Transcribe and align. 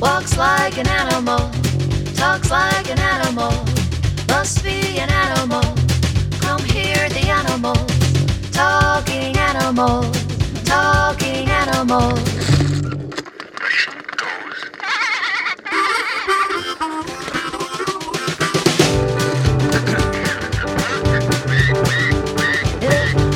Walks 0.00 0.38
like 0.38 0.78
an 0.78 0.88
animal, 0.88 1.50
talks 2.14 2.50
like 2.50 2.90
an 2.90 2.98
animal, 2.98 3.52
must 4.28 4.64
be 4.64 4.98
an 4.98 5.10
animal. 5.10 5.60
Come 6.40 6.64
hear 6.64 7.06
the 7.10 7.28
animal, 7.28 7.74
talking 8.50 9.36
animal, 9.36 10.10
talking 10.64 11.50
animal. 11.50 12.16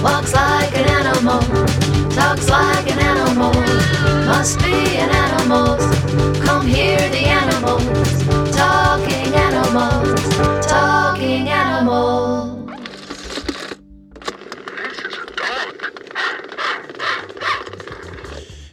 Walks 0.03 0.33
like 0.33 0.77
an 0.79 0.89
animal, 0.89 1.41
talks 2.11 2.49
like 2.49 2.91
an 2.91 2.99
animal, 3.01 3.53
must 4.25 4.59
be 4.61 4.97
an 4.97 5.11
animal. 5.11 5.74
Come 6.65 6.73
hear 6.73 6.97
the 7.11 7.19
animals, 7.19 8.57
talking 8.57 9.35
animals, 9.35 10.67
talking 10.67 11.47
animals. 11.51 12.71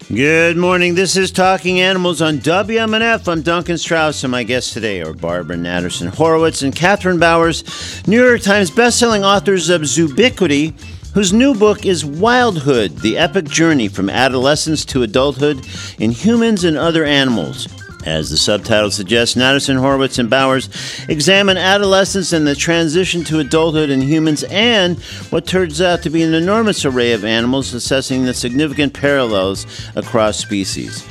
Good 0.08 0.56
morning. 0.56 0.96
This 0.96 1.18
is 1.18 1.32
Talking 1.32 1.82
Animals 1.82 2.22
on 2.22 2.38
WMNF. 2.38 3.28
I'm 3.28 3.42
Duncan 3.42 3.78
Strauss, 3.78 4.24
and 4.24 4.32
my 4.32 4.44
guests 4.44 4.72
today 4.72 5.02
are 5.02 5.14
Barbara 5.14 5.58
Natterson 5.58 6.16
Horowitz 6.16 6.62
and 6.62 6.74
Kathryn 6.74 7.20
Bowers, 7.20 8.08
New 8.08 8.26
York 8.26 8.40
Times 8.40 8.72
bestselling 8.72 9.26
authors 9.26 9.70
of 9.70 9.82
Zoobiquity, 9.82 10.74
whose 11.14 11.34
new 11.34 11.54
book 11.54 11.86
is 11.86 12.06
Wildhood 12.06 12.98
The 13.00 13.18
Epic 13.18 13.46
Journey 13.46 13.90
from 13.90 14.10
Adolescence 14.10 14.86
to 14.86 15.04
Adulthood 15.04 15.66
in 16.00 16.12
Humans 16.12 16.64
and 16.64 16.78
Other 16.78 17.04
Animals. 17.04 17.68
As 18.06 18.30
the 18.30 18.38
subtitle 18.38 18.90
suggests, 18.90 19.36
Natterson, 19.36 19.78
Horowitz, 19.78 20.18
and 20.18 20.30
Bowers 20.30 20.70
examine 21.10 21.58
adolescence 21.58 22.34
and 22.34 22.48
the 22.48 22.56
transition 22.56 23.24
to 23.26 23.40
adulthood 23.40 23.90
in 23.90 24.02
humans 24.02 24.44
and 24.44 24.98
what 25.30 25.46
turns 25.46 25.82
out 25.82 26.02
to 26.04 26.10
be 26.10 26.24
an 26.24 26.34
enormous 26.34 26.86
array 26.86 27.12
of 27.12 27.26
animals, 27.26 27.74
assessing 27.74 28.24
the 28.24 28.34
significant 28.34 28.94
parallels 28.94 29.68
across 29.96 30.38
species. 30.38 31.06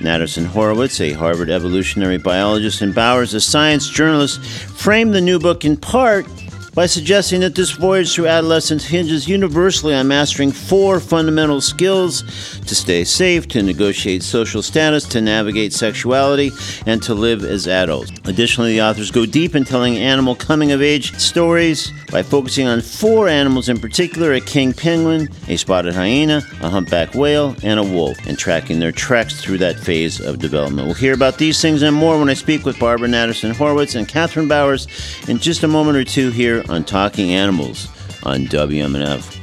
Natterson 0.00 0.44
Horowitz, 0.44 1.00
a 1.00 1.14
Harvard 1.14 1.48
evolutionary 1.48 2.18
biologist, 2.18 2.82
and 2.82 2.94
Bowers, 2.94 3.32
a 3.32 3.40
science 3.40 3.88
journalist, 3.88 4.40
framed 4.44 5.14
the 5.14 5.20
new 5.22 5.38
book 5.38 5.64
in 5.64 5.78
part 5.78 6.26
by 6.76 6.84
suggesting 6.84 7.40
that 7.40 7.54
this 7.54 7.70
voyage 7.70 8.14
through 8.14 8.26
adolescence 8.26 8.84
hinges 8.84 9.26
universally 9.26 9.94
on 9.94 10.06
mastering 10.06 10.52
four 10.52 11.00
fundamental 11.00 11.58
skills 11.58 12.22
to 12.66 12.74
stay 12.74 13.02
safe, 13.02 13.48
to 13.48 13.62
negotiate 13.62 14.22
social 14.22 14.60
status, 14.60 15.04
to 15.04 15.22
navigate 15.22 15.72
sexuality, 15.72 16.50
and 16.84 17.02
to 17.02 17.14
live 17.14 17.42
as 17.44 17.66
adults. 17.66 18.12
Additionally, 18.26 18.74
the 18.74 18.82
authors 18.82 19.10
go 19.10 19.24
deep 19.24 19.54
in 19.54 19.64
telling 19.64 19.96
animal 19.96 20.34
coming 20.34 20.70
of 20.70 20.82
age 20.82 21.18
stories 21.18 21.90
by 22.12 22.22
focusing 22.22 22.66
on 22.68 22.82
four 22.82 23.26
animals 23.26 23.70
in 23.70 23.80
particular 23.80 24.34
a 24.34 24.40
king 24.40 24.74
penguin, 24.74 25.30
a 25.48 25.56
spotted 25.56 25.94
hyena, 25.94 26.42
a 26.60 26.68
humpback 26.68 27.14
whale, 27.14 27.56
and 27.62 27.80
a 27.80 27.82
wolf, 27.82 28.18
and 28.26 28.38
tracking 28.38 28.80
their 28.80 28.92
treks 28.92 29.40
through 29.40 29.56
that 29.56 29.80
phase 29.80 30.20
of 30.20 30.40
development. 30.40 30.86
We'll 30.86 30.94
hear 30.94 31.14
about 31.14 31.38
these 31.38 31.62
things 31.62 31.80
and 31.80 31.96
more 31.96 32.18
when 32.18 32.28
I 32.28 32.34
speak 32.34 32.66
with 32.66 32.78
Barbara 32.78 33.08
Natterson 33.08 33.52
Horowitz 33.56 33.94
and 33.94 34.06
Kathryn 34.06 34.46
Bowers 34.46 34.86
in 35.26 35.38
just 35.38 35.62
a 35.62 35.68
moment 35.68 35.96
or 35.96 36.04
two 36.04 36.30
here 36.30 36.65
on 36.68 36.84
Talking 36.84 37.32
Animals 37.32 37.88
on 38.22 38.46
WMNF. 38.46 39.36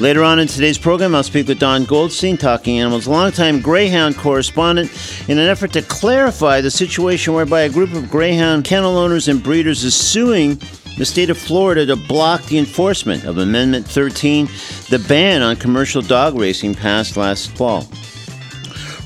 Later 0.00 0.22
on 0.22 0.38
in 0.38 0.46
today's 0.46 0.78
program, 0.78 1.14
I'll 1.14 1.24
speak 1.24 1.48
with 1.48 1.58
Don 1.58 1.84
Goldstein, 1.84 2.36
Talking 2.36 2.78
Animals, 2.78 3.08
longtime 3.08 3.60
Greyhound 3.60 4.16
correspondent, 4.16 4.92
in 5.28 5.38
an 5.38 5.48
effort 5.48 5.72
to 5.72 5.82
clarify 5.82 6.60
the 6.60 6.70
situation 6.70 7.34
whereby 7.34 7.62
a 7.62 7.68
group 7.68 7.92
of 7.94 8.08
Greyhound 8.08 8.64
kennel 8.64 8.96
owners 8.96 9.26
and 9.26 9.42
breeders 9.42 9.82
is 9.82 9.96
suing 9.96 10.60
the 10.98 11.04
state 11.04 11.30
of 11.30 11.38
Florida 11.38 11.84
to 11.86 11.96
block 11.96 12.44
the 12.44 12.58
enforcement 12.58 13.24
of 13.24 13.38
Amendment 13.38 13.86
13, 13.86 14.46
the 14.88 15.04
ban 15.08 15.42
on 15.42 15.56
commercial 15.56 16.02
dog 16.02 16.34
racing 16.36 16.74
passed 16.74 17.16
last 17.16 17.50
fall. 17.56 17.88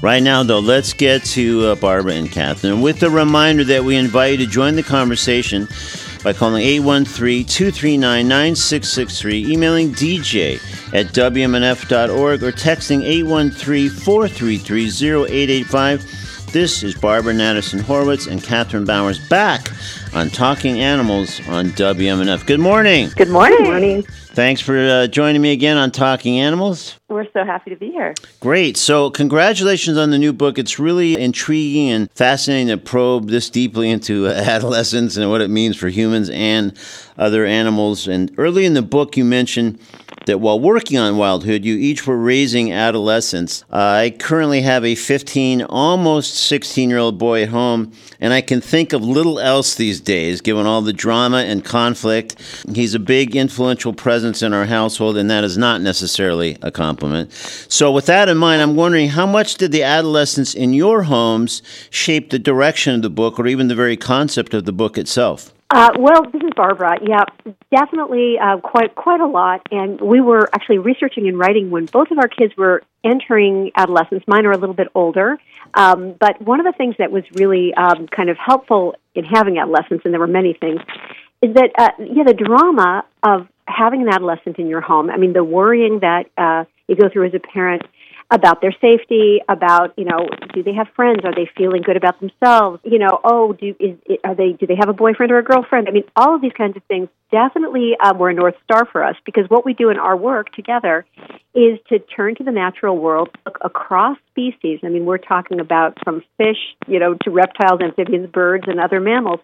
Right 0.02 0.22
now, 0.22 0.42
though, 0.42 0.58
let's 0.58 0.92
get 0.92 1.24
to 1.26 1.66
uh, 1.66 1.74
Barbara 1.76 2.14
and 2.14 2.30
Catherine 2.30 2.80
with 2.80 2.98
the 2.98 3.08
reminder 3.08 3.62
that 3.64 3.84
we 3.84 3.96
invite 3.96 4.32
you 4.32 4.46
to 4.46 4.50
join 4.50 4.74
the 4.74 4.82
conversation 4.82 5.68
by 6.22 6.32
calling 6.32 6.62
813 6.62 7.44
239 7.44 8.28
9663, 8.28 9.52
emailing 9.52 9.92
DJ 9.92 10.56
at 10.94 11.06
WMNF.org, 11.06 12.42
or 12.42 12.52
texting 12.52 13.02
813 13.02 13.90
433 13.90 14.84
0885. 15.24 16.21
This 16.52 16.82
is 16.82 16.94
Barbara 16.94 17.32
Natterson 17.32 17.80
Horowitz 17.80 18.26
and 18.26 18.38
Kathryn 18.38 18.86
Bowers 18.86 19.18
back 19.30 19.70
on 20.12 20.28
Talking 20.28 20.80
Animals 20.80 21.40
on 21.48 21.70
WMNF. 21.70 22.44
Good 22.44 22.60
morning. 22.60 23.08
Good 23.16 23.30
morning. 23.30 23.56
Good 23.56 23.64
morning. 23.64 24.02
Thanks 24.02 24.60
for 24.60 24.78
uh, 24.78 25.06
joining 25.06 25.40
me 25.40 25.52
again 25.52 25.78
on 25.78 25.90
Talking 25.90 26.38
Animals. 26.38 26.98
We're 27.08 27.26
so 27.32 27.42
happy 27.42 27.70
to 27.70 27.76
be 27.76 27.90
here. 27.90 28.12
Great. 28.40 28.76
So, 28.76 29.08
congratulations 29.08 29.96
on 29.96 30.10
the 30.10 30.18
new 30.18 30.34
book. 30.34 30.58
It's 30.58 30.78
really 30.78 31.18
intriguing 31.18 31.88
and 31.88 32.12
fascinating 32.12 32.68
to 32.68 32.76
probe 32.76 33.30
this 33.30 33.48
deeply 33.48 33.88
into 33.88 34.26
adolescence 34.28 35.16
and 35.16 35.30
what 35.30 35.40
it 35.40 35.48
means 35.48 35.78
for 35.78 35.88
humans 35.88 36.28
and 36.28 36.76
other 37.16 37.46
animals. 37.46 38.08
And 38.08 38.30
early 38.36 38.66
in 38.66 38.74
the 38.74 38.82
book, 38.82 39.16
you 39.16 39.24
mentioned 39.24 39.78
that 40.26 40.38
while 40.38 40.58
working 40.58 40.98
on 40.98 41.16
Wildhood, 41.16 41.64
you 41.64 41.74
each 41.76 42.06
were 42.06 42.16
raising 42.16 42.72
adolescents. 42.72 43.64
Uh, 43.72 43.76
I 43.76 44.14
currently 44.18 44.62
have 44.62 44.84
a 44.84 44.94
15, 44.94 45.62
almost 45.62 46.34
16 46.34 46.88
year 46.88 46.98
old 46.98 47.18
boy 47.18 47.42
at 47.42 47.48
home, 47.48 47.92
and 48.20 48.32
I 48.32 48.40
can 48.40 48.60
think 48.60 48.92
of 48.92 49.02
little 49.02 49.38
else 49.38 49.74
these 49.74 50.00
days, 50.00 50.40
given 50.40 50.66
all 50.66 50.82
the 50.82 50.92
drama 50.92 51.38
and 51.38 51.64
conflict. 51.64 52.36
He's 52.74 52.94
a 52.94 52.98
big, 52.98 53.36
influential 53.36 53.92
presence 53.92 54.42
in 54.42 54.52
our 54.52 54.66
household, 54.66 55.16
and 55.16 55.30
that 55.30 55.44
is 55.44 55.58
not 55.58 55.80
necessarily 55.80 56.58
a 56.62 56.70
compliment. 56.70 57.32
So, 57.32 57.90
with 57.90 58.06
that 58.06 58.28
in 58.28 58.38
mind, 58.38 58.62
I'm 58.62 58.76
wondering 58.76 59.10
how 59.10 59.26
much 59.26 59.56
did 59.56 59.72
the 59.72 59.82
adolescents 59.82 60.54
in 60.54 60.74
your 60.74 61.04
homes 61.04 61.62
shape 61.90 62.30
the 62.30 62.38
direction 62.38 62.94
of 62.94 63.02
the 63.02 63.10
book 63.10 63.38
or 63.38 63.46
even 63.46 63.68
the 63.68 63.74
very 63.74 63.96
concept 63.96 64.54
of 64.54 64.64
the 64.64 64.72
book 64.72 64.98
itself? 64.98 65.52
Uh, 65.74 65.88
well, 65.98 66.24
this 66.30 66.42
is 66.42 66.50
Barbara. 66.54 66.98
Yeah, 67.02 67.24
definitely 67.74 68.34
uh, 68.38 68.58
quite 68.60 68.94
quite 68.94 69.22
a 69.22 69.26
lot. 69.26 69.66
And 69.70 69.98
we 70.02 70.20
were 70.20 70.46
actually 70.54 70.76
researching 70.76 71.26
and 71.26 71.38
writing 71.38 71.70
when 71.70 71.86
both 71.86 72.10
of 72.10 72.18
our 72.18 72.28
kids 72.28 72.52
were 72.58 72.82
entering 73.02 73.70
adolescence. 73.74 74.22
Mine 74.26 74.44
are 74.44 74.52
a 74.52 74.58
little 74.58 74.74
bit 74.74 74.88
older, 74.94 75.38
um, 75.72 76.14
but 76.20 76.42
one 76.42 76.60
of 76.60 76.66
the 76.66 76.76
things 76.76 76.96
that 76.98 77.10
was 77.10 77.24
really 77.32 77.72
um, 77.72 78.06
kind 78.06 78.28
of 78.28 78.36
helpful 78.36 78.96
in 79.14 79.24
having 79.24 79.56
adolescence, 79.56 80.02
and 80.04 80.12
there 80.12 80.20
were 80.20 80.26
many 80.26 80.52
things, 80.52 80.82
is 81.40 81.54
that 81.54 81.70
uh, 81.78 81.88
yeah, 82.00 82.24
the 82.26 82.34
drama 82.34 83.06
of 83.22 83.48
having 83.66 84.02
an 84.02 84.10
adolescent 84.10 84.58
in 84.58 84.66
your 84.66 84.82
home. 84.82 85.08
I 85.08 85.16
mean, 85.16 85.32
the 85.32 85.42
worrying 85.42 86.00
that 86.00 86.24
uh, 86.36 86.64
you 86.86 86.96
go 86.96 87.08
through 87.10 87.28
as 87.28 87.34
a 87.34 87.40
parent 87.40 87.82
about 88.32 88.62
their 88.62 88.72
safety, 88.80 89.40
about 89.48 89.92
you 89.96 90.04
know, 90.04 90.26
do 90.54 90.62
they 90.62 90.72
have 90.72 90.88
friends? 90.96 91.20
Are 91.24 91.34
they 91.34 91.48
feeling 91.56 91.82
good 91.82 91.98
about 91.98 92.18
themselves? 92.18 92.80
You 92.82 92.98
know, 92.98 93.20
oh, 93.22 93.52
do 93.52 93.74
is 93.78 93.98
are 94.24 94.34
they 94.34 94.52
do 94.52 94.66
they 94.66 94.76
have 94.76 94.88
a 94.88 94.94
boyfriend 94.94 95.30
or 95.30 95.38
a 95.38 95.44
girlfriend? 95.44 95.86
I 95.86 95.92
mean, 95.92 96.04
all 96.16 96.34
of 96.34 96.40
these 96.40 96.52
kinds 96.56 96.76
of 96.76 96.82
things 96.84 97.08
definitely 97.30 97.92
um, 98.02 98.18
were 98.18 98.30
a 98.30 98.34
north 98.34 98.54
star 98.64 98.86
for 98.90 99.04
us 99.04 99.16
because 99.26 99.44
what 99.48 99.66
we 99.66 99.74
do 99.74 99.90
in 99.90 99.98
our 99.98 100.16
work 100.16 100.52
together 100.54 101.04
is 101.54 101.78
to 101.90 101.98
turn 101.98 102.34
to 102.36 102.44
the 102.44 102.50
natural 102.50 102.98
world, 102.98 103.28
look 103.44 103.58
across 103.60 104.16
species. 104.30 104.80
I 104.82 104.88
mean, 104.88 105.04
we're 105.04 105.18
talking 105.18 105.60
about 105.60 105.98
from 106.02 106.22
fish, 106.38 106.58
you 106.86 106.98
know, 106.98 107.14
to 107.24 107.30
reptiles, 107.30 107.80
amphibians, 107.82 108.30
birds, 108.30 108.64
and 108.66 108.80
other 108.80 109.00
mammals 109.00 109.40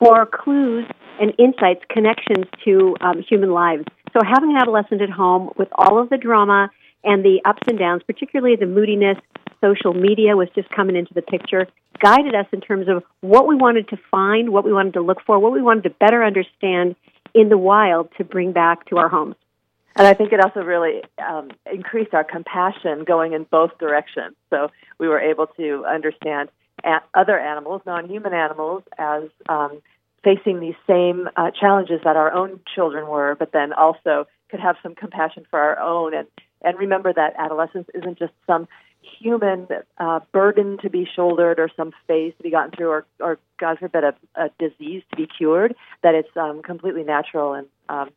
for 0.00 0.26
clues 0.26 0.86
and 1.20 1.32
insights, 1.38 1.82
connections 1.88 2.46
to 2.64 2.96
um, 3.00 3.22
human 3.28 3.52
lives. 3.52 3.84
So 4.12 4.20
having 4.24 4.50
an 4.50 4.56
adolescent 4.56 5.00
at 5.02 5.10
home 5.10 5.50
with 5.56 5.68
all 5.78 6.00
of 6.00 6.10
the 6.10 6.16
drama 6.16 6.70
and 7.04 7.24
the 7.24 7.40
ups 7.44 7.62
and 7.68 7.78
downs, 7.78 8.02
particularly 8.06 8.56
the 8.56 8.66
moodiness, 8.66 9.18
social 9.60 9.94
media 9.94 10.36
was 10.36 10.48
just 10.54 10.68
coming 10.70 10.96
into 10.96 11.14
the 11.14 11.22
picture, 11.22 11.66
guided 12.00 12.34
us 12.34 12.46
in 12.52 12.60
terms 12.60 12.88
of 12.88 13.02
what 13.20 13.46
we 13.46 13.54
wanted 13.54 13.88
to 13.88 13.98
find, 14.10 14.50
what 14.50 14.64
we 14.64 14.72
wanted 14.72 14.94
to 14.94 15.00
look 15.00 15.18
for, 15.24 15.38
what 15.38 15.52
we 15.52 15.62
wanted 15.62 15.84
to 15.84 15.90
better 15.90 16.24
understand 16.24 16.96
in 17.34 17.48
the 17.48 17.58
wild 17.58 18.08
to 18.18 18.24
bring 18.24 18.52
back 18.52 18.86
to 18.86 18.98
our 18.98 19.08
homes. 19.08 19.36
And 19.96 20.06
I 20.06 20.14
think 20.14 20.32
it 20.32 20.40
also 20.40 20.60
really 20.60 21.02
um, 21.24 21.50
increased 21.72 22.14
our 22.14 22.24
compassion 22.24 23.04
going 23.04 23.32
in 23.32 23.44
both 23.44 23.78
directions. 23.78 24.34
So 24.50 24.70
we 24.98 25.06
were 25.08 25.20
able 25.20 25.46
to 25.56 25.84
understand 25.86 26.48
other 27.14 27.38
animals, 27.38 27.82
non 27.86 28.08
human 28.08 28.34
animals, 28.34 28.82
as 28.98 29.24
um, 29.48 29.80
facing 30.24 30.58
these 30.58 30.74
same 30.86 31.28
uh, 31.36 31.50
challenges 31.58 32.00
that 32.04 32.16
our 32.16 32.32
own 32.32 32.60
children 32.74 33.06
were, 33.06 33.36
but 33.38 33.52
then 33.52 33.72
also 33.72 34.26
could 34.50 34.60
have 34.60 34.76
some 34.82 34.94
compassion 34.94 35.46
for 35.48 35.58
our 35.58 35.78
own 35.78 36.14
and 36.14 36.26
and 36.64 36.78
remember 36.78 37.12
that 37.12 37.34
adolescence 37.38 37.88
isn't 37.94 38.18
just 38.18 38.32
some 38.46 38.66
human 39.18 39.68
uh, 39.98 40.20
burden 40.32 40.78
to 40.82 40.90
be 40.90 41.06
shouldered 41.14 41.58
or 41.58 41.68
some 41.76 41.92
phase 42.06 42.32
to 42.38 42.42
be 42.42 42.50
gotten 42.50 42.70
through 42.70 42.88
or, 42.88 43.06
or 43.20 43.38
God 43.58 43.78
forbid, 43.78 44.04
a, 44.04 44.14
a 44.34 44.50
disease 44.58 45.02
to 45.10 45.16
be 45.16 45.26
cured, 45.26 45.74
that 46.02 46.14
it's 46.14 46.34
um, 46.36 46.62
completely 46.62 47.04
natural 47.04 47.54
and, 47.54 47.66
um, 47.88 48.10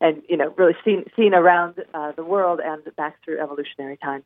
and 0.00 0.22
you 0.28 0.36
know, 0.36 0.52
really 0.56 0.74
seen, 0.84 1.04
seen 1.16 1.32
around 1.32 1.82
uh, 1.94 2.12
the 2.12 2.24
world 2.24 2.60
and 2.62 2.82
back 2.96 3.22
through 3.24 3.40
evolutionary 3.40 3.96
time. 3.96 4.24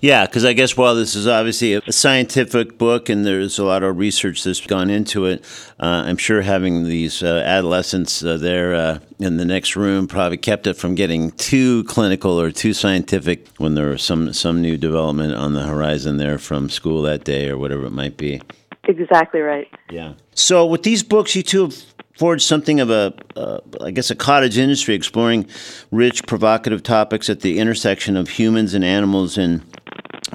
Yeah, 0.00 0.26
because 0.26 0.44
I 0.44 0.52
guess 0.52 0.76
while 0.76 0.94
this 0.94 1.14
is 1.14 1.26
obviously 1.26 1.74
a 1.74 1.92
scientific 1.92 2.78
book 2.78 3.08
and 3.08 3.26
there's 3.26 3.58
a 3.58 3.64
lot 3.64 3.82
of 3.82 3.98
research 3.98 4.44
that's 4.44 4.60
gone 4.60 4.90
into 4.90 5.26
it, 5.26 5.44
uh, 5.80 6.04
I'm 6.06 6.16
sure 6.16 6.42
having 6.42 6.84
these 6.84 7.22
uh, 7.22 7.42
adolescents 7.44 8.22
uh, 8.22 8.36
there 8.36 8.74
uh, 8.74 8.98
in 9.18 9.38
the 9.38 9.44
next 9.44 9.74
room 9.74 10.06
probably 10.06 10.36
kept 10.36 10.66
it 10.66 10.74
from 10.74 10.94
getting 10.94 11.32
too 11.32 11.84
clinical 11.84 12.40
or 12.40 12.52
too 12.52 12.72
scientific 12.72 13.48
when 13.58 13.74
there 13.74 13.88
was 13.88 14.02
some 14.02 14.32
some 14.32 14.62
new 14.62 14.76
development 14.76 15.34
on 15.34 15.54
the 15.54 15.64
horizon 15.64 16.16
there 16.16 16.38
from 16.38 16.68
school 16.68 17.02
that 17.02 17.24
day 17.24 17.48
or 17.48 17.58
whatever 17.58 17.84
it 17.86 17.92
might 17.92 18.16
be. 18.16 18.40
Exactly 18.84 19.40
right. 19.40 19.68
Yeah. 19.90 20.14
So 20.34 20.64
with 20.64 20.82
these 20.82 21.02
books, 21.02 21.34
you 21.34 21.42
two 21.42 21.62
have 21.62 21.76
forged 22.16 22.42
something 22.42 22.80
of 22.80 22.90
a, 22.90 23.14
uh, 23.36 23.60
I 23.82 23.92
guess, 23.92 24.10
a 24.10 24.16
cottage 24.16 24.58
industry 24.58 24.94
exploring 24.94 25.48
rich, 25.92 26.26
provocative 26.26 26.82
topics 26.82 27.30
at 27.30 27.40
the 27.40 27.58
intersection 27.58 28.16
of 28.16 28.28
humans 28.28 28.74
and 28.74 28.84
animals 28.84 29.38
and 29.38 29.62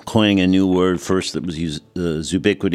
coining 0.06 0.40
a 0.40 0.48
new 0.48 0.68
word. 0.68 1.02
First, 1.02 1.34
that 1.34 1.46
was 1.46 1.58
used, 1.58 1.84
uh, 1.98 2.22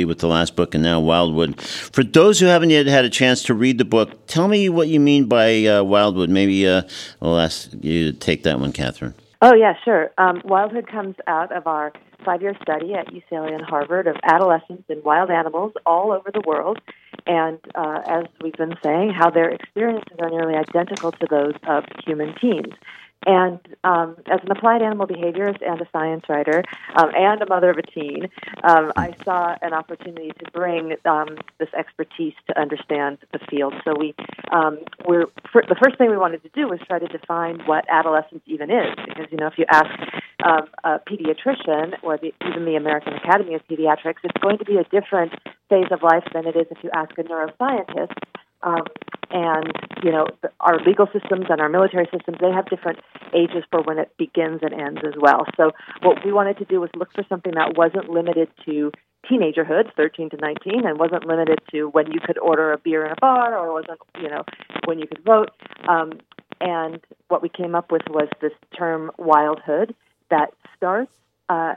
with 0.06 0.19
the 0.19 0.26
last 0.26 0.56
book, 0.56 0.75
and 0.75 0.82
now 0.82 1.00
Wildhood. 1.00 1.61
For 1.61 2.03
those 2.03 2.41
who 2.41 2.47
haven't 2.47 2.70
yet 2.70 2.87
had 2.87 3.05
a 3.05 3.11
chance 3.11 3.43
to 3.44 3.55
read 3.55 3.79
the 3.79 3.85
book, 3.85 4.26
tell 4.26 4.49
me 4.49 4.69
what 4.69 4.88
you 4.88 5.00
mean 5.00 5.26
by 5.26 5.67
uh, 5.67 5.82
Wildhood. 5.82 6.31
Maybe 6.31 6.67
uh, 6.67 6.82
I'll 7.20 7.38
ask 7.38 7.70
you 7.81 8.12
to 8.12 8.19
take 8.19 8.43
that 8.44 8.61
one, 8.61 8.73
Kathryn. 8.73 9.15
Oh, 9.41 9.55
yeah, 9.55 9.75
sure. 9.85 10.11
Um, 10.19 10.43
Wildhood 10.44 10.88
comes 10.88 11.15
out 11.26 11.53
of 11.53 11.67
our 11.67 11.93
five 12.25 12.43
year 12.43 12.56
study 12.62 12.94
at 12.94 13.06
UCLA 13.09 13.55
and 13.55 13.64
Harvard 13.64 14.06
of 14.06 14.17
adolescents 14.25 14.85
and 14.88 15.03
wild 15.05 15.31
animals 15.31 15.73
all 15.87 16.12
over 16.12 16.31
the 16.32 16.43
world. 16.47 16.81
And 17.26 17.59
uh, 17.75 18.03
as 18.06 18.25
we've 18.43 18.55
been 18.55 18.75
saying, 18.82 19.11
how 19.11 19.31
their 19.31 19.50
experiences 19.50 20.17
are 20.19 20.31
nearly 20.31 20.55
identical 20.55 21.12
to 21.12 21.26
those 21.31 21.55
of 21.67 21.85
human 22.05 22.35
teens. 22.41 22.75
And 23.26 23.59
um, 23.85 24.17
as 24.31 24.41
an 24.43 24.50
applied 24.50 24.81
animal 24.81 25.06
behaviorist 25.06 25.61
and 25.67 25.81
a 25.81 25.88
science 25.93 26.25
writer, 26.29 26.62
um, 26.97 27.11
and 27.15 27.43
a 27.43 27.47
mother 27.49 27.70
of 27.70 27.79
a 27.79 27.82
teen, 27.82 28.29
um, 28.62 28.93
I 28.97 29.15
saw 29.25 29.56
an 29.61 29.73
opportunity 29.73 30.32
to 30.38 30.50
bring 30.53 30.94
um, 31.05 31.37
this 31.59 31.69
expertise 31.76 32.35
to 32.47 32.59
understand 32.59 33.19
the 33.32 33.41
field. 33.50 33.75
So 33.85 33.94
we, 33.99 34.15
um, 34.53 34.79
the 35.06 35.76
first 35.82 35.99
thing 35.99 36.11
we 36.11 36.17
wanted 36.17 36.43
to 36.44 36.49
do 36.50 36.69
was 36.69 36.79
try 36.87 36.99
to 36.99 37.06
define 37.09 37.61
what 37.67 37.85
adolescence 37.91 38.43
even 38.47 38.70
is, 38.70 38.94
because 39.06 39.26
you 39.31 39.38
know 39.38 39.49
if 39.49 39.59
you 39.59 39.67
ask 39.69 39.91
um, 40.44 40.69
a 40.85 41.00
pediatrician 41.00 41.94
or 42.03 42.19
the, 42.19 42.32
even 42.49 42.64
the 42.64 42.76
American 42.76 43.14
Academy 43.14 43.55
of 43.55 43.67
Pediatrics, 43.67 44.23
it's 44.23 44.41
going 44.41 44.59
to 44.59 44.64
be 44.64 44.76
a 44.76 44.85
different 44.85 45.32
phase 45.69 45.88
of 45.91 46.03
life 46.03 46.25
than 46.32 46.47
it 46.47 46.56
is 46.56 46.67
if 46.71 46.79
you 46.82 46.91
ask 46.94 47.11
a 47.19 47.23
neuroscientist. 47.25 48.14
Um, 48.62 48.84
and 49.31 49.72
you 50.02 50.10
know 50.10 50.26
our 50.60 50.78
legal 50.81 51.06
systems 51.12 51.46
and 51.49 51.60
our 51.60 51.69
military 51.69 52.06
systems 52.12 52.38
they 52.40 52.50
have 52.50 52.66
different 52.69 52.99
ages 53.34 53.62
for 53.70 53.82
when 53.82 53.99
it 53.99 54.10
begins 54.16 54.60
and 54.62 54.72
ends 54.72 55.00
as 55.06 55.14
well. 55.20 55.44
So 55.56 55.72
what 56.02 56.25
we 56.25 56.32
wanted 56.32 56.58
to 56.58 56.64
do 56.64 56.81
was 56.81 56.90
look 56.96 57.12
for 57.14 57.25
something 57.28 57.52
that 57.55 57.76
wasn't 57.76 58.08
limited 58.08 58.49
to 58.64 58.90
teenagerhood 59.31 59.94
13 59.96 60.31
to 60.31 60.37
19 60.37 60.87
and 60.87 60.99
wasn't 60.99 61.26
limited 61.26 61.58
to 61.70 61.88
when 61.88 62.10
you 62.10 62.20
could 62.25 62.38
order 62.38 62.72
a 62.72 62.78
beer 62.78 63.05
in 63.05 63.12
a 63.12 63.16
bar 63.20 63.56
or 63.56 63.72
wasn't 63.72 63.99
you 64.20 64.28
know 64.28 64.44
when 64.87 64.99
you 64.99 65.06
could 65.06 65.22
vote. 65.25 65.50
Um, 65.87 66.12
and 66.61 67.00
what 67.28 67.43
we 67.43 67.49
came 67.49 67.75
up 67.75 67.93
with 67.93 68.02
was 68.08 68.28
this 68.40 68.52
term 68.76 69.11
wildhood 69.19 69.94
that 70.31 70.52
starts 70.76 71.12
uh, 71.49 71.75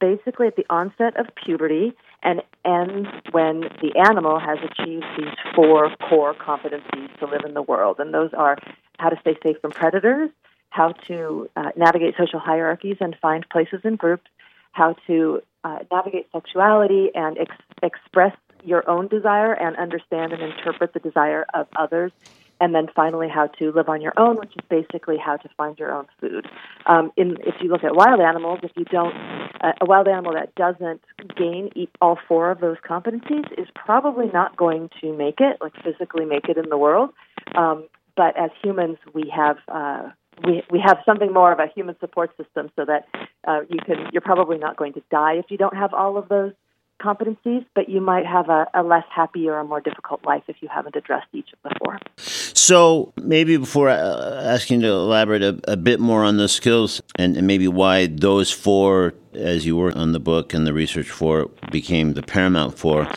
basically 0.00 0.46
at 0.46 0.56
the 0.56 0.66
onset 0.70 1.18
of 1.18 1.26
puberty 1.34 1.92
and 2.22 2.42
ends 2.64 3.08
when 3.32 3.60
the 3.80 3.92
animal 3.96 4.38
has 4.38 4.58
achieved 4.58 5.04
these 5.16 5.34
four 5.54 5.94
core 6.08 6.34
competencies 6.34 7.18
to 7.18 7.26
live 7.26 7.42
in 7.46 7.54
the 7.54 7.62
world. 7.62 7.96
And 7.98 8.12
those 8.12 8.30
are 8.34 8.56
how 8.98 9.08
to 9.08 9.16
stay 9.20 9.36
safe 9.42 9.56
from 9.60 9.70
predators, 9.70 10.30
how 10.68 10.92
to 11.08 11.48
uh, 11.56 11.70
navigate 11.76 12.14
social 12.18 12.38
hierarchies 12.38 12.98
and 13.00 13.16
find 13.20 13.48
places 13.48 13.80
in 13.84 13.96
groups, 13.96 14.28
how 14.72 14.94
to 15.06 15.42
uh, 15.64 15.78
navigate 15.90 16.26
sexuality 16.32 17.10
and 17.14 17.38
ex- 17.38 17.56
express 17.82 18.36
your 18.64 18.88
own 18.88 19.08
desire 19.08 19.52
and 19.52 19.76
understand 19.76 20.32
and 20.32 20.42
interpret 20.42 20.92
the 20.92 21.00
desire 21.00 21.46
of 21.54 21.66
others, 21.76 22.12
and 22.60 22.74
then 22.74 22.86
finally 22.94 23.28
how 23.28 23.46
to 23.46 23.72
live 23.72 23.88
on 23.88 24.00
your 24.00 24.12
own, 24.18 24.36
which 24.36 24.50
is 24.50 24.64
basically 24.68 25.16
how 25.16 25.36
to 25.36 25.48
find 25.56 25.78
your 25.78 25.92
own 25.92 26.06
food. 26.20 26.46
Um, 26.86 27.10
in, 27.16 27.36
if 27.40 27.54
you 27.60 27.70
look 27.70 27.84
at 27.84 27.94
wild 27.94 28.20
animals, 28.20 28.60
if 28.62 28.72
you 28.76 28.84
don't, 28.84 29.14
uh, 29.60 29.72
a 29.80 29.86
wild 29.86 30.08
animal 30.08 30.34
that 30.34 30.54
doesn't 30.54 31.00
gain 31.36 31.70
eat 31.74 31.90
all 32.00 32.18
four 32.28 32.50
of 32.50 32.60
those 32.60 32.76
competencies 32.88 33.50
is 33.58 33.66
probably 33.74 34.26
not 34.32 34.56
going 34.56 34.90
to 35.00 35.16
make 35.16 35.40
it, 35.40 35.56
like 35.60 35.72
physically 35.82 36.26
make 36.26 36.48
it 36.48 36.58
in 36.58 36.68
the 36.68 36.78
world. 36.78 37.10
Um, 37.54 37.88
but 38.16 38.36
as 38.38 38.50
humans, 38.62 38.98
we 39.14 39.32
have 39.34 39.56
uh, 39.68 40.10
we 40.44 40.62
we 40.70 40.80
have 40.84 40.98
something 41.06 41.32
more 41.32 41.52
of 41.52 41.58
a 41.58 41.66
human 41.74 41.96
support 42.00 42.30
system, 42.36 42.70
so 42.76 42.84
that 42.84 43.06
uh, 43.46 43.60
you 43.68 43.78
can 43.84 44.08
you're 44.12 44.20
probably 44.20 44.58
not 44.58 44.76
going 44.76 44.92
to 44.94 45.02
die 45.10 45.34
if 45.34 45.46
you 45.48 45.56
don't 45.56 45.76
have 45.76 45.94
all 45.94 46.18
of 46.18 46.28
those 46.28 46.52
competencies, 47.00 47.64
but 47.74 47.88
you 47.88 48.00
might 48.00 48.26
have 48.26 48.48
a, 48.48 48.66
a, 48.74 48.82
less 48.82 49.04
happy 49.10 49.48
or 49.48 49.58
a 49.58 49.64
more 49.64 49.80
difficult 49.80 50.24
life 50.24 50.42
if 50.48 50.56
you 50.60 50.68
haven't 50.68 50.96
addressed 50.96 51.26
each 51.32 51.48
four. 51.78 51.98
So, 52.16 53.12
maybe 53.16 53.56
before 53.56 53.88
uh, 53.88 54.42
asking 54.44 54.80
to 54.82 54.88
elaborate 54.88 55.42
a, 55.42 55.58
a 55.64 55.76
bit 55.76 56.00
more 56.00 56.24
on 56.24 56.36
those 56.36 56.52
skills 56.52 57.00
and, 57.16 57.36
and, 57.36 57.46
maybe 57.46 57.66
why 57.68 58.06
those 58.06 58.50
four, 58.50 59.14
as 59.34 59.66
you 59.66 59.76
work 59.76 59.96
on 59.96 60.12
the 60.12 60.20
book 60.20 60.54
and 60.54 60.66
the 60.66 60.72
research 60.72 61.10
for, 61.10 61.50
became 61.70 62.14
the 62.14 62.22
paramount 62.22 62.78
four, 62.78 63.10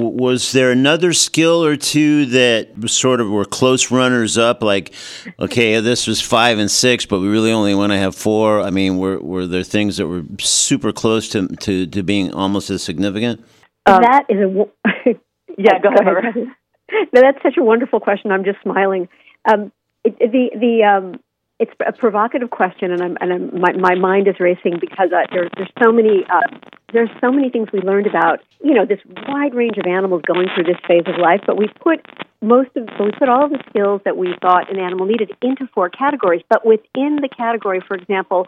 was 0.00 0.52
there 0.52 0.70
another 0.70 1.12
skill 1.12 1.64
or 1.64 1.76
two 1.76 2.26
that 2.26 2.88
sort 2.88 3.20
of 3.20 3.28
were 3.30 3.44
close 3.44 3.90
runners 3.90 4.38
up? 4.38 4.62
Like, 4.62 4.92
okay, 5.38 5.80
this 5.80 6.06
was 6.06 6.20
five 6.20 6.58
and 6.58 6.70
six, 6.70 7.06
but 7.06 7.20
we 7.20 7.28
really 7.28 7.52
only 7.52 7.74
want 7.74 7.92
to 7.92 7.98
have 7.98 8.14
four. 8.14 8.60
I 8.60 8.70
mean, 8.70 8.98
were 8.98 9.18
were 9.18 9.46
there 9.46 9.62
things 9.62 9.96
that 9.96 10.06
were 10.06 10.22
super 10.38 10.92
close 10.92 11.28
to 11.30 11.48
to, 11.48 11.86
to 11.86 12.02
being 12.02 12.32
almost 12.32 12.70
as 12.70 12.82
significant? 12.82 13.44
Um, 13.86 14.02
that 14.02 14.24
is 14.28 14.38
a 14.38 14.68
yeah. 15.58 15.78
Go 15.80 15.88
ahead. 15.88 16.34
no, 17.12 17.20
that's 17.20 17.42
such 17.42 17.56
a 17.58 17.62
wonderful 17.62 18.00
question. 18.00 18.30
I'm 18.30 18.44
just 18.44 18.60
smiling. 18.62 19.08
Um, 19.50 19.72
it, 20.04 20.18
the 20.18 20.50
the 20.58 20.84
um, 20.84 21.20
it's 21.58 21.72
a 21.86 21.92
provocative 21.92 22.50
question, 22.50 22.92
and 22.92 23.02
I'm 23.02 23.16
and 23.20 23.32
I'm, 23.32 23.60
my 23.60 23.72
my 23.72 23.94
mind 23.94 24.28
is 24.28 24.38
racing 24.38 24.78
because 24.80 25.10
uh, 25.12 25.24
there, 25.32 25.48
there's 25.56 25.72
so 25.82 25.90
many 25.90 26.24
uh, 26.28 26.58
there's 26.92 27.08
so 27.20 27.32
many 27.32 27.48
things 27.48 27.68
we 27.72 27.80
learned 27.80 28.06
about 28.06 28.40
you 28.62 28.74
know 28.74 28.84
this 28.84 29.00
wide 29.26 29.54
range 29.54 29.78
of 29.78 29.86
animals 29.86 30.22
going 30.26 30.48
through 30.54 30.64
this 30.64 30.80
phase 30.86 31.04
of 31.06 31.18
life, 31.18 31.40
but 31.46 31.56
we 31.56 31.68
put 31.80 32.04
most 32.42 32.70
of 32.76 32.88
we 33.00 33.10
put 33.12 33.28
all 33.28 33.44
of 33.44 33.50
the 33.50 33.62
skills 33.70 34.02
that 34.04 34.18
we 34.18 34.34
thought 34.42 34.70
an 34.70 34.78
animal 34.78 35.06
needed 35.06 35.30
into 35.40 35.66
four 35.74 35.88
categories. 35.88 36.42
But 36.48 36.66
within 36.66 37.16
the 37.22 37.28
category, 37.34 37.80
for 37.80 37.96
example, 37.96 38.46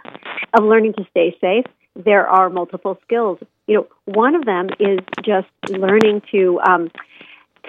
of 0.52 0.64
learning 0.64 0.94
to 0.94 1.06
stay 1.10 1.34
safe, 1.40 1.64
there 1.96 2.28
are 2.28 2.50
multiple 2.50 2.98
skills. 3.04 3.38
You 3.66 3.74
know, 3.74 3.86
one 4.04 4.34
of 4.34 4.44
them 4.44 4.68
is 4.78 4.98
just 5.24 5.48
learning 5.70 6.22
to 6.32 6.60
um, 6.60 6.90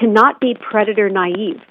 to 0.01 0.07
not 0.07 0.41
be 0.41 0.53
predator 0.59 1.09
naive 1.09 1.61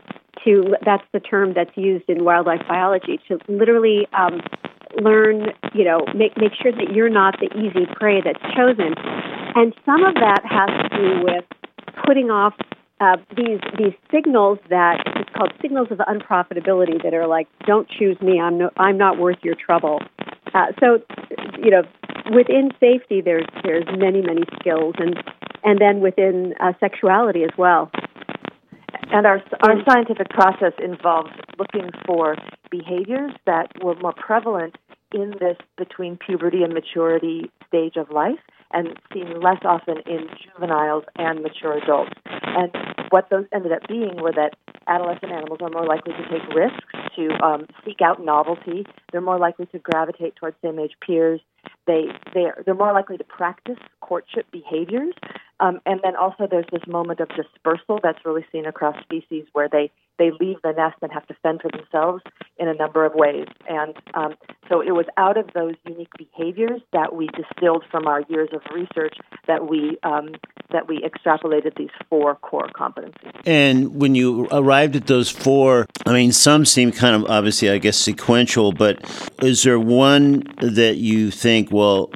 to 0.44 0.76
that's 0.84 1.04
the 1.12 1.20
term 1.20 1.52
that's 1.54 1.76
used 1.76 2.08
in 2.08 2.24
wildlife 2.24 2.62
biology 2.68 3.20
to 3.28 3.38
literally 3.48 4.06
um, 4.12 4.40
learn 5.00 5.52
you 5.74 5.84
know 5.84 6.04
make 6.14 6.36
make 6.36 6.52
sure 6.60 6.72
that 6.72 6.92
you're 6.94 7.10
not 7.10 7.38
the 7.40 7.48
easy 7.58 7.86
prey 7.96 8.20
that's 8.20 8.42
chosen. 8.54 8.94
And 9.54 9.74
some 9.84 10.04
of 10.04 10.14
that 10.14 10.42
has 10.44 10.90
to 10.90 10.96
do 10.96 11.24
with 11.24 11.44
putting 12.04 12.30
off 12.30 12.54
uh, 13.00 13.16
these 13.36 13.60
these 13.78 13.94
signals 14.10 14.58
that 14.70 15.02
it's 15.16 15.30
called 15.36 15.52
signals 15.60 15.88
of 15.90 15.98
unprofitability 15.98 17.02
that 17.02 17.14
are 17.14 17.26
like 17.26 17.48
don't 17.66 17.88
choose 17.88 18.20
me. 18.20 18.40
I'm 18.40 18.58
no, 18.58 18.70
I'm 18.76 18.98
not 18.98 19.18
worth 19.18 19.38
your 19.42 19.54
trouble. 19.54 20.00
Uh, 20.54 20.66
so 20.80 21.02
you 21.58 21.70
know 21.70 21.82
within 22.34 22.70
safety 22.80 23.20
there's 23.20 23.46
there's 23.64 23.84
many 23.96 24.22
many 24.22 24.42
skills 24.60 24.94
and 24.98 25.16
and 25.64 25.80
then 25.80 26.00
within 26.00 26.54
uh, 26.60 26.72
sexuality 26.80 27.42
as 27.42 27.50
well 27.56 27.90
and 29.10 29.26
our, 29.26 29.42
our 29.62 29.76
scientific 29.88 30.28
process 30.30 30.72
involves 30.82 31.30
looking 31.58 31.90
for 32.06 32.36
behaviors 32.70 33.32
that 33.46 33.70
were 33.82 33.94
more 33.96 34.14
prevalent 34.14 34.76
in 35.12 35.34
this 35.40 35.56
between 35.76 36.16
puberty 36.18 36.62
and 36.62 36.74
maturity 36.74 37.50
stage 37.66 37.96
of 37.96 38.10
life 38.10 38.38
and 38.72 38.98
seen 39.12 39.40
less 39.40 39.60
often 39.64 39.96
in 40.06 40.28
juveniles 40.44 41.04
and 41.16 41.42
mature 41.42 41.78
adults. 41.78 42.12
And 42.26 42.70
what 43.10 43.30
those 43.30 43.46
ended 43.52 43.72
up 43.72 43.88
being 43.88 44.16
were 44.20 44.32
that 44.32 44.56
adolescent 44.86 45.32
animals 45.32 45.60
are 45.62 45.70
more 45.70 45.86
likely 45.86 46.12
to 46.12 46.22
take 46.28 46.46
risks, 46.54 46.84
to 47.16 47.28
um, 47.42 47.66
seek 47.84 48.02
out 48.02 48.22
novelty. 48.22 48.84
They're 49.10 49.20
more 49.20 49.38
likely 49.38 49.66
to 49.66 49.78
gravitate 49.78 50.36
towards 50.36 50.56
same 50.62 50.78
age 50.78 50.92
peers. 51.04 51.40
They 51.86 52.06
they're 52.34 52.62
they're 52.64 52.74
more 52.74 52.92
likely 52.92 53.16
to 53.16 53.24
practice 53.24 53.78
courtship 54.00 54.46
behaviors. 54.50 55.14
Um, 55.60 55.80
and 55.86 56.00
then 56.02 56.16
also 56.16 56.46
there's 56.50 56.66
this 56.70 56.86
moment 56.86 57.20
of 57.20 57.28
dispersal 57.28 58.00
that's 58.02 58.24
really 58.24 58.44
seen 58.52 58.66
across 58.66 59.00
species 59.02 59.44
where 59.52 59.68
they 59.70 59.90
they 60.18 60.30
leave 60.40 60.56
the 60.62 60.72
nest 60.72 60.96
and 61.00 61.12
have 61.12 61.26
to 61.28 61.34
fend 61.42 61.62
for 61.62 61.70
themselves 61.70 62.22
in 62.58 62.68
a 62.68 62.74
number 62.74 63.04
of 63.04 63.14
ways. 63.14 63.46
And 63.68 63.94
um, 64.14 64.34
so 64.68 64.80
it 64.80 64.90
was 64.90 65.06
out 65.16 65.36
of 65.36 65.48
those 65.54 65.74
unique 65.86 66.10
behaviors 66.18 66.80
that 66.92 67.14
we 67.14 67.28
distilled 67.28 67.84
from 67.90 68.06
our 68.06 68.22
years 68.28 68.48
of 68.52 68.60
research 68.74 69.16
that 69.46 69.68
we 69.68 69.96
um, 70.02 70.34
that 70.70 70.88
we 70.88 71.00
extrapolated 71.00 71.76
these 71.76 71.90
four 72.10 72.34
core 72.34 72.68
competencies. 72.68 73.32
And 73.46 73.94
when 73.94 74.14
you 74.14 74.48
arrived 74.50 74.96
at 74.96 75.06
those 75.06 75.30
four, 75.30 75.86
I 76.04 76.12
mean, 76.12 76.32
some 76.32 76.64
seem 76.64 76.92
kind 76.92 77.14
of 77.14 77.30
obviously, 77.30 77.70
I 77.70 77.78
guess, 77.78 77.96
sequential. 77.96 78.72
But 78.72 79.02
is 79.42 79.62
there 79.62 79.78
one 79.78 80.42
that 80.60 80.96
you 80.96 81.30
think, 81.30 81.70
well? 81.70 82.10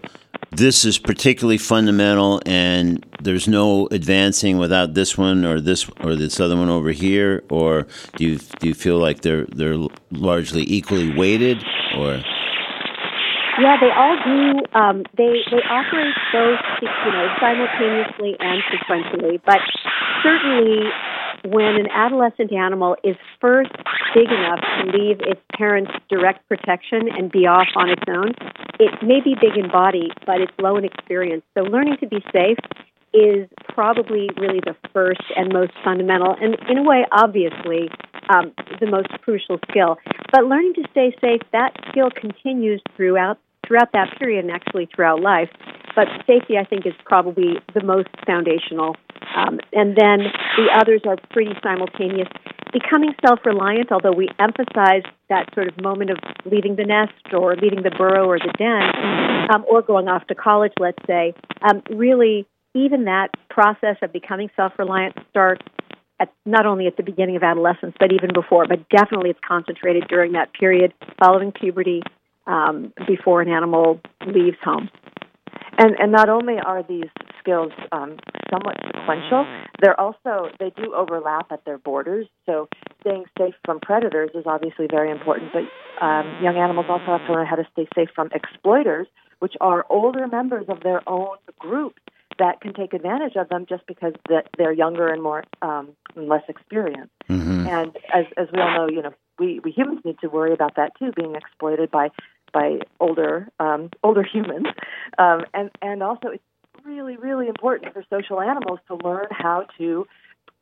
This 0.53 0.85
is 0.85 0.99
particularly 0.99 1.59
fundamental 1.59 2.41
and 2.45 3.05
there's 3.23 3.49
no 3.49 3.89
advancing 3.91 4.59
without 4.59 4.95
this 4.95 5.17
one 5.17 5.45
or 5.45 5.61
this 5.61 5.89
or 6.03 6.15
this 6.15 6.39
other 6.41 6.57
one 6.57 6.69
over 6.69 6.91
here 6.91 7.43
or 7.51 7.87
do 8.17 8.25
you 8.25 8.39
do 8.61 8.69
you 8.69 8.75
feel 8.75 8.99
like 8.99 9.23
they're 9.23 9.47
they're 9.47 9.79
largely 10.11 10.65
equally 10.69 11.15
weighted 11.15 11.65
or 11.97 12.23
yeah, 13.61 13.77
they 13.79 13.93
all 13.93 14.17
do. 14.25 14.65
Um, 14.73 15.05
they 15.19 15.45
they 15.53 15.63
operate 15.69 16.17
both, 16.33 16.59
you 16.81 17.13
know, 17.13 17.29
simultaneously 17.39 18.35
and 18.41 18.63
sequentially. 18.73 19.41
But 19.45 19.61
certainly, 20.23 20.89
when 21.45 21.77
an 21.77 21.89
adolescent 21.91 22.53
animal 22.53 22.97
is 23.03 23.17
first 23.41 23.73
big 24.15 24.29
enough 24.31 24.61
to 24.61 24.97
leave 24.97 25.21
its 25.21 25.41
parents' 25.57 25.93
direct 26.09 26.47
protection 26.49 27.09
and 27.11 27.31
be 27.31 27.47
off 27.47 27.69
on 27.77 27.91
its 27.91 28.03
own, 28.09 28.33
it 28.79 29.03
may 29.03 29.21
be 29.21 29.35
big 29.41 29.57
in 29.57 29.71
body, 29.71 30.11
but 30.27 30.41
it's 30.41 30.53
low 30.59 30.77
in 30.77 30.85
experience. 30.85 31.43
So, 31.57 31.63
learning 31.65 31.97
to 32.01 32.07
be 32.07 32.23
safe 32.33 32.59
is 33.13 33.49
probably 33.69 34.31
really 34.39 34.61
the 34.61 34.77
first 34.93 35.23
and 35.37 35.53
most 35.53 35.73
fundamental, 35.85 36.35
and 36.41 36.57
in 36.69 36.79
a 36.79 36.83
way, 36.83 37.05
obviously, 37.13 37.91
um, 38.35 38.53
the 38.81 38.87
most 38.87 39.09
crucial 39.23 39.59
skill. 39.71 39.99
But 40.33 40.45
learning 40.45 40.75
to 40.75 40.85
stay 40.91 41.15
safe, 41.21 41.43
that 41.53 41.75
skill 41.91 42.11
continues 42.11 42.81
throughout 42.97 43.39
throughout 43.67 43.93
that 43.93 44.09
period 44.19 44.45
and 44.45 44.53
actually 44.53 44.89
throughout 44.93 45.21
life. 45.21 45.49
But 45.95 46.09
safety, 46.27 46.57
I 46.59 46.65
think, 46.65 46.87
is 46.87 46.95
probably 47.05 47.61
the 47.75 47.83
most 47.83 48.09
foundational. 48.27 48.97
Um, 49.37 49.61
and 49.73 49.97
then 49.97 50.33
the 50.57 50.69
others 50.75 51.03
are 51.07 51.17
pretty 51.31 51.53
simultaneous. 51.63 52.29
Becoming 52.73 53.13
self 53.27 53.41
reliant, 53.45 53.93
although 53.93 54.13
we 54.13 54.29
emphasize 54.39 55.03
that 55.29 55.53
sort 55.55 55.69
of 55.69 55.81
moment 55.83 56.11
of 56.11 56.19
leaving 56.51 56.77
the 56.77 56.85
nest 56.85 57.13
or 57.33 57.55
leaving 57.57 57.83
the 57.83 57.91
burrow 57.91 58.27
or 58.27 58.39
the 58.39 58.53
den, 58.57 59.53
um, 59.53 59.65
or 59.71 59.83
going 59.83 60.09
off 60.09 60.27
to 60.29 60.35
college, 60.35 60.73
let's 60.81 60.99
say, 61.07 61.35
um, 61.61 61.83
really, 61.91 62.47
even 62.75 63.05
that 63.05 63.29
process 63.51 63.97
of 64.01 64.13
becoming 64.13 64.49
self 64.57 64.73
reliant 64.79 65.15
starts 65.29 65.63
at, 66.19 66.33
not 66.47 66.65
only 66.65 66.87
at 66.87 66.97
the 66.97 67.03
beginning 67.03 67.37
of 67.37 67.43
adolescence, 67.43 67.95
but 68.01 68.11
even 68.13 68.31
before. 68.33 68.67
But 68.67 68.89
definitely, 68.89 69.31
it's 69.31 69.41
concentrated 69.47 70.09
during 70.09 70.33
that 70.33 70.55
period 70.55 70.95
following 71.23 71.53
puberty 71.53 72.03
um, 72.47 72.93
before 73.07 73.43
an 73.43 73.49
animal 73.49 74.01
leaves 74.27 74.57
home. 74.65 74.89
And 75.79 75.97
and 75.99 76.13
not 76.13 76.29
only 76.29 76.57
are 76.59 76.83
these 76.83 77.11
skills 77.39 77.73
um, 77.93 78.17
somewhat 78.51 78.77
sequential, 78.87 79.47
they're 79.81 79.99
also 79.99 80.51
they 80.59 80.71
do 80.71 80.95
overlap 80.95 81.51
at 81.51 81.65
their 81.65 81.79
borders. 81.79 82.27
So 82.47 82.69
staying 83.01 83.25
safe 83.39 83.55
from 83.65 83.81
predators 83.81 84.31
is 84.35 84.45
obviously 84.47 84.87
very 84.91 85.11
important, 85.11 85.53
but 85.53 85.63
um, 86.05 86.37
young 86.43 86.57
animals 86.57 86.87
also 86.89 87.07
have 87.07 87.27
to 87.27 87.33
learn 87.33 87.47
how 87.47 87.57
to 87.57 87.67
stay 87.73 87.89
safe 87.95 88.09
from 88.15 88.29
exploiters, 88.35 89.07
which 89.39 89.55
are 89.61 89.87
older 89.89 90.27
members 90.29 90.67
of 90.69 90.81
their 90.83 91.07
own 91.09 91.37
group 91.59 91.99
that 92.39 92.61
can 92.61 92.75
take 92.75 92.93
advantage 92.93 93.37
of 93.37 93.49
them 93.49 93.67
just 93.69 93.87
because 93.87 94.13
they're 94.59 94.73
younger 94.73 95.09
and 95.09 95.23
more 95.23 95.45
um, 95.63 95.91
less 96.17 96.43
experienced. 96.49 97.13
Mm-hmm. 97.29 97.67
And 97.67 97.97
as 98.13 98.27
as 98.37 98.49
we 98.53 98.61
all 98.61 98.75
know, 98.75 98.89
you 98.89 99.03
know, 99.03 99.13
we, 99.39 99.61
we 99.61 99.71
humans 99.71 100.01
need 100.05 100.19
to 100.21 100.29
worry 100.29 100.53
about 100.53 100.77
that 100.77 100.93
too, 100.99 101.13
being 101.15 101.35
exploited 101.35 101.91
by 101.91 102.09
by 102.53 102.81
older 103.01 103.49
um, 103.59 103.91
older 104.03 104.23
humans, 104.23 104.67
um, 105.19 105.45
and 105.55 105.71
and 105.81 106.03
also 106.03 106.29
it's 106.29 106.45
really 106.85 107.17
really 107.17 107.49
important 107.49 107.93
for 107.93 108.05
social 108.11 108.41
animals 108.41 108.79
to 108.89 108.97
learn 109.05 109.27
how 109.31 109.67
to 109.79 110.07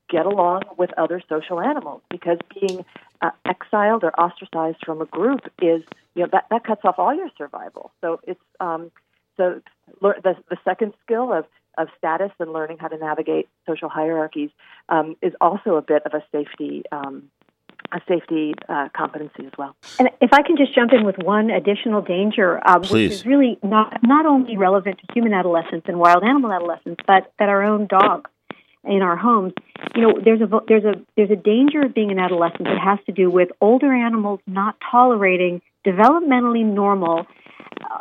get 0.09 0.27
along 0.27 0.63
with 0.77 0.91
other 0.99 1.23
social 1.29 1.61
animals 1.61 2.03
because 2.11 2.39
being 2.61 2.85
uh, 3.23 3.31
exiled 3.47 4.03
or 4.03 4.19
ostracized 4.21 4.79
from 4.85 5.01
a 5.01 5.07
group 5.07 5.41
is 5.63 5.83
you 6.15 6.23
know 6.23 6.29
that 6.33 6.47
that 6.51 6.65
cuts 6.65 6.83
off 6.85 6.99
all 6.99 7.15
your 7.15 7.31
survival. 7.39 7.93
So 8.01 8.21
it's 8.27 8.41
um, 8.59 8.91
so 9.37 9.61
the 10.01 10.37
the 10.49 10.57
second 10.65 10.93
skill 11.05 11.33
of 11.33 11.45
of 11.79 11.89
status 11.97 12.33
and 12.39 12.53
learning 12.53 12.79
how 12.79 12.89
to 12.89 12.99
navigate 12.99 13.49
social 13.67 13.89
hierarchies 13.89 14.51
um, 14.89 15.17
is 15.23 15.33
also 15.41 15.77
a 15.77 15.83
bit 15.83 16.03
of 16.05 16.13
a 16.15 16.23
safety 16.33 16.83
um, 16.93 17.31
safety 18.09 18.55
uh, 18.69 18.89
competency 18.97 19.47
as 19.47 19.53
well. 19.59 19.77
And 19.99 20.09
if 20.21 20.33
I 20.33 20.43
can 20.43 20.57
just 20.57 20.75
jump 20.75 20.93
in 20.93 21.05
with 21.05 21.17
one 21.19 21.51
additional 21.51 22.03
danger, 22.03 22.61
uh, 22.67 22.79
which 22.79 22.93
is 22.93 23.27
really 23.27 23.59
not 23.63 23.99
not 24.03 24.27
only 24.27 24.57
relevant 24.57 24.99
to 24.99 25.13
human 25.13 25.33
adolescents 25.33 25.87
and 25.89 25.99
wild 25.99 26.23
animal 26.25 26.53
adolescents, 26.53 27.03
but 27.07 27.33
that 27.39 27.49
our 27.49 27.63
own 27.63 27.87
dogs 27.87 28.31
in 28.85 29.03
our 29.03 29.17
homes. 29.17 29.53
You 29.95 30.03
know, 30.03 30.21
there's 30.25 30.41
a 30.41 30.49
there's 30.69 30.85
a 30.85 30.95
there's 31.17 31.31
a 31.31 31.37
danger 31.37 31.83
of 31.83 31.95
being 31.95 32.11
an 32.11 32.19
adolescent 32.19 32.65
that 32.65 32.79
has 32.83 32.99
to 33.07 33.13
do 33.13 33.31
with 33.31 33.49
older 33.61 33.93
animals 33.93 34.41
not 34.47 34.77
tolerating 34.91 35.61
developmentally 35.87 36.65
normal, 36.65 37.27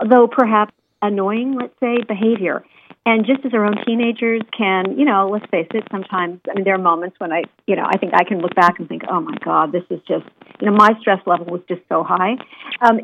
though 0.09 0.27
perhaps 0.27 0.73
annoying, 1.01 1.55
let's 1.55 1.73
say, 1.79 1.97
behavior. 2.07 2.63
And 3.05 3.25
just 3.25 3.45
as 3.45 3.53
our 3.53 3.65
own 3.65 3.75
teenagers 3.85 4.41
can, 4.55 4.97
you 4.99 5.05
know, 5.05 5.29
let's 5.31 5.45
face 5.49 5.67
it, 5.73 5.83
sometimes, 5.89 6.41
I 6.49 6.53
mean, 6.53 6.63
there 6.63 6.75
are 6.75 6.81
moments 6.81 7.15
when 7.19 7.31
I, 7.31 7.43
you 7.65 7.75
know, 7.75 7.85
I 7.87 7.97
think 7.97 8.13
I 8.13 8.23
can 8.23 8.39
look 8.39 8.53
back 8.55 8.77
and 8.77 8.87
think, 8.87 9.03
oh 9.09 9.21
my 9.21 9.35
God, 9.43 9.71
this 9.71 9.83
is 9.89 9.99
just, 10.07 10.25
you 10.59 10.69
know, 10.69 10.75
my 10.75 10.89
stress 10.99 11.19
level 11.25 11.45
was 11.45 11.61
just 11.67 11.81
so 11.89 12.03
high. 12.03 12.35
Um, 12.81 12.99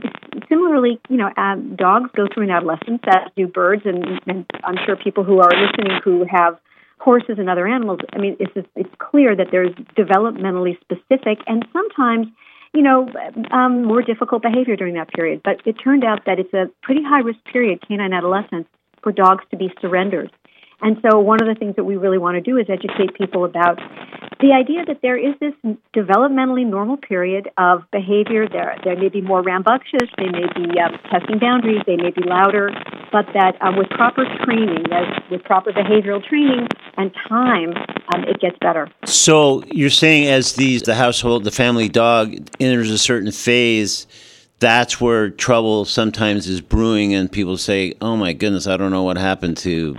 similarly, 0.50 1.00
you 1.10 1.18
know, 1.18 1.32
um, 1.38 1.75
dogs 1.75 2.12
go 2.16 2.28
through 2.32 2.44
an 2.44 2.52
adolescence, 2.52 3.02
as 3.08 3.32
do 3.36 3.48
birds, 3.48 3.84
and, 3.86 4.22
and 4.28 4.46
I'm 4.64 4.75
sure 4.86 4.96
people 4.96 5.24
who 5.24 5.40
are 5.40 5.50
listening 5.50 6.00
who 6.04 6.25
have 6.30 6.60
horses 7.00 7.38
and 7.40 7.50
other 7.50 7.68
animals, 7.68 8.00
I 8.14 8.20
mean, 8.20 8.36
it's, 8.40 8.52
it's 8.75 8.96
clear 9.00 9.36
that 9.36 9.48
there's 9.52 9.74
developmentally 9.98 10.80
specific 10.82 11.40
and 11.48 11.66
sometimes 11.72 12.28
you 12.74 12.82
know, 12.82 13.08
um, 13.52 13.86
more 13.86 14.02
difficult 14.02 14.42
behavior 14.42 14.75
during 14.75 14.96
that 14.96 15.08
period. 15.14 15.42
But 15.46 15.62
it 15.66 15.78
turned 15.82 16.04
out 16.04 16.25
that 16.25 16.40
it's 16.40 16.54
a 16.54 16.66
pretty 16.84 17.02
high 17.04 17.22
risk 17.22 17.40
period, 17.46 17.80
canine 17.88 18.12
adolescence, 18.12 18.68
for 19.05 19.12
dogs 19.12 19.43
to 19.51 19.57
be 19.57 19.71
surrendered. 19.79 20.31
And 20.81 20.97
so, 21.01 21.19
one 21.19 21.41
of 21.41 21.47
the 21.47 21.55
things 21.55 21.75
that 21.77 21.85
we 21.85 21.95
really 21.95 22.17
want 22.17 22.35
to 22.35 22.41
do 22.41 22.57
is 22.57 22.65
educate 22.67 23.15
people 23.15 23.45
about 23.45 23.79
the 24.41 24.51
idea 24.51 24.83
that 24.85 25.00
there 25.01 25.17
is 25.17 25.33
this 25.39 25.53
developmentally 25.95 26.65
normal 26.65 26.97
period 26.97 27.50
of 27.57 27.83
behavior. 27.91 28.50
There, 28.50 28.75
there 28.83 28.97
may 28.97 29.07
be 29.07 29.21
more 29.21 29.41
rambunctious, 29.41 30.09
they 30.17 30.27
may 30.27 30.47
be 30.53 30.77
um, 30.81 31.00
testing 31.09 31.39
boundaries, 31.39 31.81
they 31.88 31.95
may 31.95 32.12
be 32.12 32.24
louder, 32.25 32.71
but 33.12 33.25
that 33.33 33.55
um, 33.62 33.77
with 33.77 33.88
proper 33.91 34.25
training, 34.43 34.83
with 35.31 35.43
proper 35.43 35.71
behavioral 35.71 36.21
training 36.21 36.67
and 36.97 37.12
time, 37.29 37.71
um, 38.13 38.25
it 38.25 38.41
gets 38.41 38.57
better. 38.59 38.89
So, 39.05 39.63
you're 39.71 39.89
saying 39.89 40.27
as 40.27 40.53
these 40.53 40.81
the 40.81 40.95
household, 40.95 41.45
the 41.45 41.51
family 41.51 41.88
dog 41.88 42.35
enters 42.59 42.91
a 42.91 42.97
certain 42.97 43.31
phase 43.31 44.07
that's 44.59 45.00
where 45.01 45.29
trouble 45.29 45.85
sometimes 45.85 46.47
is 46.47 46.62
brewing, 46.62 47.13
and 47.13 47.31
people 47.31 47.57
say, 47.57 47.93
"Oh 48.01 48.15
my 48.15 48.33
goodness, 48.33 48.67
I 48.67 48.77
don't 48.77 48.91
know 48.91 49.03
what 49.03 49.17
happened 49.17 49.57
to 49.57 49.97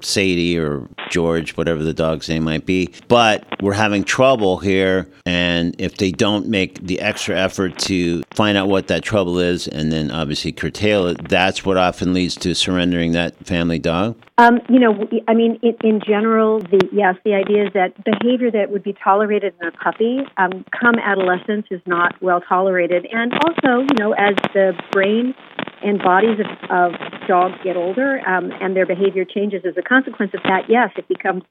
Sadie 0.00 0.58
or 0.58 0.88
George, 1.10 1.56
whatever 1.56 1.82
the 1.82 1.94
dog's 1.94 2.28
name 2.28 2.44
might 2.44 2.66
be. 2.66 2.92
But 3.08 3.44
we're 3.60 3.72
having 3.72 4.04
trouble 4.04 4.58
here. 4.58 5.08
And 5.26 5.74
if 5.78 5.96
they 5.96 6.10
don't 6.10 6.48
make 6.48 6.86
the 6.86 7.00
extra 7.00 7.36
effort 7.36 7.78
to 7.80 8.22
find 8.30 8.56
out 8.56 8.68
what 8.68 8.88
that 8.88 9.02
trouble 9.02 9.38
is 9.38 9.68
and 9.68 9.92
then 9.92 10.10
obviously 10.10 10.52
curtail 10.52 11.06
it, 11.06 11.28
that's 11.28 11.64
what 11.64 11.76
often 11.76 12.12
leads 12.14 12.34
to 12.36 12.54
surrendering 12.54 13.12
that 13.12 13.46
family 13.46 13.78
dog? 13.78 14.16
Um, 14.38 14.60
you 14.68 14.78
know, 14.78 14.94
I 15.26 15.34
mean, 15.34 15.58
in, 15.62 15.76
in, 15.82 16.00
general, 16.06 16.60
the 16.60 16.88
yes, 16.92 17.16
the 17.24 17.34
idea 17.34 17.66
is 17.66 17.72
that 17.74 17.92
behavior 18.04 18.52
that 18.52 18.70
would 18.70 18.84
be 18.84 18.94
tolerated 19.02 19.52
in 19.60 19.66
a 19.66 19.72
puppy, 19.72 20.20
um, 20.36 20.64
come 20.70 20.94
adolescence, 20.94 21.66
is 21.72 21.80
not 21.86 22.14
well 22.22 22.40
tolerated, 22.40 23.04
and 23.10 23.32
also, 23.32 23.80
you 23.82 23.96
know, 23.98 24.12
as 24.12 24.36
the 24.54 24.80
brain 24.92 25.34
and 25.82 25.98
bodies 25.98 26.38
of, 26.38 26.70
of 26.70 27.00
dogs 27.26 27.54
get 27.64 27.76
older 27.76 28.20
um, 28.28 28.52
and 28.60 28.76
their 28.76 28.86
behavior 28.86 29.24
changes 29.24 29.62
as 29.66 29.74
a 29.76 29.82
consequence 29.82 30.30
of 30.32 30.42
that, 30.44 30.62
yes, 30.68 30.90
it 30.96 31.08
becomes 31.08 31.42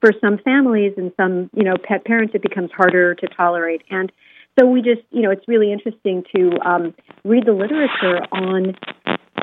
for 0.00 0.12
some 0.20 0.38
families 0.38 0.92
and 0.96 1.10
some 1.16 1.50
you 1.52 1.64
know 1.64 1.74
pet 1.82 2.04
parents 2.04 2.32
it 2.32 2.42
becomes 2.42 2.70
harder 2.70 3.16
to 3.16 3.26
tolerate. 3.26 3.82
And 3.90 4.12
so 4.56 4.66
we 4.66 4.82
just 4.82 5.02
you 5.10 5.22
know 5.22 5.32
it's 5.32 5.48
really 5.48 5.72
interesting 5.72 6.22
to 6.36 6.60
um, 6.64 6.94
read 7.24 7.44
the 7.44 7.52
literature 7.52 8.22
on 8.30 8.76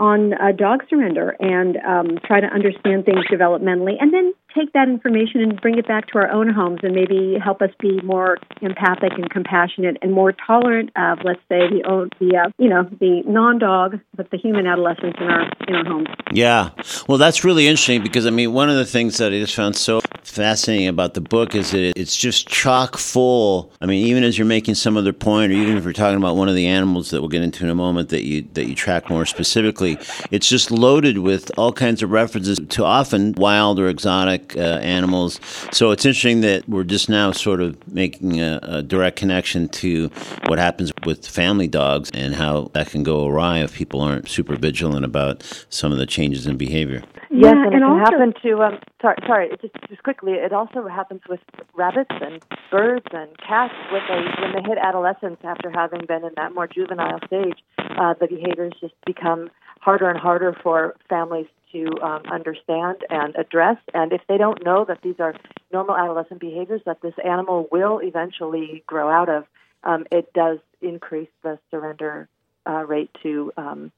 on 0.04 0.34
uh, 0.34 0.52
dog 0.52 0.84
surrender 0.90 1.36
and 1.40 1.78
um, 1.78 2.20
try 2.26 2.42
to 2.42 2.48
understand 2.48 3.06
things 3.06 3.24
developmentally, 3.32 3.96
and 4.02 4.14
then 4.14 4.34
take 4.54 4.74
that 4.74 4.90
information 4.90 5.42
and 5.42 5.60
bring 5.62 5.78
it 5.78 5.88
back 5.88 6.08
to 6.08 6.18
our 6.18 6.30
own 6.30 6.50
homes 6.50 6.80
and 6.84 6.94
maybe 6.94 7.38
help 7.42 7.62
us 7.62 7.70
be 7.80 8.02
more 8.02 8.38
empathic 8.62 9.14
and 9.14 9.30
compassionate 9.30 9.98
and 10.02 10.12
more 10.12 10.34
tolerant 10.46 10.92
of, 10.98 11.20
let's 11.24 11.40
say, 11.48 11.70
the 11.70 12.10
the 12.20 12.36
uh, 12.38 12.50
you 12.58 12.70
know 12.70 12.84
the 13.00 13.24
non-dog 13.26 14.00
but 14.16 14.30
the 14.30 14.38
human 14.38 14.68
adolescents 14.68 15.18
in 15.20 15.28
our 15.28 15.50
in 15.68 15.76
our 15.76 15.86
homes. 15.86 16.08
Yeah, 16.32 16.72
well, 17.08 17.18
that's 17.18 17.46
really 17.46 17.68
interesting 17.68 18.04
because 18.04 18.26
I 18.26 18.30
mean 18.30 18.52
one 18.52 18.70
of 18.70 18.76
the 18.76 18.86
things 18.86 19.18
that 19.20 19.32
I 19.32 19.40
just 19.40 19.56
found 19.56 19.78
so 19.78 20.02
fascinating 20.34 20.88
about 20.88 21.13
the 21.13 21.22
book 21.22 21.54
is 21.54 21.72
that 21.72 21.94
it's 21.96 22.18
just 22.18 22.48
chock 22.48 22.98
full. 22.98 23.72
I 23.82 23.86
mean, 23.86 24.06
even 24.08 24.24
as 24.24 24.38
you're 24.38 24.48
making 24.48 24.75
some 24.75 24.98
other 24.98 25.13
point, 25.13 25.52
or 25.52 25.56
even 25.56 25.78
if 25.78 25.86
we're 25.86 25.94
talking 25.94 26.18
about 26.18 26.36
one 26.36 26.50
of 26.50 26.56
the 26.56 26.66
animals 26.68 27.12
that 27.12 27.22
we'll 27.22 27.30
get 27.30 27.44
into 27.44 27.63
in 27.63 27.70
a 27.70 27.75
moment 27.75 28.10
that 28.10 28.24
you 28.24 28.42
that 28.54 28.66
you 28.68 28.74
track 28.75 29.10
more 29.10 29.25
specifically, 29.25 29.98
it's 30.32 30.50
just 30.50 30.72
loaded 30.72 31.20
with 31.20 31.52
all 31.58 31.72
kinds 31.72 32.02
of 32.02 32.12
references 32.12 32.60
to 32.70 32.84
often 32.84 33.34
wild 33.34 33.80
or 33.80 33.88
exotic 33.88 34.56
uh, 34.58 34.60
animals. 34.82 35.40
So 35.72 35.92
it's 35.92 36.06
interesting 36.06 36.42
that 36.42 36.68
we're 36.68 36.84
just 36.84 37.10
now 37.10 37.32
sort 37.32 37.62
of 37.62 37.78
making 37.94 38.42
a, 38.42 38.60
a 38.63 38.82
direct 38.84 39.18
connection 39.18 39.70
to 39.70 40.10
what 40.48 40.58
happens 40.60 40.92
with 41.06 41.28
family 41.28 41.68
dogs 41.68 42.10
and 42.13 42.34
how 42.34 42.72
that 42.74 42.90
can 42.90 43.04
go 43.04 43.28
awry 43.28 43.60
if 43.60 43.74
people 43.75 44.02
aren't 44.02 44.28
super 44.28 44.56
vigilant 44.56 45.06
about 45.06 45.44
some 45.70 45.92
of 45.92 45.98
the 46.00 46.06
changes 46.08 46.48
in 46.48 46.58
behavior. 46.58 47.04
Yes, 47.30 47.46
Yeah, 47.46 47.52
and, 47.52 47.66
and 47.66 47.75
it 47.75 47.84
also- 47.84 48.12
can 48.12 48.20
happen 48.20 48.34
to. 48.44 48.62
Um, 48.63 48.80
sorry, 49.02 49.18
sorry. 49.28 49.50
Just 49.62 49.74
just 49.90 50.04
it 50.32 50.53
also 50.53 50.88
happens 50.88 51.22
with 51.30 51.39
rabbits 51.74 52.12
and 52.22 52.42
birds 52.72 53.06
and 53.12 53.30
cats 53.38 53.74
when 53.92 54.01
they 54.08 54.42
when 54.42 54.53
they 54.53 54.68
hit 54.68 54.77
adolescence 54.77 55.38
after 55.44 55.70
having 55.70 56.06
been 56.06 56.24
in 56.24 56.32
that 56.36 56.53
more 56.53 56.68
juvenile 56.68 57.20
stage. 57.27 57.60
Uh, 57.80 58.13
the 58.20 58.27
behaviors 58.27 58.74
just 58.80 58.94
become 59.06 59.50
harder 59.80 60.10
and 60.10 60.18
harder 60.18 60.56
for 60.63 60.96
families 61.10 61.48
to 61.72 61.88
um, 62.01 62.24
understand 62.32 62.98
and 63.10 63.36
address. 63.36 63.77
And 63.94 64.13
if 64.13 64.22
they 64.30 64.38
don't 64.38 64.63
know 64.63 64.86
that 64.86 65.01
these 65.01 65.20
are 65.20 65.36
normal 65.72 65.98
adolescent 65.98 66.39
behaviors 66.39 66.82
that 66.86 67.01
this 67.01 67.15
animal 67.24 67.68
will 67.72 68.00
eventually 68.00 68.84
grow 68.88 69.10
out 69.10 69.30
of, 69.30 69.46
um, 69.84 70.06
it 70.12 70.32
does 70.34 70.60
increase 70.82 71.30
the 71.42 71.60
surrender 71.72 72.30
uh, 72.65 72.86
rate 72.86 73.12
to. 73.24 73.51
Um, 73.58 73.92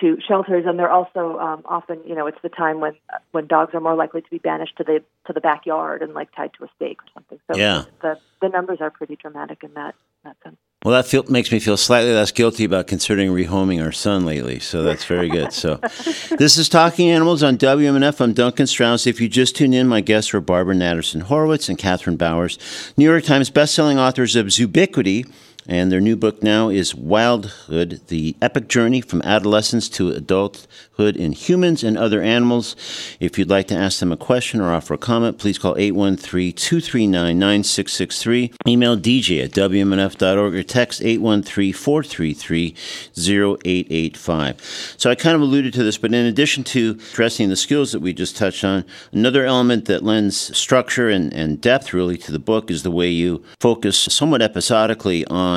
to 0.00 0.18
shelters, 0.26 0.64
and 0.66 0.78
they're 0.78 0.90
also 0.90 1.38
um, 1.38 1.62
often, 1.64 2.00
you 2.06 2.14
know, 2.14 2.26
it's 2.26 2.38
the 2.42 2.48
time 2.48 2.80
when 2.80 2.94
when 3.32 3.46
dogs 3.46 3.74
are 3.74 3.80
more 3.80 3.94
likely 3.94 4.22
to 4.22 4.30
be 4.30 4.38
banished 4.38 4.76
to 4.78 4.84
the 4.84 5.02
to 5.26 5.32
the 5.32 5.40
backyard 5.40 6.02
and 6.02 6.14
like 6.14 6.34
tied 6.34 6.52
to 6.58 6.64
a 6.64 6.68
stake 6.76 6.98
or 7.02 7.06
something. 7.14 7.38
So 7.50 7.58
Yeah. 7.58 7.84
the 8.02 8.18
the 8.40 8.48
numbers 8.48 8.78
are 8.80 8.90
pretty 8.90 9.16
dramatic 9.16 9.62
in 9.62 9.74
that 9.74 9.94
that 10.24 10.36
sense. 10.42 10.56
Well, 10.84 10.94
that 10.94 11.06
feel, 11.08 11.24
makes 11.24 11.50
me 11.50 11.58
feel 11.58 11.76
slightly 11.76 12.12
less 12.12 12.30
guilty 12.30 12.62
about 12.64 12.86
considering 12.86 13.30
rehoming 13.30 13.82
our 13.82 13.90
son 13.90 14.24
lately. 14.24 14.60
So 14.60 14.84
that's 14.84 15.04
very 15.04 15.28
good. 15.28 15.52
So, 15.52 15.76
this 16.38 16.58
is 16.58 16.68
Talking 16.68 17.08
Animals 17.08 17.42
on 17.42 17.56
WMNF. 17.58 18.20
I'm 18.20 18.32
Duncan 18.34 18.68
Strauss. 18.68 19.04
If 19.06 19.20
you 19.20 19.28
just 19.28 19.56
tuned 19.56 19.74
in, 19.74 19.88
my 19.88 20.00
guests 20.00 20.32
are 20.32 20.40
Barbara 20.40 20.76
Natterson 20.76 21.22
Horowitz 21.22 21.68
and 21.68 21.76
Kathryn 21.76 22.16
Bowers, 22.16 22.92
New 22.96 23.04
York 23.10 23.24
Times 23.24 23.50
bestselling 23.50 23.96
authors 23.96 24.36
of 24.36 24.46
Zoobiquity. 24.46 25.28
And 25.68 25.90
their 25.90 26.00
new 26.00 26.14
book 26.14 26.44
now 26.44 26.68
is 26.68 26.94
Wildhood 26.94 28.00
The 28.06 28.36
Epic 28.40 28.68
Journey 28.68 29.00
from 29.00 29.20
Adolescence 29.22 29.88
to 29.90 30.10
Adulthood 30.10 31.16
in 31.16 31.32
Humans 31.32 31.82
and 31.82 31.98
Other 31.98 32.22
Animals. 32.22 32.76
If 33.18 33.36
you'd 33.36 33.50
like 33.50 33.66
to 33.68 33.74
ask 33.74 33.98
them 33.98 34.12
a 34.12 34.16
question 34.16 34.60
or 34.60 34.72
offer 34.72 34.94
a 34.94 34.98
comment, 34.98 35.38
please 35.38 35.58
call 35.58 35.76
813 35.76 36.52
239 36.52 37.38
9663. 37.38 38.52
Email 38.68 38.96
dj 38.96 39.44
at 39.44 39.50
wmnf.org 39.50 40.54
or 40.54 40.62
text 40.62 41.02
813 41.02 41.72
433 41.72 42.76
0885. 43.18 44.94
So 44.96 45.10
I 45.10 45.16
kind 45.16 45.34
of 45.34 45.40
alluded 45.40 45.74
to 45.74 45.82
this, 45.82 45.98
but 45.98 46.14
in 46.14 46.26
addition 46.26 46.62
to 46.64 46.96
addressing 47.12 47.48
the 47.48 47.56
skills 47.56 47.90
that 47.90 48.00
we 48.00 48.12
just 48.12 48.36
touched 48.36 48.62
on, 48.62 48.84
another 49.10 49.44
element 49.44 49.86
that 49.86 50.04
lends 50.04 50.56
structure 50.56 51.08
and, 51.08 51.32
and 51.32 51.60
depth 51.60 51.92
really 51.92 52.16
to 52.18 52.30
the 52.30 52.38
book 52.38 52.70
is 52.70 52.84
the 52.84 52.90
way 52.92 53.08
you 53.08 53.42
focus 53.58 53.98
somewhat 53.98 54.42
episodically 54.42 55.26
on 55.26 55.55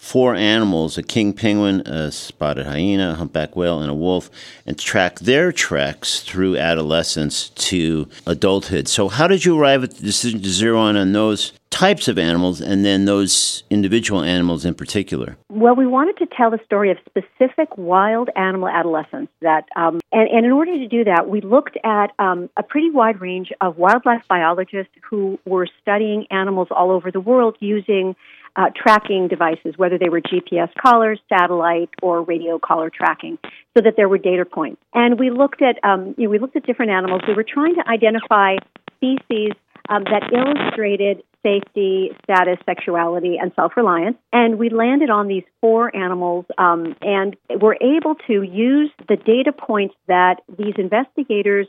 four 0.00 0.34
animals 0.34 0.96
a 0.96 1.02
king 1.02 1.32
penguin, 1.34 1.82
a 1.82 2.10
spotted 2.10 2.66
hyena, 2.66 3.10
a 3.10 3.14
humpback 3.14 3.54
whale, 3.54 3.80
and 3.82 3.90
a 3.90 3.94
wolf 3.94 4.30
and 4.66 4.78
track 4.78 5.20
their 5.20 5.52
treks 5.52 6.20
through 6.20 6.56
adolescence 6.56 7.50
to 7.50 8.08
adulthood. 8.26 8.88
So, 8.88 9.08
how 9.08 9.26
did 9.26 9.44
you 9.44 9.60
arrive 9.60 9.84
at 9.84 9.96
the 9.96 10.02
decision 10.02 10.40
to 10.40 10.48
zero 10.48 10.86
in 10.86 10.96
on 10.96 11.12
those 11.12 11.52
types 11.68 12.08
of 12.08 12.18
animals 12.18 12.60
and 12.60 12.84
then 12.84 13.04
those 13.04 13.62
individual 13.70 14.22
animals 14.22 14.64
in 14.64 14.74
particular? 14.74 15.36
Well, 15.50 15.76
we 15.76 15.86
wanted 15.86 16.16
to 16.18 16.26
tell 16.34 16.50
the 16.50 16.58
story 16.64 16.90
of 16.90 16.96
specific 17.06 17.76
wild 17.76 18.30
animal 18.36 18.68
adolescents. 18.68 19.30
That, 19.42 19.68
um, 19.76 20.00
and, 20.12 20.28
and 20.30 20.46
in 20.46 20.52
order 20.52 20.76
to 20.76 20.88
do 20.88 21.04
that, 21.04 21.28
we 21.28 21.42
looked 21.42 21.76
at 21.84 22.08
um, 22.18 22.48
a 22.56 22.62
pretty 22.62 22.90
wide 22.90 23.20
range 23.20 23.52
of 23.60 23.76
wildlife 23.76 24.22
biologists 24.28 24.92
who 25.08 25.38
were 25.44 25.68
studying 25.82 26.26
animals 26.30 26.68
all 26.70 26.90
over 26.90 27.10
the 27.10 27.20
world 27.20 27.56
using 27.60 28.16
uh, 28.56 28.70
tracking 28.76 29.28
devices, 29.28 29.74
whether 29.76 29.98
they 29.98 30.08
were 30.08 30.20
GPS 30.20 30.68
collars, 30.80 31.20
satellite, 31.28 31.90
or 32.02 32.22
radio 32.22 32.58
collar 32.58 32.90
tracking, 32.90 33.38
so 33.76 33.82
that 33.82 33.94
there 33.96 34.08
were 34.08 34.18
data 34.18 34.44
points. 34.44 34.80
And 34.94 35.18
we 35.18 35.30
looked 35.30 35.62
at, 35.62 35.82
um, 35.84 36.14
you 36.18 36.24
know, 36.24 36.30
we 36.30 36.38
looked 36.38 36.56
at 36.56 36.66
different 36.66 36.92
animals. 36.92 37.22
We 37.26 37.34
were 37.34 37.44
trying 37.44 37.76
to 37.76 37.88
identify 37.88 38.56
species 38.96 39.52
um, 39.88 40.04
that 40.04 40.30
illustrated 40.32 41.22
safety, 41.42 42.10
status, 42.24 42.58
sexuality, 42.66 43.36
and 43.40 43.52
self 43.56 43.72
reliance. 43.76 44.16
And 44.32 44.58
we 44.58 44.68
landed 44.68 45.10
on 45.10 45.28
these 45.28 45.44
four 45.60 45.94
animals 45.94 46.44
um, 46.58 46.94
and 47.00 47.36
were 47.60 47.76
able 47.80 48.14
to 48.26 48.42
use 48.42 48.90
the 49.08 49.16
data 49.16 49.52
points 49.52 49.94
that 50.06 50.42
these 50.58 50.74
investigators 50.76 51.66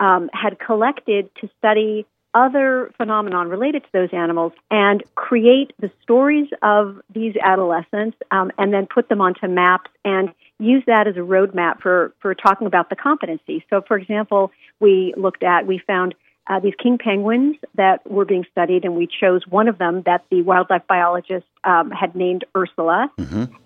um, 0.00 0.30
had 0.32 0.58
collected 0.58 1.30
to 1.40 1.48
study 1.58 2.06
other 2.34 2.90
phenomenon 2.96 3.48
related 3.48 3.82
to 3.84 3.88
those 3.92 4.08
animals 4.12 4.52
and 4.70 5.02
create 5.14 5.72
the 5.78 5.90
stories 6.02 6.48
of 6.62 7.00
these 7.12 7.34
adolescents 7.42 8.16
um, 8.30 8.50
and 8.58 8.72
then 8.72 8.86
put 8.86 9.08
them 9.08 9.20
onto 9.20 9.46
maps 9.46 9.90
and 10.04 10.34
use 10.58 10.82
that 10.86 11.06
as 11.06 11.16
a 11.16 11.20
roadmap 11.20 11.80
for, 11.80 12.12
for 12.20 12.34
talking 12.34 12.66
about 12.66 12.90
the 12.90 12.96
competency. 12.96 13.64
So, 13.70 13.82
for 13.86 13.96
example, 13.96 14.50
we 14.80 15.14
looked 15.16 15.42
at, 15.42 15.66
we 15.66 15.78
found 15.78 16.14
uh, 16.46 16.60
these 16.60 16.74
king 16.82 16.98
penguins 16.98 17.56
that 17.74 18.08
were 18.10 18.24
being 18.24 18.44
studied, 18.52 18.84
and 18.84 18.94
we 18.94 19.06
chose 19.06 19.42
one 19.48 19.68
of 19.68 19.78
them 19.78 20.02
that 20.04 20.24
the 20.30 20.42
wildlife 20.42 20.86
biologist 20.86 21.46
um, 21.64 21.90
had 21.90 22.14
named 22.14 22.44
Ursula, 22.56 23.10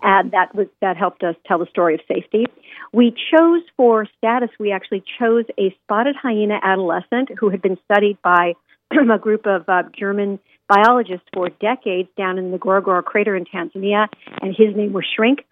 and 0.01 0.31
that 0.31 0.55
was 0.55 0.67
that 0.81 0.95
helped 0.95 1.23
us 1.23 1.35
tell 1.45 1.59
the 1.59 1.67
story 1.67 1.95
of 1.95 2.01
safety. 2.07 2.45
We 2.93 3.11
chose 3.11 3.61
for 3.75 4.07
status. 4.17 4.49
We 4.59 4.71
actually 4.71 5.03
chose 5.19 5.45
a 5.57 5.75
spotted 5.83 6.15
hyena 6.15 6.59
adolescent 6.63 7.29
who 7.37 7.49
had 7.49 7.61
been 7.61 7.77
studied 7.85 8.17
by 8.23 8.53
a 8.91 9.19
group 9.19 9.45
of 9.45 9.67
uh, 9.67 9.83
German 9.97 10.39
biologists 10.69 11.27
for 11.33 11.49
decades 11.49 12.09
down 12.17 12.37
in 12.37 12.51
the 12.51 12.57
Ngorongoro 12.57 13.03
crater 13.03 13.35
in 13.35 13.45
Tanzania, 13.45 14.07
and 14.41 14.55
his 14.55 14.75
name 14.75 14.93
was 14.93 15.05
Shrink. 15.15 15.45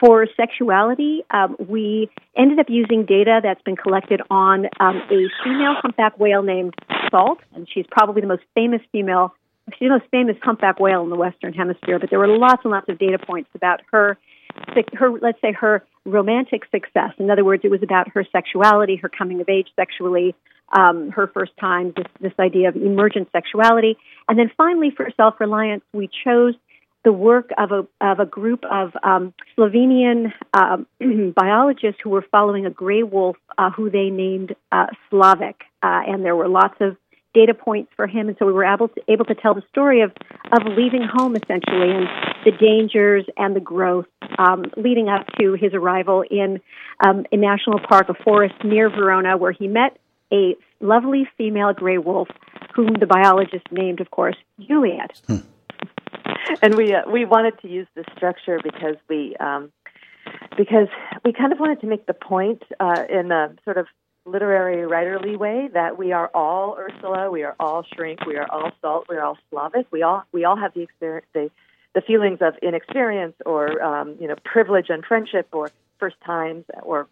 For 0.00 0.26
sexuality, 0.36 1.22
um, 1.30 1.56
we 1.68 2.10
ended 2.36 2.58
up 2.58 2.66
using 2.68 3.06
data 3.06 3.40
that's 3.42 3.62
been 3.62 3.76
collected 3.76 4.20
on 4.28 4.66
um, 4.80 4.96
a 4.96 5.28
female 5.44 5.74
humpback 5.80 6.18
whale 6.18 6.42
named 6.42 6.74
Salt, 7.10 7.38
and 7.54 7.68
she's 7.72 7.86
probably 7.90 8.20
the 8.20 8.26
most 8.26 8.42
famous 8.54 8.80
female, 8.90 9.34
she's 9.78 9.86
the 9.86 9.90
most 9.90 10.10
famous 10.10 10.36
humpback 10.42 10.80
whale 10.80 11.02
in 11.04 11.10
the 11.10 11.16
Western 11.16 11.52
Hemisphere. 11.52 12.00
But 12.00 12.10
there 12.10 12.18
were 12.18 12.26
lots 12.26 12.62
and 12.64 12.72
lots 12.72 12.88
of 12.88 12.98
data 12.98 13.18
points 13.24 13.50
about 13.54 13.82
her, 13.92 14.18
her 14.94 15.10
let's 15.22 15.40
say 15.40 15.52
her 15.52 15.84
romantic 16.04 16.62
success. 16.72 17.12
In 17.18 17.30
other 17.30 17.44
words, 17.44 17.62
it 17.64 17.70
was 17.70 17.82
about 17.82 18.08
her 18.14 18.24
sexuality, 18.32 18.96
her 18.96 19.08
coming 19.08 19.40
of 19.40 19.48
age 19.48 19.68
sexually, 19.76 20.34
um, 20.76 21.10
her 21.10 21.28
first 21.28 21.52
time, 21.60 21.92
this, 21.96 22.06
this 22.20 22.32
idea 22.40 22.68
of 22.68 22.76
emergent 22.76 23.28
sexuality, 23.30 23.96
and 24.28 24.38
then 24.38 24.50
finally 24.56 24.90
for 24.90 25.08
self 25.16 25.34
reliance, 25.38 25.84
we 25.92 26.10
chose 26.24 26.54
the 27.04 27.12
work 27.12 27.50
of 27.58 27.70
a 27.70 27.86
of 28.00 28.18
a 28.18 28.26
group 28.26 28.64
of 28.70 28.92
um, 29.02 29.34
Slovenian 29.56 30.32
um, 30.54 30.86
biologists 31.36 32.00
who 32.02 32.10
were 32.10 32.24
following 32.30 32.66
a 32.66 32.70
gray 32.70 33.02
wolf 33.02 33.36
uh, 33.58 33.70
who 33.70 33.90
they 33.90 34.10
named 34.10 34.56
uh, 34.72 34.86
Slavic, 35.10 35.62
uh, 35.82 36.00
and 36.06 36.24
there 36.24 36.34
were 36.34 36.48
lots 36.48 36.74
of 36.80 36.96
data 37.34 37.52
points 37.52 37.90
for 37.96 38.06
him, 38.06 38.28
and 38.28 38.36
so 38.38 38.46
we 38.46 38.52
were 38.52 38.64
able 38.64 38.88
to 38.88 39.00
able 39.08 39.24
to 39.26 39.34
tell 39.34 39.54
the 39.54 39.62
story 39.70 40.00
of 40.02 40.12
of 40.52 40.62
leaving 40.76 41.02
home 41.02 41.36
essentially 41.36 41.90
and 41.90 42.08
the 42.44 42.52
dangers 42.52 43.24
and 43.36 43.54
the 43.54 43.60
growth 43.60 44.06
um, 44.38 44.64
leading 44.76 45.08
up 45.08 45.26
to 45.38 45.54
his 45.54 45.74
arrival 45.74 46.24
in 46.30 46.60
um, 47.04 47.26
a 47.32 47.36
national 47.36 47.80
park, 47.80 48.08
a 48.08 48.14
forest 48.14 48.54
near 48.64 48.88
Verona, 48.88 49.36
where 49.36 49.52
he 49.52 49.68
met 49.68 49.98
a 50.32 50.56
lovely 50.80 51.28
female 51.36 51.72
gray 51.72 51.98
wolf, 51.98 52.28
whom 52.74 52.94
the 52.94 53.06
biologist 53.06 53.66
named, 53.70 54.00
of 54.00 54.10
course, 54.10 54.36
Juliet. 54.60 55.20
And 56.62 56.74
we 56.74 56.94
uh, 56.94 57.02
we 57.10 57.24
wanted 57.24 57.58
to 57.60 57.68
use 57.68 57.86
this 57.94 58.06
structure 58.16 58.58
because 58.62 58.96
we 59.08 59.36
um, 59.36 59.72
because 60.56 60.88
we 61.24 61.32
kind 61.32 61.52
of 61.52 61.60
wanted 61.60 61.80
to 61.80 61.86
make 61.86 62.06
the 62.06 62.14
point 62.14 62.62
uh, 62.80 63.04
in 63.08 63.30
a 63.32 63.54
sort 63.64 63.76
of 63.76 63.86
literary 64.26 64.88
writerly 64.88 65.36
way 65.36 65.68
that 65.74 65.98
we 65.98 66.12
are 66.12 66.30
all 66.34 66.76
Ursula, 66.78 67.30
we 67.30 67.42
are 67.42 67.54
all 67.60 67.84
Shrink, 67.94 68.24
we 68.24 68.36
are 68.36 68.50
all 68.50 68.70
Salt, 68.80 69.06
we 69.08 69.16
are 69.16 69.22
all 69.22 69.38
Slavic. 69.50 69.86
We 69.90 70.02
all 70.02 70.24
we 70.32 70.44
all 70.44 70.56
have 70.56 70.74
the 70.74 70.82
experience 70.82 71.26
the 71.34 71.50
the 71.94 72.00
feelings 72.00 72.38
of 72.40 72.54
inexperience 72.62 73.36
or 73.46 73.82
um, 73.82 74.16
you 74.20 74.28
know 74.28 74.36
privilege 74.44 74.86
and 74.88 75.04
friendship 75.04 75.48
or 75.52 75.70
first 75.98 76.16
times 76.24 76.64
or 76.82 77.06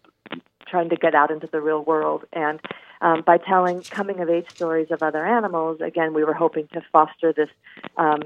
trying 0.67 0.89
to 0.89 0.95
get 0.95 1.13
out 1.13 1.29
into 1.31 1.47
the 1.51 1.61
real 1.61 1.83
world 1.83 2.23
and 2.33 2.59
um, 3.03 3.21
by 3.21 3.37
telling 3.37 3.81
coming 3.83 4.19
of 4.19 4.29
age 4.29 4.49
stories 4.49 4.87
of 4.89 5.03
other 5.03 5.25
animals 5.25 5.79
again 5.81 6.13
we 6.13 6.23
were 6.23 6.33
hoping 6.33 6.67
to 6.69 6.81
foster 6.91 7.31
this 7.33 7.49
um, 7.97 8.21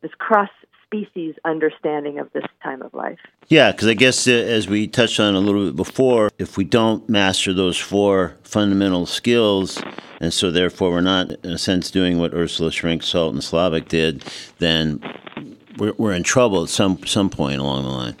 this 0.00 0.12
cross 0.18 0.50
species 0.86 1.34
understanding 1.44 2.18
of 2.18 2.30
this 2.32 2.44
time 2.62 2.82
of 2.82 2.92
life 2.92 3.18
Yeah, 3.48 3.72
because 3.72 3.88
I 3.88 3.94
guess 3.94 4.28
uh, 4.28 4.32
as 4.32 4.68
we 4.68 4.86
touched 4.86 5.18
on 5.20 5.34
a 5.34 5.40
little 5.40 5.66
bit 5.66 5.76
before, 5.76 6.30
if 6.38 6.58
we 6.58 6.64
don't 6.64 7.08
master 7.08 7.54
those 7.54 7.78
four 7.78 8.36
fundamental 8.42 9.06
skills 9.06 9.82
and 10.22 10.32
so 10.32 10.52
therefore 10.52 10.92
we're 10.92 11.00
not, 11.00 11.32
in 11.44 11.50
a 11.50 11.58
sense, 11.58 11.90
doing 11.90 12.16
what 12.18 12.32
Ursula 12.32 12.70
Shrink, 12.70 13.02
Salt, 13.02 13.34
and 13.34 13.42
Slavik 13.42 13.88
did, 13.88 14.24
then 14.58 15.02
we're, 15.76 15.94
we're 15.98 16.12
in 16.12 16.22
trouble 16.22 16.62
at 16.62 16.68
some 16.68 17.04
some 17.04 17.28
point 17.28 17.60
along 17.60 17.82
the 17.82 17.90
line. 17.90 18.16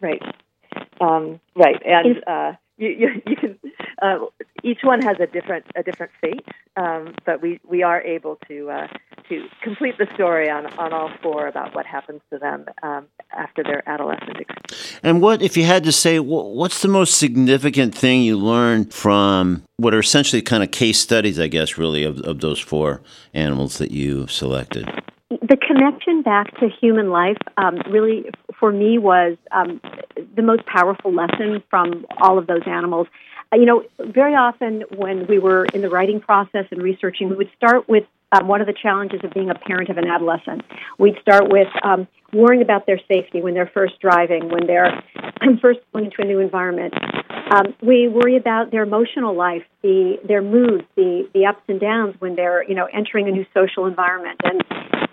Right. 0.00 0.22
Um, 1.00 1.38
right. 1.54 1.80
And 1.86 2.24
uh, 2.26 2.52
you, 2.78 2.88
you, 2.88 3.22
you 3.26 3.36
can. 3.36 3.58
Uh, 4.00 4.26
each 4.62 4.80
one 4.82 5.02
has 5.02 5.18
a 5.20 5.26
different 5.26 5.66
a 5.76 5.82
different 5.82 6.12
fate, 6.20 6.46
um, 6.76 7.14
but 7.26 7.42
we, 7.42 7.60
we 7.68 7.82
are 7.82 8.00
able 8.00 8.38
to 8.48 8.70
uh, 8.70 8.86
to 9.28 9.46
complete 9.62 9.98
the 9.98 10.06
story 10.14 10.48
on, 10.48 10.66
on 10.78 10.92
all 10.92 11.10
four 11.22 11.46
about 11.46 11.74
what 11.74 11.86
happens 11.86 12.20
to 12.32 12.38
them 12.38 12.66
um, 12.82 13.06
after 13.32 13.62
their 13.62 13.88
adolescent 13.88 14.38
experience. 14.38 14.98
And 15.02 15.20
what, 15.20 15.42
if 15.42 15.56
you 15.56 15.64
had 15.64 15.84
to 15.84 15.92
say, 15.92 16.18
what's 16.18 16.82
the 16.82 16.88
most 16.88 17.18
significant 17.18 17.94
thing 17.94 18.22
you 18.22 18.36
learned 18.38 18.92
from 18.92 19.64
what 19.76 19.94
are 19.94 20.00
essentially 20.00 20.42
kind 20.42 20.62
of 20.62 20.70
case 20.70 20.98
studies, 20.98 21.38
I 21.38 21.48
guess, 21.48 21.78
really, 21.78 22.04
of, 22.04 22.20
of 22.20 22.40
those 22.40 22.58
four 22.58 23.02
animals 23.34 23.78
that 23.78 23.90
you 23.90 24.26
selected? 24.28 24.88
The 25.30 25.58
connection 25.58 26.22
back 26.22 26.58
to 26.58 26.70
human 26.80 27.10
life 27.10 27.36
um, 27.58 27.82
really, 27.90 28.30
for 28.58 28.72
me, 28.72 28.96
was 28.96 29.36
um, 29.52 29.78
the 30.34 30.40
most 30.40 30.64
powerful 30.64 31.12
lesson 31.12 31.62
from 31.68 32.06
all 32.18 32.38
of 32.38 32.46
those 32.46 32.62
animals. 32.66 33.08
Uh, 33.52 33.56
you 33.56 33.66
know, 33.66 33.84
very 33.98 34.34
often 34.34 34.84
when 34.96 35.26
we 35.26 35.38
were 35.38 35.66
in 35.74 35.82
the 35.82 35.90
writing 35.90 36.20
process 36.20 36.64
and 36.70 36.82
researching, 36.82 37.28
we 37.28 37.36
would 37.36 37.50
start 37.56 37.86
with 37.90 38.04
um, 38.32 38.48
one 38.48 38.62
of 38.62 38.66
the 38.66 38.72
challenges 38.72 39.20
of 39.22 39.34
being 39.34 39.50
a 39.50 39.54
parent 39.54 39.90
of 39.90 39.98
an 39.98 40.06
adolescent. 40.06 40.62
We'd 40.98 41.18
start 41.20 41.50
with 41.50 41.68
um, 41.82 42.08
worrying 42.32 42.62
about 42.62 42.86
their 42.86 43.00
safety 43.06 43.42
when 43.42 43.52
they're 43.52 43.70
first 43.72 44.00
driving, 44.00 44.48
when 44.48 44.66
they're 44.66 45.02
first 45.60 45.80
going 45.92 46.06
into 46.06 46.22
a 46.22 46.24
new 46.24 46.38
environment. 46.38 46.94
Um, 47.54 47.74
we 47.82 48.08
worry 48.08 48.36
about 48.36 48.70
their 48.70 48.82
emotional 48.82 49.34
life, 49.34 49.64
the 49.82 50.18
their 50.26 50.42
moods, 50.42 50.84
the 50.96 51.28
the 51.34 51.46
ups 51.46 51.62
and 51.68 51.80
downs 51.80 52.14
when 52.18 52.34
they're 52.34 52.62
you 52.64 52.74
know 52.74 52.88
entering 52.92 53.28
a 53.28 53.30
new 53.30 53.46
social 53.54 53.86
environment, 53.86 54.40
and 54.42 54.62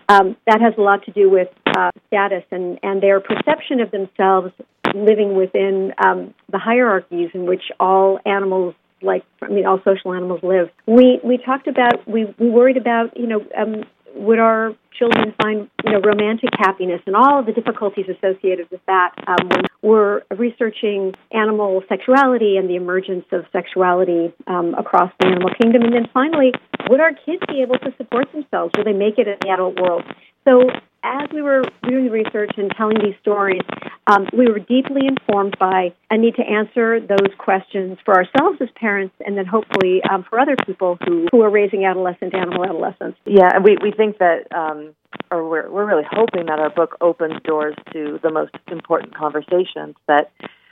um, 0.09 0.35
that 0.45 0.61
has 0.61 0.73
a 0.77 0.81
lot 0.81 1.03
to 1.05 1.11
do 1.11 1.29
with 1.29 1.49
uh, 1.65 1.91
status 2.07 2.43
and 2.51 2.79
and 2.83 3.01
their 3.01 3.19
perception 3.19 3.79
of 3.79 3.91
themselves 3.91 4.53
living 4.93 5.35
within 5.35 5.93
um, 6.03 6.33
the 6.51 6.57
hierarchies 6.57 7.29
in 7.33 7.45
which 7.45 7.63
all 7.79 8.19
animals 8.25 8.75
like 9.01 9.23
I 9.41 9.47
mean 9.47 9.65
all 9.65 9.79
social 9.83 10.13
animals 10.13 10.41
live. 10.43 10.69
We 10.85 11.19
we 11.23 11.37
talked 11.37 11.67
about 11.67 12.07
we 12.07 12.25
we 12.37 12.49
worried 12.49 12.77
about 12.77 13.17
you 13.17 13.27
know 13.27 13.45
um, 13.57 13.83
would 14.15 14.39
our 14.39 14.73
children 14.97 15.33
find 15.41 15.69
you 15.83 15.91
know 15.91 15.99
romantic 15.99 16.49
happiness 16.57 17.01
and 17.05 17.15
all 17.15 17.39
of 17.39 17.45
the 17.45 17.51
difficulties 17.51 18.05
associated 18.07 18.69
with 18.71 18.79
that 18.87 19.11
um, 19.27 19.49
when 19.49 19.61
we're 19.81 20.21
researching 20.37 21.13
animal 21.31 21.83
sexuality 21.89 22.57
and 22.57 22.69
the 22.69 22.75
emergence 22.75 23.25
of 23.31 23.45
sexuality 23.51 24.33
um, 24.47 24.73
across 24.75 25.11
the 25.19 25.27
animal 25.27 25.49
kingdom? 25.61 25.83
And 25.83 25.93
then 25.93 26.07
finally 26.13 26.53
would 26.89 26.99
our 26.99 27.13
kids 27.13 27.43
be 27.47 27.61
able 27.61 27.77
to 27.79 27.93
support 27.97 28.31
themselves? 28.31 28.73
Will 28.77 28.85
they 28.85 28.93
make 28.93 29.17
it 29.17 29.27
in 29.27 29.37
the 29.41 29.49
adult 29.49 29.79
world? 29.79 30.03
So 30.47 30.69
as 31.05 31.29
we 31.31 31.41
were 31.41 31.63
doing 31.87 32.05
the 32.05 32.11
research 32.11 32.51
and 32.57 32.71
telling 32.75 32.97
these 32.97 33.15
stories, 33.21 33.61
um, 34.07 34.27
we 34.35 34.47
were 34.47 34.59
deeply 34.59 35.01
informed 35.07 35.55
by 35.59 35.93
a 36.09 36.17
need 36.17 36.35
to 36.35 36.43
answer 36.43 36.99
those 36.99 37.31
questions 37.37 37.97
for 38.03 38.15
ourselves 38.15 38.57
as 38.59 38.69
parents 38.75 39.15
and 39.25 39.37
then 39.37 39.45
hopefully 39.45 40.01
um, 40.09 40.25
for 40.27 40.39
other 40.39 40.55
people 40.65 40.97
who, 41.05 41.27
who 41.31 41.41
are 41.41 41.49
raising 41.49 41.85
adolescent 41.85 42.33
animal 42.33 42.65
adolescents. 42.65 43.17
Yeah, 43.25 43.49
and 43.53 43.63
we, 43.63 43.77
we 43.81 43.91
think 43.91 44.17
that, 44.17 44.47
um, 44.53 44.95
or 45.31 45.47
we're, 45.47 45.69
we're 45.69 45.85
really 45.85 46.07
hoping 46.09 46.47
that 46.47 46.59
our 46.59 46.71
book 46.71 46.97
opens 47.01 47.39
doors 47.43 47.75
to 47.93 48.19
the 48.23 48.31
most 48.31 48.55
important 48.67 49.15
conversations 49.15 49.95
that 50.07 50.31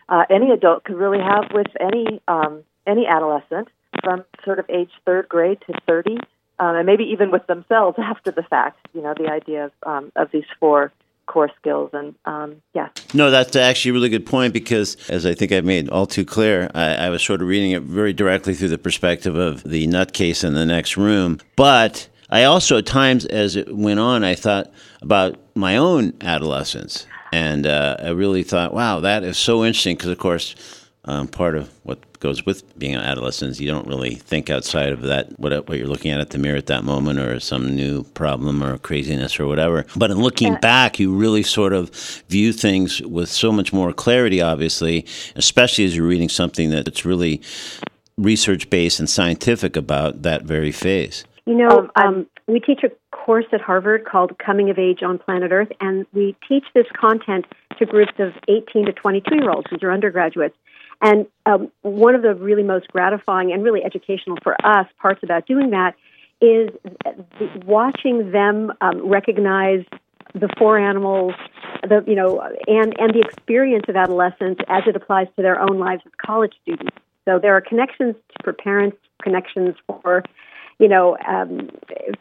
uh, 0.09 0.23
any 0.29 0.51
adult 0.51 0.83
could 0.83 0.95
really 0.95 1.21
have 1.21 1.51
with 1.53 1.67
any, 1.79 2.21
um, 2.27 2.63
any 2.87 3.05
adolescent 3.07 3.67
from 4.03 4.25
sort 4.43 4.59
of 4.59 4.65
age 4.69 4.89
third 5.05 5.29
grade 5.29 5.59
to 5.67 5.73
30 5.87 6.17
um, 6.59 6.75
and 6.75 6.85
maybe 6.85 7.03
even 7.05 7.31
with 7.31 7.45
themselves 7.47 7.97
after 7.99 8.31
the 8.31 8.43
fact. 8.43 8.87
You 8.93 9.01
know, 9.01 9.13
the 9.17 9.29
idea 9.29 9.65
of 9.65 9.71
um, 9.83 10.11
of 10.15 10.31
these 10.31 10.45
four 10.59 10.91
core 11.25 11.49
skills. 11.59 11.89
And 11.93 12.15
um, 12.25 12.61
yeah. 12.73 12.89
No 13.13 13.31
that's 13.31 13.55
actually 13.55 13.91
a 13.91 13.93
really 13.93 14.09
good 14.09 14.25
point 14.25 14.53
because 14.53 14.97
as 15.09 15.25
i 15.25 15.33
think 15.33 15.51
i've 15.51 15.65
made 15.65 15.89
all 15.89 16.05
too 16.05 16.25
clear 16.25 16.69
I, 16.73 16.95
I, 16.95 17.09
was 17.09 17.23
sort 17.23 17.41
of 17.41 17.47
reading 17.47 17.71
it 17.71 17.83
very 17.83 18.13
directly 18.13 18.53
through 18.53 18.69
the 18.69 18.77
perspective 18.77 19.35
of 19.35 19.63
the 19.63 19.87
nutcase 19.87 20.43
in 20.43 20.53
the 20.53 20.65
next 20.65 20.97
room. 20.97 21.39
But 21.55 22.07
i 22.29 22.43
also 22.43 22.77
at 22.77 22.85
times 22.85 23.25
as 23.25 23.55
it 23.55 23.73
went 23.75 23.99
on 23.99 24.23
i 24.23 24.35
thought 24.35 24.71
about 25.01 25.39
my 25.55 25.77
own 25.77 26.13
adolescence. 26.21 27.05
And 27.31 27.65
uh, 27.65 27.97
i 27.99 28.09
really 28.09 28.43
thought 28.43 28.73
wow 28.73 28.99
that 28.99 29.23
is 29.23 29.37
so 29.37 29.63
interesting 29.63 29.95
because 29.95 30.09
of 30.11 30.17
course 30.17 30.55
um, 31.05 31.27
part 31.27 31.55
of 31.55 31.69
what 31.83 32.12
goes 32.23 32.45
with 32.45 32.63
being 32.79 32.95
an 32.95 33.01
adolescent 33.01 33.51
is 33.51 33.62
you 33.62 33.69
don't 33.69 33.86
really 33.86 34.15
think 34.15 34.49
outside 34.49 34.93
of 34.93 35.01
that 35.01 35.38
what 35.38 35.67
what 35.67 35.77
you're 35.77 35.88
looking 35.88 36.09
at 36.09 36.21
at 36.21 36.29
the 36.29 36.38
mirror 36.38 36.57
at 36.57 36.67
that 36.67 36.86
moment 36.86 37.19
or 37.19 37.38
some 37.39 37.75
new 37.75 38.03
problem 38.03 38.63
or 38.63 38.77
craziness 38.77 39.39
or 39.39 39.45
whatever. 39.45 39.86
But 39.95 40.09
in 40.09 40.17
looking 40.17 40.55
back, 40.55 40.99
you 40.99 41.13
really 41.13 41.43
sort 41.43 41.73
of 41.73 41.89
view 42.29 42.53
things 42.53 43.01
with 43.01 43.29
so 43.29 43.51
much 43.51 43.73
more 43.73 43.91
clarity. 43.91 44.41
Obviously, 44.41 45.05
especially 45.36 45.83
as 45.83 45.95
you're 45.95 46.07
reading 46.07 46.29
something 46.29 46.69
that's 46.69 47.03
really 47.03 47.41
research 48.17 48.69
based 48.69 48.99
and 48.99 49.09
scientific 49.09 49.75
about 49.75 50.21
that 50.21 50.43
very 50.43 50.71
phase. 50.71 51.25
You 51.45 51.55
know, 51.55 51.89
um, 51.97 52.05
um, 52.05 52.27
we 52.47 52.62
teach 52.62 52.83
a 52.83 52.91
course 53.12 53.45
at 53.51 53.59
Harvard 53.59 54.05
called 54.05 54.38
Coming 54.38 54.69
of 54.69 54.79
Age 54.79 55.03
on 55.03 55.19
Planet 55.19 55.51
Earth, 55.51 55.71
and 55.81 56.05
we 56.13 56.38
teach 56.47 56.63
this 56.73 56.86
content 56.97 57.45
to 57.77 57.86
groups 57.86 58.13
of 58.17 58.31
18 58.47 58.86
to 58.86 58.93
22 58.93 59.36
year 59.36 59.51
olds, 59.51 59.67
who 59.69 59.77
are 59.86 59.91
undergraduates. 59.91 60.55
And 61.01 61.27
um, 61.45 61.71
one 61.82 62.15
of 62.15 62.21
the 62.21 62.34
really 62.34 62.63
most 62.63 62.88
gratifying 62.89 63.51
and 63.51 63.63
really 63.63 63.84
educational 63.84 64.38
for 64.43 64.56
us 64.65 64.88
parts 65.01 65.21
about 65.23 65.45
doing 65.45 65.71
that 65.71 65.95
is 66.41 66.69
watching 67.65 68.32
them 68.32 68.71
um, 68.82 69.08
recognize 69.08 69.86
the 70.34 70.49
four 70.58 70.77
animals, 70.77 71.34
the 71.84 72.03
you 72.08 72.15
know, 72.15 72.41
and 72.67 72.95
and 72.99 73.13
the 73.13 73.21
experience 73.21 73.86
of 73.88 73.95
adolescence 73.95 74.60
as 74.67 74.84
it 74.88 74.95
applies 74.95 75.27
to 75.36 75.41
their 75.41 75.60
own 75.60 75.79
lives 75.79 76.01
as 76.06 76.12
college 76.23 76.53
students. 76.62 76.95
So 77.25 77.39
there 77.39 77.56
are 77.56 77.62
connections 77.62 78.15
for 78.43 78.51
parents, 78.51 78.97
connections 79.21 79.75
for 79.88 80.23
you 80.79 80.88
know 80.88 81.17
um, 81.27 81.69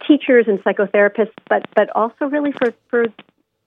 teachers 0.07 0.47
and 0.47 0.59
psychotherapists, 0.61 1.33
but 1.49 1.65
but 1.75 1.89
also 1.95 2.27
really 2.27 2.53
for 2.53 2.75
for 2.91 3.05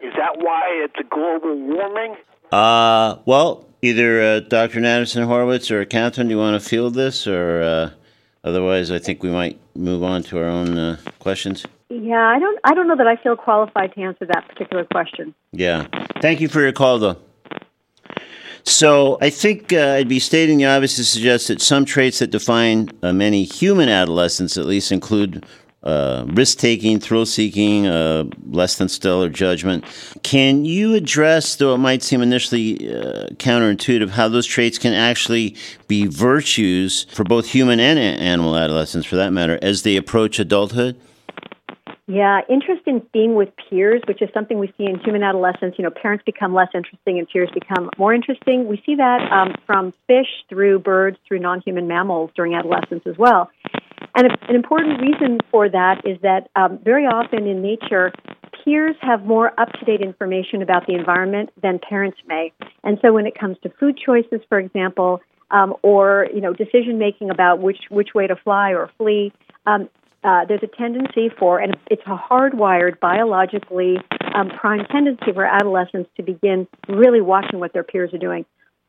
Is 0.00 0.12
that 0.16 0.38
why 0.38 0.84
it's 0.84 0.94
a 0.98 1.04
global 1.04 1.58
warming? 1.58 2.16
Uh, 2.52 3.16
well, 3.26 3.67
either 3.82 4.20
uh, 4.20 4.40
Dr. 4.40 4.80
Natterson 4.80 5.24
Horowitz 5.26 5.70
or 5.70 5.84
Kathryn, 5.84 6.24
do 6.24 6.30
you 6.30 6.38
want 6.38 6.60
to 6.60 6.68
field 6.68 6.94
this, 6.94 7.26
or 7.26 7.62
uh, 7.62 7.90
otherwise, 8.44 8.90
I 8.90 8.98
think 8.98 9.22
we 9.22 9.30
might 9.30 9.58
move 9.74 10.02
on 10.02 10.22
to 10.24 10.38
our 10.38 10.48
own 10.48 10.76
uh, 10.76 10.96
questions. 11.18 11.64
Yeah, 11.90 12.26
I 12.26 12.38
don't. 12.38 12.58
I 12.64 12.74
don't 12.74 12.86
know 12.86 12.96
that 12.96 13.06
I 13.06 13.16
feel 13.16 13.34
qualified 13.34 13.94
to 13.94 14.02
answer 14.02 14.26
that 14.26 14.46
particular 14.48 14.84
question. 14.84 15.34
Yeah. 15.52 15.86
Thank 16.20 16.40
you 16.40 16.48
for 16.48 16.60
your 16.60 16.72
call, 16.72 16.98
though. 16.98 17.16
So 18.64 19.16
I 19.22 19.30
think 19.30 19.72
uh, 19.72 19.94
I'd 19.94 20.08
be 20.08 20.18
stating 20.18 20.58
the 20.58 20.66
obvious 20.66 20.96
to 20.96 21.04
suggest 21.04 21.48
that 21.48 21.62
some 21.62 21.86
traits 21.86 22.18
that 22.18 22.30
define 22.30 22.90
uh, 23.02 23.14
many 23.14 23.44
human 23.44 23.88
adolescents, 23.88 24.58
at 24.58 24.66
least, 24.66 24.92
include 24.92 25.46
uh, 25.88 26.26
risk 26.28 26.58
taking, 26.58 27.00
thrill 27.00 27.24
seeking, 27.24 27.86
uh, 27.86 28.24
less 28.50 28.76
than 28.76 28.88
stellar 28.88 29.30
judgment. 29.30 29.84
Can 30.22 30.66
you 30.66 30.94
address, 30.94 31.56
though 31.56 31.74
it 31.74 31.78
might 31.78 32.02
seem 32.02 32.20
initially 32.20 32.94
uh, 32.94 33.28
counterintuitive, 33.36 34.10
how 34.10 34.28
those 34.28 34.46
traits 34.46 34.78
can 34.78 34.92
actually 34.92 35.56
be 35.86 36.06
virtues 36.06 37.06
for 37.14 37.24
both 37.24 37.46
human 37.46 37.80
and 37.80 37.98
animal 37.98 38.54
adolescents, 38.54 39.06
for 39.06 39.16
that 39.16 39.32
matter, 39.32 39.58
as 39.62 39.82
they 39.82 39.96
approach 39.96 40.38
adulthood? 40.38 41.00
Yeah, 42.06 42.40
interest 42.48 42.82
in 42.86 43.02
being 43.12 43.34
with 43.34 43.50
peers, 43.68 44.00
which 44.08 44.22
is 44.22 44.30
something 44.32 44.58
we 44.58 44.72
see 44.78 44.84
in 44.84 44.98
human 44.98 45.22
adolescence. 45.22 45.74
You 45.76 45.84
know, 45.84 45.90
parents 45.90 46.24
become 46.24 46.54
less 46.54 46.68
interesting 46.74 47.18
and 47.18 47.28
peers 47.28 47.50
become 47.52 47.90
more 47.98 48.14
interesting. 48.14 48.66
We 48.66 48.82
see 48.86 48.94
that 48.94 49.30
um, 49.30 49.54
from 49.66 49.92
fish 50.06 50.26
through 50.48 50.78
birds 50.78 51.18
through 51.28 51.40
non 51.40 51.60
human 51.60 51.86
mammals 51.86 52.30
during 52.34 52.54
adolescence 52.54 53.02
as 53.04 53.18
well. 53.18 53.50
And 54.18 54.26
an 54.48 54.56
important 54.56 55.00
reason 55.00 55.38
for 55.48 55.68
that 55.68 56.02
is 56.04 56.18
that 56.22 56.48
um, 56.56 56.80
very 56.82 57.04
often 57.04 57.46
in 57.46 57.62
nature, 57.62 58.10
peers 58.64 58.96
have 59.00 59.24
more 59.24 59.52
up 59.60 59.70
to 59.74 59.84
date 59.84 60.00
information 60.00 60.60
about 60.60 60.88
the 60.88 60.94
environment 60.96 61.50
than 61.62 61.78
parents 61.78 62.18
may. 62.26 62.52
And 62.82 62.98
so 63.00 63.12
when 63.12 63.28
it 63.28 63.38
comes 63.38 63.58
to 63.62 63.70
food 63.78 63.96
choices, 64.04 64.40
for 64.48 64.58
example, 64.58 65.20
um, 65.52 65.72
or 65.82 66.26
you 66.34 66.40
know 66.40 66.52
decision 66.52 66.98
making 66.98 67.30
about 67.30 67.60
which 67.60 67.78
which 67.90 68.08
way 68.12 68.26
to 68.26 68.34
fly 68.34 68.70
or 68.72 68.90
flee, 68.98 69.32
um, 69.66 69.88
uh, 70.24 70.44
there's 70.48 70.64
a 70.64 70.76
tendency 70.76 71.30
for, 71.38 71.60
and 71.60 71.76
it's 71.88 72.02
a 72.06 72.16
hardwired, 72.16 72.98
biologically 72.98 73.98
um, 74.34 74.48
prime 74.48 74.84
tendency 74.90 75.32
for 75.32 75.44
adolescents 75.44 76.10
to 76.16 76.24
begin 76.24 76.66
really 76.88 77.20
watching 77.20 77.60
what 77.60 77.72
their 77.72 77.84
peers 77.84 78.12
are 78.12 78.18
doing. 78.18 78.44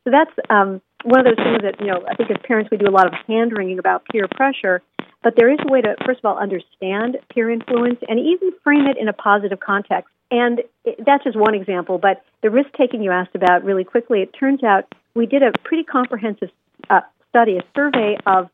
So 0.05 0.11
that's 0.11 0.31
um, 0.49 0.81
one 1.03 1.19
of 1.19 1.25
those 1.25 1.43
things 1.43 1.59
that, 1.61 1.79
you 1.79 1.87
know, 1.87 2.03
I 2.09 2.15
think 2.15 2.31
as 2.31 2.37
parents 2.43 2.71
we 2.71 2.77
do 2.77 2.87
a 2.87 2.89
lot 2.89 3.05
of 3.05 3.13
hand 3.27 3.51
wringing 3.55 3.77
about 3.77 4.05
peer 4.11 4.27
pressure, 4.27 4.81
but 5.23 5.35
there 5.35 5.51
is 5.51 5.59
a 5.67 5.71
way 5.71 5.81
to, 5.81 5.95
first 6.05 6.19
of 6.19 6.25
all, 6.25 6.37
understand 6.37 7.17
peer 7.33 7.49
influence 7.49 7.99
and 8.07 8.19
even 8.19 8.51
frame 8.63 8.85
it 8.85 8.97
in 8.97 9.07
a 9.07 9.13
positive 9.13 9.59
context. 9.59 10.09
And 10.31 10.61
that's 11.05 11.23
just 11.23 11.35
one 11.35 11.55
example, 11.55 11.97
but 11.97 12.23
the 12.41 12.49
risk 12.49 12.69
taking 12.77 13.01
you 13.01 13.11
asked 13.11 13.35
about 13.35 13.63
really 13.63 13.83
quickly, 13.83 14.21
it 14.21 14.31
turns 14.39 14.63
out 14.63 14.93
we 15.15 15.25
did 15.25 15.41
a 15.41 15.51
pretty 15.63 15.83
comprehensive 15.83 16.49
uh, 16.89 17.01
study, 17.29 17.57
a 17.57 17.63
survey 17.75 18.17
of 18.25 18.49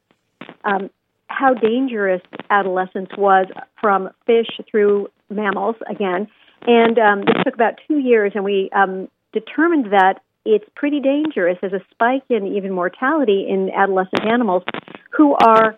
um, 0.63 0.89
how 1.27 1.53
dangerous 1.53 2.21
adolescence 2.49 3.09
was 3.17 3.47
from 3.79 4.09
fish 4.25 4.47
through 4.69 5.09
mammals 5.29 5.75
again. 5.89 6.27
And 6.65 6.97
um, 6.97 7.19
this 7.21 7.35
took 7.43 7.53
about 7.53 7.73
two 7.87 7.99
years, 7.99 8.31
and 8.35 8.43
we 8.43 8.69
um, 8.71 9.09
determined 9.33 9.91
that 9.91 10.21
it's 10.45 10.65
pretty 10.75 10.99
dangerous. 10.99 11.57
There's 11.59 11.73
a 11.73 11.83
spike 11.91 12.23
in 12.29 12.47
even 12.47 12.71
mortality 12.71 13.47
in 13.49 13.69
adolescent 13.71 14.23
animals 14.25 14.63
who 15.11 15.35
are 15.35 15.75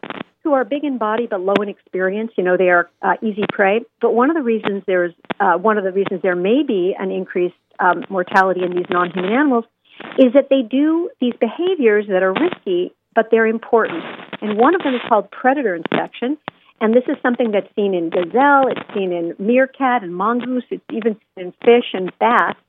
who 0.48 0.54
are 0.54 0.64
big 0.64 0.84
in 0.84 0.98
body 0.98 1.28
but 1.30 1.42
low 1.42 1.56
in 1.62 1.68
experience. 1.68 2.32
You 2.38 2.44
know, 2.44 2.56
they 2.56 2.70
are 2.70 2.90
uh, 3.02 3.16
easy 3.22 3.44
prey. 3.52 3.82
But 4.00 4.14
one 4.14 4.30
of 4.30 4.36
the 4.36 4.44
reasons 4.44 4.84
there's 4.88 5.14
uh, 5.40 5.58
one 5.58 5.78
of 5.78 5.84
the 5.84 5.92
reasons 5.92 6.22
there 6.22 6.36
may 6.36 6.64
be 6.64 6.96
an 6.98 7.12
increased 7.12 7.56
um, 7.80 8.06
mortality 8.10 8.62
in 8.64 8.76
these 8.76 8.88
non-human 8.90 9.32
animals 9.32 9.66
is 10.18 10.34
that 10.34 10.48
they 10.50 10.62
do 10.62 11.10
these 11.20 11.34
behaviors 11.40 12.06
that 12.08 12.24
are 12.24 12.34
risky 12.34 12.94
but 13.18 13.30
they're 13.32 13.48
important. 13.48 14.04
And 14.42 14.60
one 14.60 14.76
of 14.76 14.84
them 14.84 14.94
is 14.94 15.02
called 15.10 15.32
predator 15.32 15.74
inspection. 15.76 16.38
And 16.80 16.94
this 16.94 17.04
is 17.10 17.18
something 17.24 17.50
that's 17.52 17.68
seen 17.76 17.96
in 17.96 18.12
gazelle, 18.12 18.68
it's 18.70 18.94
seen 18.94 19.12
in 19.12 19.34
meerkat 19.40 20.04
and 20.04 20.16
mongoose, 20.16 20.66
it's 20.70 20.84
even 20.94 21.18
in 21.36 21.52
fish 21.66 21.90
and 21.94 22.12
bats. 22.20 22.60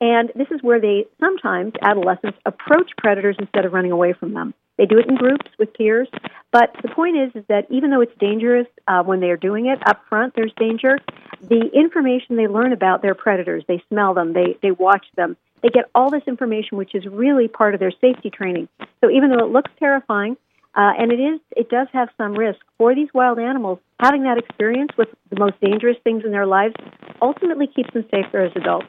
And 0.00 0.32
this 0.34 0.48
is 0.50 0.60
where 0.60 0.80
they 0.80 1.06
sometimes, 1.20 1.74
adolescents, 1.80 2.36
approach 2.44 2.90
predators 2.98 3.36
instead 3.38 3.64
of 3.64 3.72
running 3.72 3.92
away 3.92 4.12
from 4.12 4.34
them. 4.34 4.52
They 4.76 4.86
do 4.86 4.98
it 4.98 5.06
in 5.06 5.16
groups 5.16 5.50
with 5.58 5.72
peers. 5.74 6.08
But 6.50 6.74
the 6.82 6.88
point 6.88 7.16
is, 7.16 7.30
is 7.34 7.44
that 7.48 7.66
even 7.70 7.90
though 7.90 8.00
it's 8.00 8.16
dangerous 8.18 8.66
uh, 8.88 9.02
when 9.02 9.20
they 9.20 9.30
are 9.30 9.36
doing 9.36 9.66
it 9.66 9.78
up 9.86 10.02
front, 10.08 10.34
there's 10.34 10.52
danger. 10.56 10.98
The 11.42 11.70
information 11.72 12.36
they 12.36 12.48
learn 12.48 12.72
about 12.72 13.02
their 13.02 13.14
predators, 13.14 13.64
they 13.68 13.82
smell 13.88 14.14
them, 14.14 14.32
they, 14.32 14.56
they 14.62 14.70
watch 14.70 15.06
them, 15.16 15.36
they 15.62 15.68
get 15.68 15.86
all 15.94 16.10
this 16.10 16.22
information, 16.26 16.76
which 16.76 16.94
is 16.94 17.06
really 17.06 17.48
part 17.48 17.74
of 17.74 17.80
their 17.80 17.92
safety 18.00 18.30
training. 18.30 18.68
So 19.00 19.10
even 19.10 19.30
though 19.30 19.44
it 19.44 19.50
looks 19.50 19.70
terrifying, 19.78 20.36
uh, 20.76 20.92
and 20.98 21.12
it 21.12 21.20
is, 21.20 21.40
it 21.56 21.70
does 21.70 21.86
have 21.92 22.08
some 22.18 22.34
risk 22.34 22.58
for 22.78 22.94
these 22.94 23.08
wild 23.14 23.38
animals. 23.38 23.78
Having 24.00 24.24
that 24.24 24.38
experience 24.38 24.90
with 24.98 25.08
the 25.30 25.38
most 25.38 25.54
dangerous 25.60 25.96
things 26.04 26.22
in 26.24 26.32
their 26.32 26.46
lives 26.46 26.74
ultimately 27.22 27.66
keeps 27.66 27.92
them 27.94 28.04
safer 28.10 28.40
as 28.40 28.52
adults. 28.56 28.88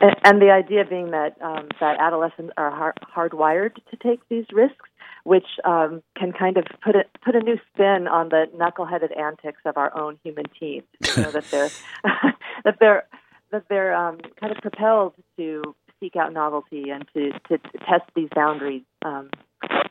And, 0.00 0.16
and 0.24 0.42
the 0.42 0.50
idea 0.50 0.84
being 0.84 1.10
that 1.10 1.36
um, 1.40 1.68
that 1.80 1.98
adolescents 2.00 2.52
are 2.56 2.70
hard, 2.70 2.98
hardwired 3.14 3.74
to 3.90 3.96
take 4.02 4.20
these 4.28 4.46
risks, 4.52 4.88
which 5.24 5.46
um, 5.64 6.02
can 6.16 6.32
kind 6.32 6.56
of 6.56 6.64
put 6.82 6.96
a 6.96 7.04
put 7.24 7.34
a 7.34 7.40
new 7.40 7.58
spin 7.72 8.06
on 8.08 8.28
the 8.28 8.46
knuckleheaded 8.56 9.18
antics 9.18 9.60
of 9.64 9.76
our 9.76 9.96
own 9.96 10.18
human 10.22 10.44
teens. 10.58 10.84
You 11.16 11.22
know 11.22 11.30
that 11.30 11.50
they're 11.50 11.70
that 12.64 12.76
they're 12.80 13.04
that 13.52 13.64
they're 13.68 13.94
um, 13.94 14.18
kind 14.40 14.54
of 14.54 14.58
propelled 14.62 15.14
to 15.38 15.62
seek 16.00 16.16
out 16.16 16.32
novelty 16.32 16.90
and 16.90 17.06
to, 17.14 17.32
to, 17.48 17.58
to 17.58 17.78
test 17.78 18.04
these 18.14 18.28
boundaries. 18.34 18.82
Um, 19.04 19.30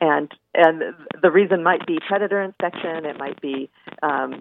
and 0.00 0.30
and 0.54 0.82
the 1.22 1.30
reason 1.30 1.62
might 1.62 1.86
be 1.86 1.98
predator 2.06 2.40
inspection. 2.42 3.04
It 3.04 3.18
might 3.18 3.40
be 3.40 3.68
um, 4.02 4.40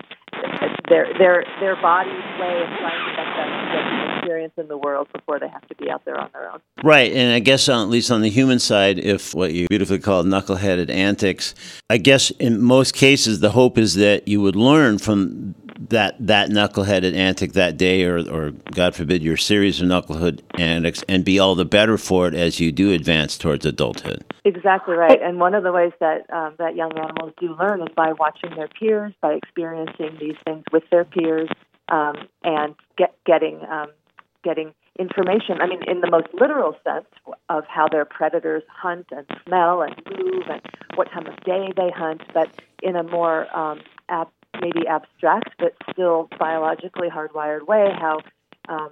their 0.89 1.07
their 1.17 1.45
their 1.59 1.75
bodies 1.81 2.21
play 2.37 2.63
and 2.63 2.71
trying 2.77 3.01
to 3.05 3.11
get 3.15 3.27
them 3.35 3.49
to 3.49 3.65
get 3.73 4.17
experience 4.17 4.53
in 4.57 4.67
the 4.67 4.77
world 4.77 5.07
before 5.13 5.39
they 5.39 5.47
have 5.47 5.67
to 5.67 5.75
be 5.75 5.89
out 5.89 6.03
there 6.05 6.19
on 6.19 6.29
their 6.33 6.51
own. 6.51 6.59
Right, 6.83 7.11
and 7.11 7.33
I 7.33 7.39
guess 7.39 7.69
on, 7.69 7.83
at 7.83 7.89
least 7.89 8.11
on 8.11 8.21
the 8.21 8.29
human 8.29 8.59
side, 8.59 8.99
if 8.99 9.33
what 9.33 9.53
you 9.53 9.67
beautifully 9.67 9.99
call 9.99 10.23
knuckleheaded 10.23 10.89
antics, 10.89 11.53
I 11.89 11.97
guess 11.97 12.31
in 12.31 12.61
most 12.61 12.95
cases 12.95 13.39
the 13.39 13.51
hope 13.51 13.77
is 13.77 13.95
that 13.95 14.27
you 14.27 14.41
would 14.41 14.55
learn 14.55 14.97
from 14.97 15.55
that 15.89 16.15
that 16.19 16.49
knuckleheaded 16.49 17.13
antic 17.15 17.53
that 17.53 17.77
day, 17.77 18.03
or 18.03 18.17
or 18.29 18.51
God 18.71 18.95
forbid 18.95 19.23
your 19.23 19.37
series 19.37 19.81
of 19.81 19.87
knucklehead 19.87 20.41
antics, 20.59 21.03
and 21.07 21.23
be 21.23 21.39
all 21.39 21.55
the 21.55 21.65
better 21.65 21.97
for 21.97 22.27
it 22.27 22.33
as 22.33 22.59
you 22.59 22.71
do 22.71 22.91
advance 22.91 23.37
towards 23.37 23.65
adulthood. 23.65 24.23
Exactly 24.43 24.95
right. 24.95 25.21
And 25.21 25.39
one 25.39 25.55
of 25.55 25.63
the 25.63 25.71
ways 25.71 25.93
that 25.99 26.29
um, 26.31 26.55
that 26.57 26.75
young 26.75 26.97
animals 26.97 27.33
do 27.39 27.55
learn 27.55 27.81
is 27.81 27.89
by 27.95 28.13
watching 28.13 28.55
their 28.55 28.67
peers, 28.67 29.13
by 29.21 29.33
experiencing 29.33 30.17
these 30.19 30.37
things 30.45 30.63
with 30.71 30.83
their 30.91 31.05
peers, 31.05 31.49
um, 31.89 32.27
and 32.43 32.75
get, 32.97 33.15
getting 33.25 33.61
um, 33.69 33.87
getting 34.43 34.73
information. 34.97 35.59
I 35.61 35.67
mean, 35.67 35.81
in 35.87 36.01
the 36.01 36.09
most 36.09 36.27
literal 36.33 36.75
sense 36.83 37.07
of 37.49 37.65
how 37.67 37.87
their 37.87 38.05
predators 38.05 38.63
hunt 38.69 39.07
and 39.11 39.25
smell 39.45 39.81
and 39.81 39.95
move, 40.17 40.43
and 40.49 40.61
what 40.95 41.11
time 41.11 41.27
of 41.27 41.35
day 41.43 41.71
they 41.75 41.89
hunt, 41.89 42.21
but 42.33 42.49
in 42.81 42.95
a 42.95 43.03
more 43.03 43.47
um, 43.57 43.81
ab- 44.09 44.29
maybe 44.61 44.87
abstract 44.87 45.49
but 45.59 45.73
still 45.91 46.29
biologically 46.39 47.07
hardwired 47.09 47.67
way 47.67 47.89
how 47.99 48.19
um, 48.69 48.89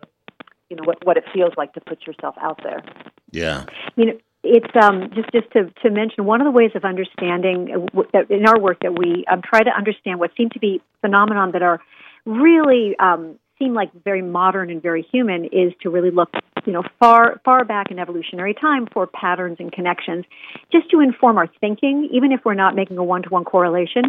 you 0.69 0.75
know 0.75 0.83
what 0.83 1.05
what 1.05 1.17
it 1.17 1.23
feels 1.33 1.53
like 1.57 1.73
to 1.73 1.81
put 1.81 2.05
yourself 2.07 2.35
out 2.41 2.59
there. 2.63 2.83
Yeah. 3.31 3.65
You 3.95 4.05
know, 4.05 4.13
it's 4.43 4.75
um, 4.81 5.09
just 5.15 5.31
just 5.31 5.51
to, 5.53 5.71
to 5.81 5.89
mention 5.89 6.25
one 6.25 6.41
of 6.41 6.45
the 6.45 6.51
ways 6.51 6.71
of 6.75 6.83
understanding 6.83 7.87
uh, 7.95 8.01
that 8.13 8.29
in 8.29 8.45
our 8.45 8.59
work 8.59 8.79
that 8.81 8.97
we 8.97 9.25
um, 9.31 9.41
try 9.41 9.63
to 9.63 9.71
understand 9.75 10.19
what 10.19 10.31
seem 10.37 10.49
to 10.51 10.59
be 10.59 10.81
phenomenon 11.01 11.51
that 11.53 11.61
are 11.61 11.79
really 12.25 12.95
um, 12.99 13.39
seem 13.57 13.73
like 13.73 13.91
very 14.03 14.21
modern 14.21 14.69
and 14.69 14.81
very 14.81 15.05
human 15.11 15.45
is 15.45 15.73
to 15.81 15.89
really 15.89 16.11
look, 16.11 16.29
you 16.65 16.73
know, 16.73 16.83
far 16.99 17.41
far 17.45 17.65
back 17.65 17.91
in 17.91 17.99
evolutionary 17.99 18.53
time 18.53 18.87
for 18.91 19.07
patterns 19.07 19.57
and 19.59 19.71
connections, 19.71 20.25
just 20.71 20.89
to 20.91 20.99
inform 20.99 21.37
our 21.37 21.47
thinking, 21.61 22.09
even 22.11 22.31
if 22.31 22.41
we're 22.45 22.53
not 22.53 22.75
making 22.75 22.97
a 22.97 23.03
one 23.03 23.23
to 23.23 23.29
one 23.29 23.43
correlation. 23.43 24.03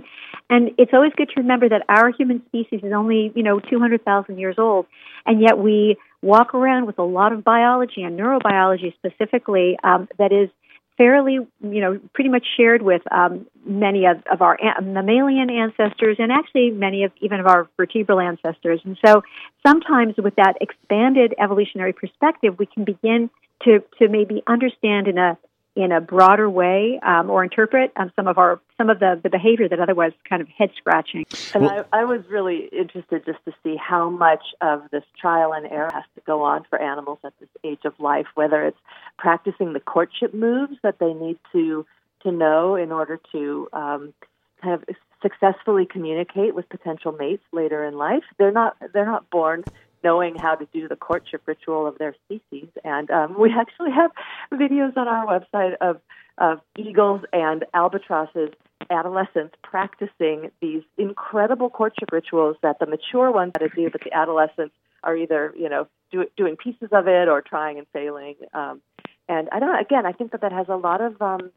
And 0.50 0.70
it's 0.78 0.92
always 0.92 1.12
good 1.16 1.28
to 1.30 1.40
remember 1.40 1.68
that 1.68 1.84
our 1.88 2.10
human 2.10 2.44
species 2.46 2.80
is 2.82 2.92
only, 2.92 3.32
you 3.34 3.42
know, 3.42 3.60
200,000 3.60 4.38
years 4.38 4.56
old, 4.58 4.86
and 5.26 5.40
yet 5.40 5.58
we 5.58 5.96
walk 6.22 6.54
around 6.54 6.86
with 6.86 6.98
a 6.98 7.02
lot 7.02 7.32
of 7.32 7.44
biology 7.44 8.02
and 8.02 8.18
neurobiology 8.18 8.94
specifically 8.94 9.76
um, 9.84 10.08
that 10.18 10.32
is 10.32 10.48
fairly, 10.96 11.34
you 11.34 11.80
know, 11.80 12.00
pretty 12.14 12.30
much 12.30 12.46
shared 12.56 12.82
with 12.82 13.02
um, 13.12 13.46
many 13.66 14.06
of, 14.06 14.22
of 14.30 14.42
our 14.42 14.58
mammalian 14.82 15.50
ancestors 15.50 16.16
and 16.18 16.30
actually 16.30 16.70
many 16.70 17.04
of 17.04 17.12
even 17.20 17.40
of 17.40 17.46
our 17.46 17.68
vertebral 17.76 18.20
ancestors. 18.20 18.80
And 18.84 18.96
so 19.04 19.22
sometimes 19.66 20.14
with 20.16 20.36
that 20.36 20.54
expanded 20.60 21.34
evolutionary 21.42 21.92
perspective, 21.92 22.58
we 22.58 22.66
can 22.66 22.84
begin 22.84 23.30
to, 23.64 23.82
to 23.98 24.08
maybe 24.08 24.42
understand 24.46 25.08
in 25.08 25.18
a 25.18 25.36
in 25.76 25.90
a 25.90 26.00
broader 26.00 26.48
way 26.48 27.00
um, 27.04 27.30
or 27.30 27.42
interpret 27.42 27.92
um, 27.96 28.12
some 28.14 28.28
of 28.28 28.38
our 28.38 28.60
some 28.78 28.90
of 28.90 29.00
the, 29.00 29.18
the 29.22 29.28
behavior 29.28 29.68
that 29.68 29.80
otherwise 29.80 30.12
kind 30.28 30.40
of 30.40 30.48
head 30.48 30.70
scratching. 30.76 31.24
And 31.52 31.64
well, 31.64 31.84
I, 31.92 32.00
I 32.00 32.04
was 32.04 32.22
really 32.28 32.68
interested 32.72 33.24
just 33.24 33.38
to 33.44 33.52
see 33.62 33.76
how 33.76 34.08
much 34.08 34.42
of 34.60 34.82
this 34.92 35.04
trial 35.20 35.52
and 35.52 35.66
error 35.66 35.90
has 35.92 36.04
to 36.14 36.20
go 36.26 36.42
on 36.42 36.64
for 36.70 36.80
animals 36.80 37.18
at 37.24 37.32
this 37.40 37.48
age 37.64 37.84
of 37.84 37.98
life, 37.98 38.26
whether 38.34 38.64
it's 38.64 38.78
practicing 39.18 39.72
the 39.72 39.80
courtship 39.80 40.32
moves 40.32 40.74
that 40.82 40.98
they 40.98 41.12
need 41.12 41.38
to 41.52 41.84
to 42.22 42.30
know 42.30 42.76
in 42.76 42.92
order 42.92 43.18
to 43.32 43.68
um, 43.72 44.14
kind 44.62 44.74
of 44.74 44.96
successfully 45.22 45.86
communicate 45.86 46.54
with 46.54 46.68
potential 46.68 47.12
mates 47.12 47.42
later 47.52 47.84
in 47.84 47.96
life. 47.96 48.24
They're 48.38 48.52
not 48.52 48.76
they're 48.92 49.06
not 49.06 49.28
born 49.30 49.64
knowing 50.04 50.36
how 50.36 50.54
to 50.54 50.66
do 50.72 50.86
the 50.86 50.96
courtship 50.96 51.42
ritual 51.46 51.86
of 51.86 51.98
their 51.98 52.14
species. 52.26 52.68
And 52.84 53.10
um, 53.10 53.36
we 53.38 53.52
actually 53.58 53.90
have 53.90 54.10
videos 54.52 54.96
on 54.96 55.08
our 55.08 55.26
website 55.26 55.74
of 55.80 56.00
of 56.36 56.60
eagles 56.76 57.20
and 57.32 57.64
albatrosses 57.74 58.50
adolescents 58.90 59.54
practicing 59.62 60.50
these 60.60 60.82
incredible 60.98 61.70
courtship 61.70 62.10
rituals 62.12 62.56
that 62.62 62.78
the 62.80 62.86
mature 62.86 63.30
ones 63.30 63.52
do, 63.76 63.88
but 63.90 64.00
the 64.02 64.12
adolescents 64.12 64.74
are 65.02 65.16
either 65.16 65.54
you 65.56 65.68
know 65.68 65.86
do, 66.10 66.26
doing 66.36 66.56
pieces 66.56 66.88
of 66.92 67.06
it 67.08 67.28
or 67.28 67.40
trying 67.40 67.78
and 67.78 67.86
failing. 67.92 68.34
Um, 68.52 68.80
and 69.28 69.48
I 69.52 69.58
don't 69.58 69.72
know. 69.72 69.80
Again, 69.80 70.06
I 70.06 70.12
think 70.12 70.32
that 70.32 70.42
that 70.42 70.52
has 70.52 70.66
a 70.68 70.76
lot 70.76 71.00
of 71.00 71.20
um, 71.22 71.50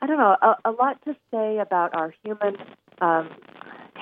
I 0.00 0.06
don't 0.06 0.18
know 0.18 0.36
a, 0.40 0.56
a 0.66 0.70
lot 0.70 1.02
to 1.04 1.16
say 1.30 1.58
about 1.58 1.94
our 1.94 2.14
human 2.22 2.56
um, 3.00 3.30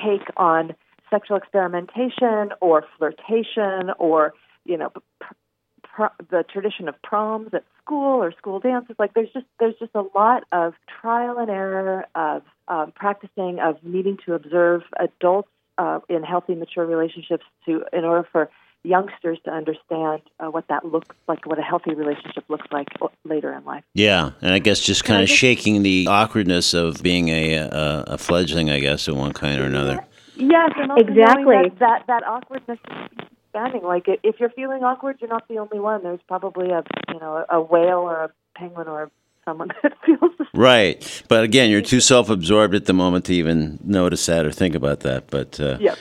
take 0.02 0.28
on 0.36 0.74
sexual 1.14 1.36
experimentation 1.36 2.50
or 2.60 2.84
flirtation 2.98 3.90
or 4.00 4.34
you 4.64 4.76
know 4.76 4.90
pr- 5.20 6.02
the 6.30 6.44
tradition 6.52 6.88
of 6.88 7.00
proms 7.02 7.50
at 7.52 7.64
school 7.80 8.20
or 8.20 8.32
school 8.32 8.58
dances 8.58 8.96
like 8.98 9.14
there's 9.14 9.32
just 9.32 9.46
there's 9.60 9.76
just 9.78 9.94
a 9.94 10.02
lot 10.14 10.42
of 10.50 10.74
trial 11.00 11.38
and 11.38 11.50
error 11.50 12.04
of 12.16 12.42
um, 12.66 12.92
practicing 12.96 13.60
of 13.60 13.76
needing 13.84 14.18
to 14.26 14.34
observe 14.34 14.82
adults 14.98 15.48
uh, 15.78 16.00
in 16.08 16.24
healthy 16.24 16.56
mature 16.56 16.84
relationships 16.84 17.44
to 17.64 17.84
in 17.92 18.04
order 18.04 18.26
for 18.32 18.50
youngsters 18.82 19.38
to 19.44 19.50
understand 19.50 20.20
uh, 20.38 20.46
what 20.46 20.68
that 20.68 20.84
looks 20.84 21.16
like, 21.26 21.46
what 21.46 21.58
a 21.58 21.62
healthy 21.62 21.94
relationship 21.94 22.44
looks 22.48 22.66
like 22.70 22.88
later 23.24 23.52
in 23.52 23.64
life. 23.64 23.82
Yeah, 23.94 24.32
and 24.42 24.52
I 24.52 24.58
guess 24.58 24.80
just 24.80 25.04
kind 25.04 25.22
of 25.22 25.28
shaking 25.28 25.82
the 25.82 26.06
awkwardness 26.08 26.74
of 26.74 27.02
being 27.02 27.28
a, 27.28 27.54
a, 27.54 28.04
a 28.08 28.18
fledgling, 28.18 28.68
I 28.68 28.80
guess, 28.80 29.08
in 29.08 29.16
one 29.16 29.32
kind 29.32 29.58
or 29.58 29.64
another. 29.64 30.04
Yes, 30.36 30.70
exactly. 30.96 31.54
That, 31.54 31.78
that, 31.78 32.06
that 32.06 32.26
awkwardness 32.26 32.78
is 32.90 33.28
expanding. 33.54 33.82
Like 33.82 34.06
if 34.22 34.40
you're 34.40 34.50
feeling 34.50 34.82
awkward, 34.82 35.18
you're 35.20 35.30
not 35.30 35.46
the 35.48 35.58
only 35.58 35.78
one. 35.78 36.02
There's 36.02 36.20
probably 36.26 36.70
a 36.70 36.82
you 37.12 37.20
know 37.20 37.44
a 37.48 37.60
whale 37.60 37.98
or 37.98 38.24
a 38.24 38.30
penguin 38.56 38.88
or 38.88 39.10
someone 39.44 39.68
that 39.82 39.92
feels 40.04 40.32
the 40.38 40.44
same. 40.44 40.60
Right, 40.60 41.22
but 41.28 41.44
again, 41.44 41.70
you're 41.70 41.82
too 41.82 42.00
self-absorbed 42.00 42.74
at 42.74 42.86
the 42.86 42.92
moment 42.92 43.26
to 43.26 43.34
even 43.34 43.78
notice 43.84 44.24
that 44.26 44.46
or 44.46 44.52
think 44.52 44.74
about 44.74 45.00
that. 45.00 45.30
But 45.30 45.60
uh, 45.60 45.78
yep. 45.80 45.98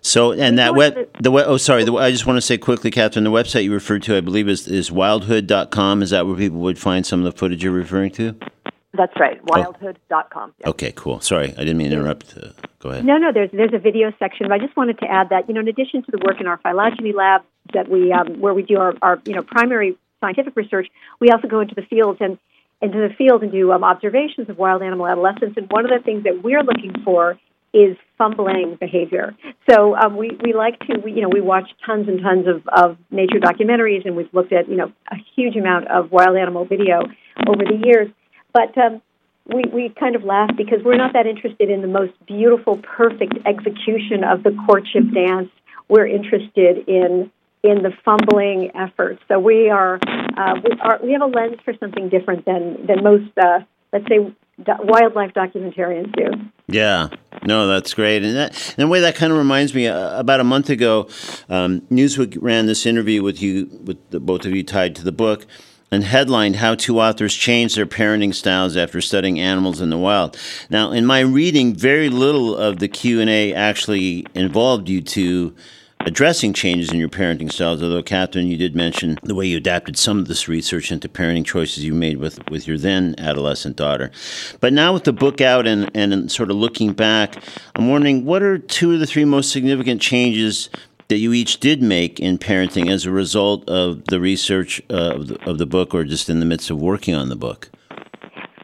So, 0.00 0.32
and 0.32 0.58
that 0.58 0.74
web, 0.74 1.08
the 1.20 1.30
web, 1.30 1.46
oh, 1.46 1.56
sorry, 1.56 1.84
the, 1.84 1.94
I 1.94 2.10
just 2.10 2.26
want 2.26 2.36
to 2.36 2.40
say 2.40 2.58
quickly, 2.58 2.90
Kathryn, 2.90 3.22
the 3.22 3.30
website 3.30 3.62
you 3.62 3.72
referred 3.72 4.02
to, 4.04 4.16
I 4.16 4.20
believe, 4.20 4.48
is, 4.48 4.66
is 4.66 4.90
wildhood.com. 4.90 6.02
Is 6.02 6.10
that 6.10 6.26
where 6.26 6.34
people 6.34 6.58
would 6.58 6.80
find 6.80 7.06
some 7.06 7.24
of 7.24 7.32
the 7.32 7.38
footage 7.38 7.62
you're 7.62 7.72
referring 7.72 8.10
to? 8.12 8.34
That's 8.94 9.12
right, 9.20 9.44
wildhood.com. 9.44 10.54
Yeah. 10.58 10.68
Okay, 10.70 10.92
cool. 10.96 11.20
Sorry, 11.20 11.52
I 11.52 11.60
didn't 11.60 11.76
mean 11.76 11.90
to 11.90 11.96
interrupt. 11.96 12.36
Uh, 12.36 12.52
go 12.78 12.90
ahead. 12.90 13.04
No, 13.04 13.18
no, 13.18 13.32
there's 13.32 13.50
there's 13.52 13.74
a 13.74 13.78
video 13.78 14.12
section. 14.18 14.48
But 14.48 14.54
I 14.54 14.58
just 14.58 14.76
wanted 14.76 14.98
to 15.00 15.06
add 15.06 15.28
that 15.28 15.46
you 15.48 15.54
know, 15.54 15.60
in 15.60 15.68
addition 15.68 16.02
to 16.04 16.10
the 16.10 16.18
work 16.24 16.40
in 16.40 16.46
our 16.46 16.58
phylogeny 16.58 17.12
lab 17.12 17.42
that 17.74 17.88
we 17.88 18.12
um, 18.12 18.40
where 18.40 18.54
we 18.54 18.62
do 18.62 18.78
our, 18.78 18.94
our 19.02 19.20
you 19.26 19.34
know 19.34 19.42
primary 19.42 19.98
scientific 20.20 20.56
research, 20.56 20.88
we 21.20 21.30
also 21.30 21.48
go 21.48 21.60
into 21.60 21.74
the 21.74 21.82
fields 21.82 22.18
and 22.20 22.38
into 22.80 22.98
the 22.98 23.14
field 23.16 23.42
and 23.42 23.52
do 23.52 23.72
um, 23.72 23.84
observations 23.84 24.48
of 24.48 24.56
wild 24.56 24.82
animal 24.82 25.06
adolescents. 25.06 25.56
And 25.56 25.70
one 25.70 25.84
of 25.84 25.90
the 25.90 26.02
things 26.02 26.24
that 26.24 26.42
we're 26.42 26.62
looking 26.62 26.94
for 27.04 27.38
is 27.74 27.96
fumbling 28.16 28.76
behavior. 28.80 29.34
So 29.68 29.94
um, 29.94 30.16
we, 30.16 30.30
we 30.42 30.54
like 30.54 30.78
to, 30.80 30.98
we, 31.04 31.12
you 31.12 31.20
know, 31.20 31.28
we 31.28 31.40
watch 31.40 31.68
tons 31.84 32.08
and 32.08 32.20
tons 32.20 32.46
of, 32.46 32.66
of 32.68 32.96
nature 33.10 33.38
documentaries 33.38 34.06
and 34.06 34.16
we've 34.16 34.32
looked 34.32 34.52
at, 34.52 34.68
you 34.68 34.76
know, 34.76 34.92
a 35.10 35.16
huge 35.36 35.56
amount 35.56 35.88
of 35.88 36.10
wild 36.10 36.36
animal 36.36 36.64
video 36.64 37.00
over 37.46 37.64
the 37.64 37.80
years. 37.84 38.08
But 38.58 38.76
um, 38.76 39.00
we, 39.46 39.62
we 39.72 39.94
kind 40.00 40.16
of 40.16 40.24
laugh 40.24 40.50
because 40.56 40.80
we're 40.84 40.96
not 40.96 41.12
that 41.12 41.26
interested 41.26 41.70
in 41.70 41.80
the 41.80 41.86
most 41.86 42.12
beautiful, 42.26 42.78
perfect 42.78 43.34
execution 43.46 44.24
of 44.24 44.42
the 44.42 44.50
courtship 44.66 45.04
dance. 45.14 45.48
We're 45.88 46.08
interested 46.08 46.88
in 46.88 47.30
in 47.62 47.82
the 47.82 47.92
fumbling 48.04 48.70
efforts. 48.74 49.20
So 49.28 49.38
we 49.38 49.68
are, 49.68 49.98
uh, 50.36 50.54
we 50.62 50.70
are 50.80 50.98
we 51.02 51.12
have 51.12 51.22
a 51.22 51.26
lens 51.26 51.58
for 51.64 51.72
something 51.78 52.08
different 52.08 52.46
than 52.46 52.84
than 52.86 53.04
most, 53.04 53.30
uh, 53.38 53.60
let's 53.92 54.06
say, 54.08 54.18
wildlife 54.66 55.34
documentarians 55.34 56.12
do. 56.16 56.30
Yeah, 56.66 57.08
no, 57.44 57.68
that's 57.68 57.94
great, 57.94 58.24
and 58.24 58.34
that 58.34 58.74
in 58.76 58.84
a 58.84 58.88
way 58.88 59.00
that 59.00 59.14
kind 59.14 59.32
of 59.32 59.38
reminds 59.38 59.72
me. 59.72 59.86
Uh, 59.86 60.18
about 60.18 60.40
a 60.40 60.44
month 60.44 60.68
ago, 60.68 61.08
um, 61.48 61.82
Newsweek 61.92 62.36
ran 62.40 62.66
this 62.66 62.86
interview 62.86 63.22
with 63.22 63.40
you, 63.40 63.66
with 63.84 63.98
the, 64.10 64.18
both 64.18 64.44
of 64.44 64.52
you 64.52 64.64
tied 64.64 64.96
to 64.96 65.04
the 65.04 65.12
book, 65.12 65.46
and 65.90 66.04
headlined 66.04 66.56
"How 66.56 66.74
Two 66.74 67.00
Authors 67.00 67.34
Changed 67.34 67.76
Their 67.76 67.86
Parenting 67.86 68.34
Styles 68.34 68.76
After 68.76 69.00
Studying 69.00 69.40
Animals 69.40 69.80
in 69.80 69.90
the 69.90 69.98
Wild." 69.98 70.36
Now, 70.70 70.92
in 70.92 71.06
my 71.06 71.20
reading, 71.20 71.74
very 71.74 72.08
little 72.08 72.56
of 72.56 72.78
the 72.78 72.88
Q 72.88 73.20
and 73.20 73.30
A 73.30 73.54
actually 73.54 74.26
involved 74.34 74.88
you 74.88 75.00
two 75.00 75.54
addressing 76.06 76.52
changes 76.52 76.92
in 76.92 76.98
your 76.98 77.08
parenting 77.08 77.50
styles. 77.50 77.82
Although, 77.82 78.02
Kathryn, 78.02 78.48
you 78.48 78.56
did 78.56 78.76
mention 78.76 79.18
the 79.22 79.34
way 79.34 79.46
you 79.46 79.56
adapted 79.56 79.98
some 79.98 80.18
of 80.18 80.28
this 80.28 80.46
research 80.46 80.92
into 80.92 81.08
parenting 81.08 81.44
choices 81.44 81.84
you 81.84 81.92
made 81.92 82.18
with, 82.18 82.38
with 82.48 82.68
your 82.68 82.78
then 82.78 83.14
adolescent 83.18 83.76
daughter. 83.76 84.10
But 84.60 84.72
now, 84.72 84.92
with 84.92 85.04
the 85.04 85.12
book 85.12 85.40
out 85.40 85.66
and, 85.66 85.90
and 85.94 86.30
sort 86.30 86.50
of 86.50 86.56
looking 86.56 86.92
back, 86.92 87.42
I'm 87.74 87.90
wondering 87.90 88.24
what 88.24 88.42
are 88.42 88.58
two 88.58 88.92
of 88.92 89.00
the 89.00 89.06
three 89.06 89.24
most 89.24 89.50
significant 89.50 90.00
changes 90.00 90.70
that 91.08 91.18
you 91.18 91.32
each 91.32 91.58
did 91.60 91.82
make 91.82 92.20
in 92.20 92.38
parenting 92.38 92.90
as 92.90 93.06
a 93.06 93.10
result 93.10 93.68
of 93.68 94.04
the 94.06 94.20
research 94.20 94.80
uh, 94.90 95.14
of, 95.14 95.28
the, 95.28 95.50
of 95.50 95.58
the 95.58 95.66
book 95.66 95.94
or 95.94 96.04
just 96.04 96.28
in 96.28 96.40
the 96.40 96.46
midst 96.46 96.70
of 96.70 96.78
working 96.78 97.14
on 97.14 97.28
the 97.28 97.36
book? 97.36 97.70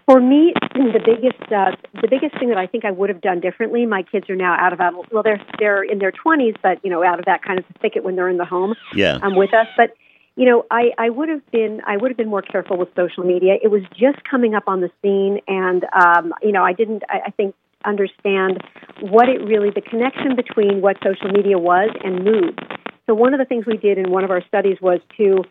For 0.06 0.20
me, 0.20 0.52
the 0.74 1.00
biggest 1.02 1.50
uh, 1.50 1.74
the 2.02 2.08
biggest 2.08 2.38
thing 2.38 2.50
that 2.50 2.58
I 2.58 2.66
think 2.66 2.84
I 2.84 2.90
would 2.90 3.08
have 3.08 3.22
done 3.22 3.40
differently. 3.40 3.86
My 3.86 4.02
kids 4.02 4.28
are 4.28 4.36
now 4.36 4.54
out 4.54 4.74
of 4.74 4.80
adult. 4.80 5.10
Well, 5.10 5.22
they're 5.22 5.40
they're 5.58 5.82
in 5.82 5.98
their 5.98 6.12
twenties, 6.12 6.54
but 6.62 6.78
you 6.84 6.90
know, 6.90 7.02
out 7.02 7.18
of 7.18 7.24
that 7.24 7.42
kind 7.42 7.58
of 7.58 7.64
thicket 7.80 8.04
when 8.04 8.14
they're 8.14 8.28
in 8.28 8.36
the 8.36 8.44
home. 8.44 8.74
Yeah. 8.94 9.18
Um, 9.22 9.34
with 9.34 9.54
us, 9.54 9.66
but 9.78 9.96
you 10.36 10.44
know, 10.44 10.66
I, 10.70 10.90
I 10.98 11.10
would 11.10 11.28
have 11.30 11.48
been 11.52 11.80
I 11.86 11.96
would 11.96 12.10
have 12.10 12.18
been 12.18 12.28
more 12.28 12.42
careful 12.42 12.76
with 12.76 12.88
social 12.94 13.24
media. 13.24 13.54
It 13.62 13.68
was 13.68 13.82
just 13.98 14.22
coming 14.28 14.54
up 14.54 14.64
on 14.66 14.82
the 14.82 14.90
scene, 15.00 15.40
and 15.48 15.86
um, 15.94 16.34
you 16.42 16.52
know, 16.52 16.62
I 16.62 16.74
didn't. 16.74 17.02
I, 17.08 17.20
I 17.26 17.30
think 17.30 17.54
understand 17.84 18.58
what 19.00 19.28
it 19.28 19.40
really 19.44 19.70
the 19.70 19.80
connection 19.80 20.36
between 20.36 20.80
what 20.80 20.96
social 21.02 21.28
media 21.28 21.58
was 21.58 21.90
and 22.04 22.24
mood. 22.24 22.60
So 23.06 23.14
one 23.14 23.34
of 23.34 23.38
the 23.38 23.44
things 23.44 23.66
we 23.66 23.76
did 23.76 23.98
in 23.98 24.10
one 24.10 24.24
of 24.24 24.30
our 24.30 24.42
studies 24.46 24.78
was 24.80 25.00
to 25.18 25.44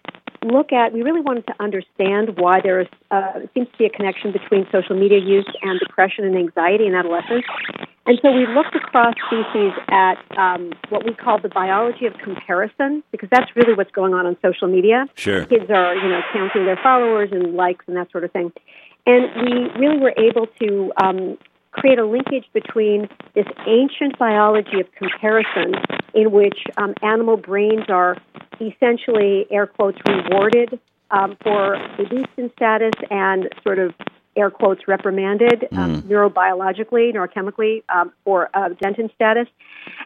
look 0.44 0.74
at, 0.74 0.92
we 0.92 1.02
really 1.04 1.22
wanted 1.22 1.48
to 1.48 1.54
understand 1.60 2.38
why 2.38 2.60
there 2.62 2.82
is, 2.82 2.88
uh, 3.12 3.40
seems 3.54 3.68
to 3.72 3.78
be 3.78 3.86
a 3.86 3.90
connection 3.90 4.32
between 4.32 4.68
social 4.72 4.96
media 4.96 5.20
use 5.20 5.48
and 5.62 5.80
depression 5.80 6.26
and 6.26 6.36
anxiety 6.36 6.88
in 6.88 6.96
adolescents. 6.96 7.48
And 8.06 8.20
so 8.22 8.32
we 8.34 8.46
looked 8.48 8.76
across 8.76 9.16
species 9.28 9.72
at 9.88 10.16
um, 10.38 10.74
what 10.90 11.06
we 11.06 11.14
call 11.14 11.40
the 11.40 11.48
biology 11.48 12.06
of 12.06 12.14
comparison, 12.16 13.02
because 13.12 13.30
that's 13.32 13.56
really 13.56 13.74
what's 13.74 13.92
going 13.92 14.14
on 14.14 14.26
on 14.26 14.36
social 14.42 14.68
media. 14.68 15.06
Sure. 15.16 15.46
Kids 15.46 15.70
are, 15.70 15.96
you 15.96 16.10
know, 16.10 16.22
counting 16.34 16.66
their 16.66 16.80
followers 16.84 17.30
and 17.32 17.54
likes 17.54 17.86
and 17.88 17.96
that 17.96 18.12
sort 18.12 18.26
of 18.26 18.32
thing. 18.32 18.52
And 19.06 19.24
we 19.42 19.80
really 19.80 20.00
were 20.00 20.14
able 20.18 20.48
to 20.60 20.92
um, 21.02 21.38
create 21.74 22.00
a 22.00 22.06
linkage 22.06 22.46
between 22.54 23.10
this 23.34 23.48
ancient 23.68 24.18
biology 24.18 24.80
of 24.80 24.92
comparison 24.94 25.74
in 26.14 26.32
which 26.32 26.58
um, 26.78 26.94
animal 27.02 27.36
brains 27.36 27.86
are 27.90 28.16
essentially, 28.62 29.46
air 29.52 29.68
quotes, 29.68 29.98
rewarded 30.08 30.80
um, 31.12 31.36
for 31.44 31.76
in 32.38 32.52
status 32.56 32.94
and 33.10 33.50
sort 33.64 33.80
of 33.80 33.94
air 34.36 34.50
quotes 34.50 34.88
reprimanded 34.88 35.68
um, 35.74 36.02
mm. 36.02 36.04
neurobiologically, 36.04 37.14
neurochemically 37.14 37.84
um, 37.90 38.12
for 38.24 38.50
uh, 38.54 38.70
dentin 38.70 39.14
status. 39.14 39.48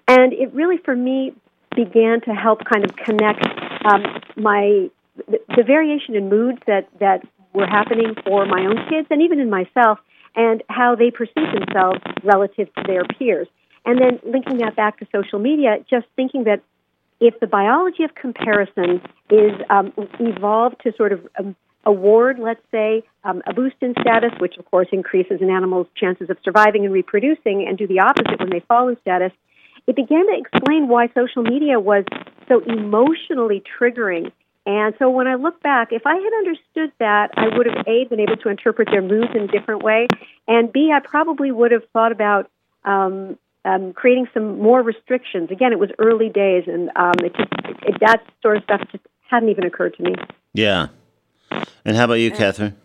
And 0.07 0.33
it 0.33 0.53
really, 0.53 0.77
for 0.77 0.95
me, 0.95 1.33
began 1.75 2.21
to 2.21 2.33
help 2.33 2.63
kind 2.65 2.83
of 2.83 2.95
connect 2.95 3.45
um, 3.85 4.03
my 4.35 4.89
the, 5.27 5.39
the 5.55 5.63
variation 5.63 6.15
in 6.15 6.29
moods 6.29 6.59
that 6.67 6.87
that 6.99 7.21
were 7.53 7.67
happening 7.67 8.15
for 8.25 8.45
my 8.45 8.65
own 8.65 8.77
kids 8.89 9.07
and 9.09 9.21
even 9.21 9.39
in 9.39 9.49
myself 9.49 9.99
and 10.37 10.63
how 10.69 10.95
they 10.95 11.11
perceive 11.11 11.51
themselves 11.53 11.99
relative 12.23 12.73
to 12.75 12.83
their 12.85 13.03
peers. 13.03 13.47
And 13.85 13.99
then 13.99 14.19
linking 14.23 14.57
that 14.59 14.75
back 14.75 14.99
to 14.99 15.07
social 15.13 15.39
media, 15.39 15.77
just 15.89 16.05
thinking 16.15 16.43
that 16.43 16.61
if 17.19 17.39
the 17.39 17.47
biology 17.47 18.03
of 18.03 18.13
comparison 18.13 19.01
is 19.29 19.53
um, 19.69 19.91
evolved 20.19 20.75
to 20.83 20.93
sort 20.95 21.11
of 21.11 21.27
um, 21.39 21.55
award, 21.83 22.37
let's 22.37 22.61
say, 22.69 23.03
um, 23.23 23.41
a 23.47 23.53
boost 23.53 23.77
in 23.81 23.93
status, 23.99 24.31
which 24.39 24.57
of 24.57 24.65
course 24.65 24.87
increases 24.91 25.41
an 25.41 25.49
animal's 25.49 25.87
chances 25.95 26.29
of 26.29 26.37
surviving 26.43 26.85
and 26.85 26.93
reproducing, 26.93 27.65
and 27.67 27.77
do 27.77 27.87
the 27.87 27.99
opposite 27.99 28.39
when 28.39 28.51
they 28.51 28.59
fall 28.67 28.87
in 28.89 28.97
status, 29.01 29.31
it 29.87 29.95
began 29.95 30.27
to 30.27 30.37
explain 30.37 30.87
why 30.87 31.07
social 31.15 31.41
media 31.41 31.79
was 31.79 32.03
so 32.47 32.61
emotionally 32.61 33.63
triggering 33.79 34.31
and 34.67 34.93
so 34.99 35.09
when 35.09 35.27
I 35.27 35.35
look 35.35 35.63
back, 35.63 35.91
if 35.91 36.05
I 36.05 36.15
had 36.15 36.33
understood 36.33 36.91
that, 36.99 37.31
I 37.37 37.55
would 37.55 37.65
have 37.67 37.87
A, 37.87 38.03
been 38.03 38.19
able 38.19 38.35
to 38.37 38.49
interpret 38.49 38.89
their 38.91 39.01
moods 39.01 39.31
in 39.33 39.43
a 39.43 39.47
different 39.47 39.81
way, 39.81 40.07
and 40.47 40.71
B, 40.71 40.91
I 40.93 40.99
probably 40.99 41.51
would 41.51 41.71
have 41.71 41.83
thought 41.93 42.11
about 42.11 42.51
um, 42.83 43.37
um, 43.63 43.93
creating 43.93 44.27
some 44.33 44.59
more 44.59 44.81
restrictions. 44.81 45.51
Again, 45.51 45.71
it 45.71 45.79
was 45.79 45.89
early 45.99 46.27
days, 46.27 46.65
and 46.67 46.91
um, 46.97 47.15
it 47.23 47.33
just 47.35 47.49
it, 47.63 47.77
it, 47.87 47.99
that 48.01 48.23
sort 48.41 48.57
of 48.57 48.63
stuff 48.63 48.81
just 48.91 49.05
hadn't 49.29 49.49
even 49.49 49.65
occurred 49.65 49.95
to 49.95 50.03
me. 50.03 50.15
Yeah. 50.53 50.87
And 51.85 51.95
how 51.95 52.03
about 52.03 52.15
you, 52.15 52.29
Kathryn? 52.31 52.75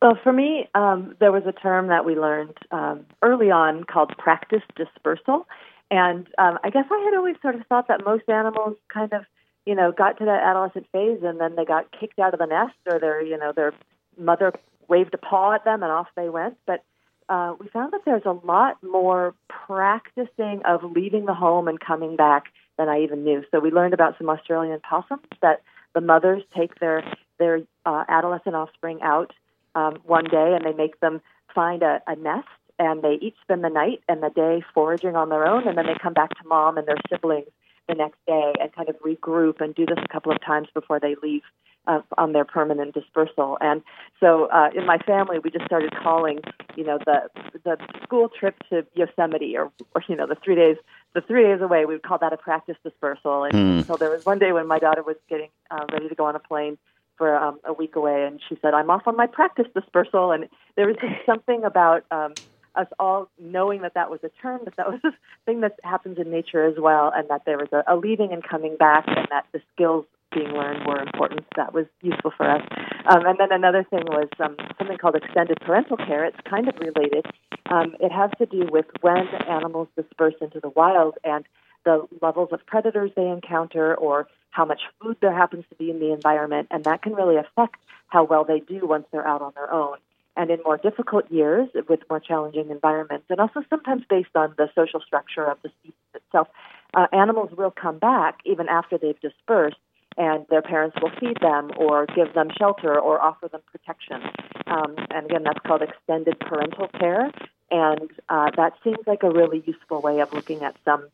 Well, 0.00 0.18
for 0.22 0.32
me, 0.32 0.68
um, 0.74 1.14
there 1.18 1.32
was 1.32 1.42
a 1.46 1.52
term 1.52 1.88
that 1.88 2.04
we 2.04 2.14
learned 2.14 2.56
um, 2.70 3.04
early 3.20 3.50
on 3.50 3.84
called 3.84 4.16
practice 4.16 4.62
dispersal. 4.76 5.46
And 5.90 6.26
um, 6.38 6.58
I 6.62 6.70
guess 6.70 6.84
I 6.90 6.98
had 7.04 7.16
always 7.16 7.36
sort 7.42 7.54
of 7.54 7.66
thought 7.66 7.88
that 7.88 8.04
most 8.04 8.28
animals 8.28 8.76
kind 8.92 9.12
of 9.12 9.24
you 9.68 9.74
know, 9.74 9.92
got 9.92 10.16
to 10.16 10.24
that 10.24 10.42
adolescent 10.42 10.86
phase 10.92 11.18
and 11.22 11.38
then 11.38 11.54
they 11.54 11.66
got 11.66 11.92
kicked 11.92 12.18
out 12.18 12.32
of 12.32 12.40
the 12.40 12.46
nest 12.46 12.72
or 12.90 12.98
their, 12.98 13.22
you 13.22 13.36
know, 13.36 13.52
their 13.54 13.74
mother 14.16 14.50
waved 14.88 15.12
a 15.12 15.18
paw 15.18 15.52
at 15.52 15.66
them 15.66 15.82
and 15.82 15.92
off 15.92 16.06
they 16.16 16.30
went. 16.30 16.56
But 16.66 16.82
uh, 17.28 17.52
we 17.60 17.68
found 17.68 17.92
that 17.92 18.00
there's 18.06 18.24
a 18.24 18.32
lot 18.46 18.82
more 18.82 19.34
practicing 19.46 20.62
of 20.64 20.82
leaving 20.82 21.26
the 21.26 21.34
home 21.34 21.68
and 21.68 21.78
coming 21.78 22.16
back 22.16 22.44
than 22.78 22.88
I 22.88 23.02
even 23.02 23.24
knew. 23.24 23.44
So 23.50 23.60
we 23.60 23.70
learned 23.70 23.92
about 23.92 24.16
some 24.16 24.30
Australian 24.30 24.80
possums 24.80 25.26
that 25.42 25.60
the 25.94 26.00
mothers 26.00 26.42
take 26.56 26.80
their 26.80 27.04
their 27.38 27.60
uh, 27.84 28.04
adolescent 28.08 28.56
offspring 28.56 29.00
out 29.02 29.34
um, 29.74 29.98
one 30.06 30.24
day 30.24 30.56
and 30.56 30.64
they 30.64 30.72
make 30.72 30.98
them 31.00 31.20
find 31.54 31.82
a, 31.82 32.00
a 32.06 32.16
nest 32.16 32.48
and 32.78 33.02
they 33.02 33.18
each 33.20 33.36
spend 33.42 33.62
the 33.62 33.68
night 33.68 34.00
and 34.08 34.22
the 34.22 34.30
day 34.30 34.64
foraging 34.72 35.14
on 35.14 35.28
their 35.28 35.46
own 35.46 35.68
and 35.68 35.76
then 35.76 35.84
they 35.84 35.94
come 36.02 36.14
back 36.14 36.30
to 36.30 36.48
mom 36.48 36.78
and 36.78 36.88
their 36.88 36.96
siblings 37.10 37.48
the 37.88 37.94
next 37.94 38.18
day 38.26 38.52
and 38.60 38.72
kind 38.72 38.88
of 38.88 38.96
regroup 39.00 39.60
and 39.60 39.74
do 39.74 39.86
this 39.86 39.98
a 40.02 40.08
couple 40.12 40.30
of 40.32 40.40
times 40.44 40.68
before 40.74 41.00
they 41.00 41.16
leave 41.22 41.42
uh, 41.86 42.00
on 42.18 42.32
their 42.32 42.44
permanent 42.44 42.94
dispersal. 42.94 43.56
And 43.60 43.82
so 44.20 44.46
uh, 44.52 44.68
in 44.74 44.86
my 44.86 44.98
family, 44.98 45.38
we 45.38 45.50
just 45.50 45.64
started 45.64 45.92
calling, 45.96 46.40
you 46.76 46.84
know, 46.84 46.98
the 47.04 47.30
the 47.64 47.76
school 48.02 48.28
trip 48.28 48.56
to 48.70 48.86
Yosemite 48.94 49.56
or, 49.56 49.72
or 49.94 50.02
you 50.06 50.14
know 50.14 50.26
the 50.26 50.36
three 50.44 50.54
days 50.54 50.76
the 51.14 51.22
three 51.22 51.42
days 51.44 51.60
away. 51.62 51.86
We 51.86 51.94
would 51.94 52.02
call 52.02 52.18
that 52.18 52.32
a 52.32 52.36
practice 52.36 52.76
dispersal. 52.84 53.44
And 53.44 53.54
Hmm. 53.54 53.80
so 53.86 53.96
there 53.98 54.10
was 54.10 54.20
one 54.24 54.38
day 54.38 54.52
when 54.52 54.66
my 54.66 54.78
daughter 54.78 55.02
was 55.02 55.16
getting 55.28 55.48
uh, 55.70 55.86
ready 55.90 56.08
to 56.08 56.14
go 56.14 56.26
on 56.26 56.36
a 56.36 56.40
plane 56.40 56.78
for 57.16 57.34
um, 57.36 57.58
a 57.64 57.72
week 57.72 57.96
away, 57.96 58.26
and 58.26 58.40
she 58.48 58.56
said, 58.60 58.74
"I'm 58.74 58.90
off 58.90 59.02
on 59.06 59.16
my 59.16 59.26
practice 59.26 59.66
dispersal." 59.74 60.30
And 60.30 60.48
there 60.76 60.86
was 60.86 60.96
just 61.00 61.24
something 61.26 61.64
about 61.64 62.04
um, 62.10 62.34
us 62.74 62.86
all 62.98 63.28
knowing 63.38 63.82
that 63.82 63.94
that 63.94 64.10
was 64.10 64.20
a 64.22 64.30
term, 64.40 64.60
that 64.64 64.76
that 64.76 64.88
was 64.88 65.00
a 65.04 65.12
thing 65.46 65.60
that 65.60 65.76
happens 65.82 66.18
in 66.18 66.30
nature 66.30 66.64
as 66.64 66.74
well, 66.78 67.12
and 67.14 67.28
that 67.28 67.42
there 67.44 67.58
was 67.58 67.68
a, 67.72 67.82
a 67.92 67.96
leaving 67.96 68.32
and 68.32 68.42
coming 68.42 68.76
back, 68.76 69.04
and 69.08 69.26
that 69.30 69.46
the 69.52 69.60
skills 69.74 70.04
being 70.34 70.48
learned 70.48 70.86
were 70.86 71.00
important. 71.00 71.44
That 71.56 71.72
was 71.72 71.86
useful 72.02 72.32
for 72.36 72.48
us. 72.50 72.62
Um, 73.10 73.26
and 73.26 73.38
then 73.38 73.50
another 73.50 73.84
thing 73.84 74.04
was 74.06 74.28
um, 74.40 74.56
something 74.76 74.98
called 74.98 75.16
extended 75.16 75.58
parental 75.60 75.96
care. 75.96 76.24
It's 76.26 76.36
kind 76.48 76.68
of 76.68 76.74
related. 76.78 77.26
Um, 77.70 77.96
it 78.00 78.12
has 78.12 78.30
to 78.38 78.46
do 78.46 78.68
with 78.70 78.86
when 79.00 79.26
animals 79.48 79.88
disperse 79.96 80.34
into 80.40 80.60
the 80.60 80.68
wild 80.68 81.16
and 81.24 81.44
the 81.84 82.06
levels 82.20 82.50
of 82.52 82.64
predators 82.66 83.10
they 83.16 83.26
encounter 83.28 83.94
or 83.94 84.28
how 84.50 84.64
much 84.64 84.80
food 85.00 85.16
there 85.20 85.32
happens 85.32 85.64
to 85.70 85.76
be 85.76 85.90
in 85.90 86.00
the 86.00 86.12
environment, 86.12 86.68
and 86.70 86.84
that 86.84 87.02
can 87.02 87.14
really 87.14 87.36
affect 87.36 87.76
how 88.08 88.24
well 88.24 88.44
they 88.44 88.60
do 88.60 88.86
once 88.86 89.06
they're 89.12 89.26
out 89.26 89.42
on 89.42 89.52
their 89.54 89.72
own. 89.72 89.96
And 90.38 90.50
in 90.50 90.60
more 90.64 90.78
difficult 90.78 91.24
years 91.30 91.68
with 91.88 92.00
more 92.08 92.20
challenging 92.20 92.70
environments, 92.70 93.26
and 93.28 93.40
also 93.40 93.60
sometimes 93.68 94.04
based 94.08 94.34
on 94.36 94.54
the 94.56 94.68
social 94.74 95.00
structure 95.00 95.44
of 95.44 95.58
the 95.62 95.70
species 95.80 96.12
itself, 96.14 96.46
uh, 96.94 97.06
animals 97.12 97.50
will 97.58 97.74
come 97.84 97.98
back 97.98 98.38
even 98.44 98.68
after 98.68 98.96
they've 98.96 99.20
dispersed, 99.20 99.82
and 100.16 100.46
their 100.48 100.62
parents 100.62 100.96
will 101.02 101.10
feed 101.20 101.38
them 101.40 101.72
or 101.76 102.06
give 102.18 102.34
them 102.34 102.48
shelter 102.56 102.98
or 102.98 103.20
offer 103.20 103.48
them 103.48 103.62
protection. 103.72 104.22
Um, 104.66 104.94
and 105.10 105.26
again, 105.26 105.42
that's 105.42 105.58
called 105.66 105.82
extended 105.82 106.38
parental 106.38 106.88
care, 107.00 107.32
and 107.70 108.10
uh, 108.28 108.50
that 108.56 108.72
seems 108.84 109.02
like 109.06 109.22
a 109.24 109.30
really 109.30 109.62
useful 109.66 110.00
way 110.00 110.20
of 110.20 110.32
looking 110.32 110.62
at 110.62 110.76
some 110.84 111.08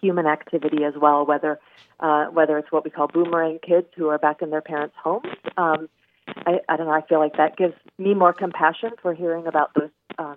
human 0.00 0.26
activity 0.26 0.84
as 0.84 0.94
well, 0.96 1.26
whether 1.26 1.58
uh, 2.00 2.26
whether 2.26 2.58
it's 2.58 2.70
what 2.72 2.84
we 2.84 2.90
call 2.90 3.08
boomerang 3.08 3.58
kids 3.58 3.86
who 3.96 4.08
are 4.08 4.18
back 4.18 4.42
in 4.42 4.50
their 4.50 4.60
parents' 4.60 4.96
homes. 5.02 5.26
Um, 5.56 5.88
I, 6.28 6.60
I 6.68 6.76
don't 6.76 6.86
know. 6.86 6.92
I 6.92 7.02
feel 7.02 7.18
like 7.18 7.36
that 7.36 7.56
gives 7.56 7.74
me 7.98 8.14
more 8.14 8.32
compassion 8.32 8.90
for 9.00 9.14
hearing 9.14 9.46
about 9.46 9.72
those 9.74 9.90
um, 10.18 10.36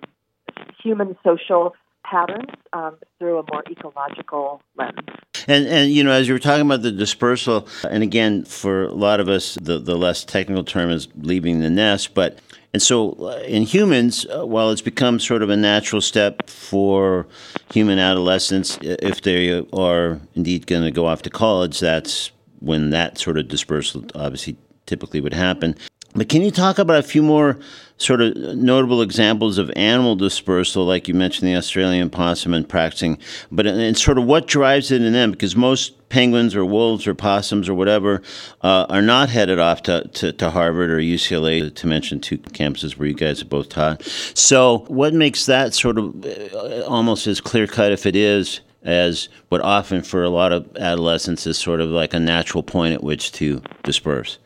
human 0.82 1.16
social 1.24 1.74
patterns 2.04 2.50
um, 2.72 2.96
through 3.18 3.38
a 3.38 3.44
more 3.50 3.62
ecological 3.70 4.62
lens. 4.76 4.98
And 5.46 5.66
and 5.66 5.90
you 5.90 6.04
know, 6.04 6.10
as 6.10 6.28
you 6.28 6.34
were 6.34 6.40
talking 6.40 6.66
about 6.66 6.82
the 6.82 6.92
dispersal, 6.92 7.66
and 7.88 8.02
again, 8.02 8.44
for 8.44 8.84
a 8.84 8.92
lot 8.92 9.20
of 9.20 9.28
us, 9.28 9.56
the 9.60 9.78
the 9.78 9.96
less 9.96 10.24
technical 10.24 10.64
term 10.64 10.90
is 10.90 11.08
leaving 11.16 11.60
the 11.60 11.70
nest, 11.70 12.14
but. 12.14 12.38
And 12.72 12.80
so, 12.80 13.14
uh, 13.14 13.42
in 13.48 13.64
humans, 13.64 14.26
uh, 14.26 14.46
while 14.46 14.70
it's 14.70 14.80
become 14.80 15.18
sort 15.18 15.42
of 15.42 15.50
a 15.50 15.56
natural 15.56 16.00
step 16.00 16.48
for 16.48 17.26
human 17.72 17.98
adolescents, 17.98 18.78
if 18.80 19.22
they 19.22 19.66
are 19.72 20.20
indeed 20.36 20.68
going 20.68 20.84
to 20.84 20.92
go 20.92 21.06
off 21.06 21.22
to 21.22 21.30
college, 21.30 21.80
that's 21.80 22.30
when 22.60 22.90
that 22.90 23.18
sort 23.18 23.38
of 23.38 23.48
dispersal 23.48 24.04
obviously 24.14 24.56
typically 24.90 25.20
would 25.20 25.32
happen. 25.32 25.76
But 26.14 26.28
can 26.28 26.42
you 26.42 26.50
talk 26.50 26.80
about 26.80 26.98
a 26.98 27.04
few 27.04 27.22
more 27.22 27.56
sort 27.96 28.20
of 28.20 28.36
notable 28.56 29.02
examples 29.02 29.58
of 29.58 29.70
animal 29.76 30.16
dispersal, 30.16 30.84
like 30.84 31.06
you 31.06 31.14
mentioned 31.14 31.46
the 31.46 31.54
Australian 31.54 32.10
possum 32.10 32.52
and 32.52 32.68
practicing, 32.68 33.16
but 33.52 33.64
and, 33.68 33.96
sort 33.96 34.18
of 34.18 34.24
what 34.24 34.48
drives 34.48 34.90
it 34.90 35.02
in 35.02 35.12
them? 35.12 35.30
Because 35.30 35.54
most 35.54 36.08
penguins 36.08 36.56
or 36.56 36.64
wolves 36.64 37.06
or 37.06 37.14
possums 37.14 37.68
or 37.68 37.74
whatever 37.74 38.22
uh, 38.62 38.86
are 38.88 39.02
not 39.02 39.28
headed 39.28 39.60
off 39.60 39.82
to, 39.84 40.08
to, 40.08 40.32
to 40.32 40.50
Harvard 40.50 40.90
or 40.90 40.98
UCLA, 40.98 41.72
to 41.72 41.86
mention 41.86 42.20
two 42.20 42.38
campuses 42.38 42.96
where 42.96 43.06
you 43.06 43.14
guys 43.14 43.38
have 43.38 43.48
both 43.48 43.68
taught. 43.68 44.02
So, 44.34 44.78
what 44.88 45.14
makes 45.14 45.46
that 45.46 45.74
sort 45.74 45.96
of 45.96 46.26
uh, 46.26 46.84
almost 46.88 47.28
as 47.28 47.40
clear 47.40 47.68
cut, 47.68 47.92
if 47.92 48.04
it 48.04 48.16
is, 48.16 48.62
as 48.82 49.28
what 49.50 49.60
often 49.60 50.02
for 50.02 50.24
a 50.24 50.30
lot 50.30 50.52
of 50.52 50.76
adolescents 50.76 51.46
is 51.46 51.56
sort 51.56 51.80
of 51.80 51.90
like 51.90 52.14
a 52.14 52.18
natural 52.18 52.64
point 52.64 52.94
at 52.94 53.04
which 53.04 53.30
to 53.32 53.62
disperse? 53.84 54.38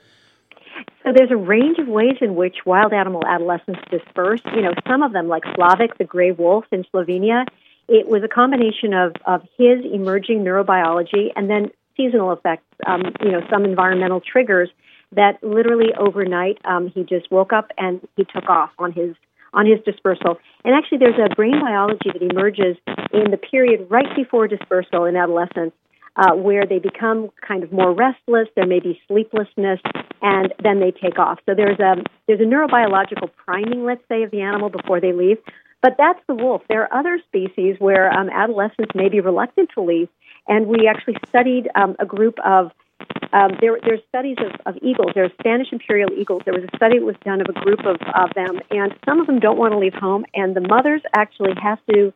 So 1.05 1.13
there's 1.15 1.31
a 1.31 1.37
range 1.37 1.79
of 1.79 1.87
ways 1.87 2.17
in 2.23 2.35
which 2.35 2.57
wild 2.65 2.95
animal 2.95 3.23
adolescents 3.27 3.81
disperse. 3.91 4.41
You 4.55 4.63
know, 4.63 4.73
some 4.89 5.03
of 5.03 5.13
them, 5.13 5.29
like 5.29 5.43
Slavc, 5.45 5.99
the 5.99 6.05
gray 6.05 6.33
wolf 6.33 6.65
in 6.73 6.85
Slovenia, 6.85 7.45
it 7.89 8.09
was 8.09 8.23
a 8.25 8.29
combination 8.29 8.95
of, 8.95 9.13
of 9.27 9.43
his 9.59 9.85
emerging 9.85 10.43
neurobiology 10.45 11.29
and 11.37 11.51
then 11.51 11.71
seasonal 11.95 12.33
effects, 12.33 12.65
um, 12.87 13.03
you 13.21 13.31
know, 13.31 13.43
some 13.53 13.65
environmental 13.65 14.21
triggers 14.21 14.71
that 15.13 15.43
literally 15.43 15.93
overnight 15.99 16.59
um, 16.65 16.89
he 16.89 17.05
just 17.05 17.31
woke 17.31 17.53
up 17.53 17.71
and 17.77 18.01
he 18.17 18.25
took 18.25 18.49
off 18.49 18.71
on 18.79 18.91
his 18.91 19.15
on 19.53 19.67
his 19.67 19.79
dispersal. 19.85 20.37
And 20.65 20.75
actually, 20.75 20.99
there's 20.99 21.31
a 21.31 21.33
brain 21.37 21.61
biology 21.61 22.11
that 22.13 22.23
emerges 22.23 22.77
in 23.13 23.31
the 23.31 23.37
period 23.37 23.87
right 23.89 24.09
before 24.17 24.49
dispersal 24.49 25.05
in 25.05 25.15
adolescence 25.15 25.73
uh, 26.17 26.35
where 26.35 26.67
they 26.67 26.79
become 26.79 27.31
kind 27.47 27.62
of 27.65 27.73
more 27.73 27.93
restless. 27.93 28.49
There 28.55 28.67
may 28.67 28.81
be 28.81 29.01
sleeplessness, 29.09 29.81
and 30.23 30.55
then 30.62 30.81
they 30.81 30.91
take 30.91 31.19
off. 31.19 31.39
So 31.47 31.55
there's 31.55 31.79
a 31.81 32.03
there's 32.27 32.41
a 32.41 32.45
neurobiological 32.45 33.31
priming, 33.37 33.85
let's 33.85 34.03
say, 34.09 34.23
of 34.23 34.31
the 34.31 34.43
animal 34.43 34.69
before 34.69 35.01
they 35.01 35.12
leave. 35.12 35.39
But 35.83 35.97
that's 35.99 36.21
the 36.27 36.35
wolf. 36.35 36.62
There 36.69 36.83
are 36.83 36.99
other 36.99 37.21
species 37.27 37.77
where 37.79 38.11
um, 38.11 38.31
adolescents 38.31 38.95
may 38.95 39.11
be 39.11 39.21
reluctant 39.21 39.71
to 39.75 39.83
leave, 39.83 40.09
and 40.49 40.67
we 40.67 40.89
actually 40.89 41.17
studied 41.29 41.69
um, 41.75 41.97
a 41.99 42.07
group 42.07 42.37
of 42.45 42.71
um, 43.33 43.59
there, 43.61 43.77
there's 43.85 44.01
studies 44.09 44.37
of, 44.39 44.53
of 44.65 44.83
eagles. 44.83 45.11
There's 45.15 45.33
Spanish 45.41 45.73
imperial 45.73 46.11
eagles. 46.17 46.43
There 46.45 46.55
was 46.55 46.65
a 46.65 46.77
study 46.77 46.99
that 46.99 47.05
was 47.05 47.17
done 47.25 47.41
of 47.41 47.49
a 47.49 47.61
group 47.61 47.81
of, 47.81 47.97
of 48.15 48.33
them, 48.35 48.61
and 48.71 48.95
some 49.05 49.21
of 49.21 49.27
them 49.27 49.41
don't 49.41 49.59
want 49.59 49.73
to 49.73 49.79
leave 49.79 49.95
home, 49.95 50.25
and 50.35 50.55
the 50.55 50.61
mothers 50.61 51.03
actually 51.15 51.53
have 51.61 51.79
to 51.91 52.12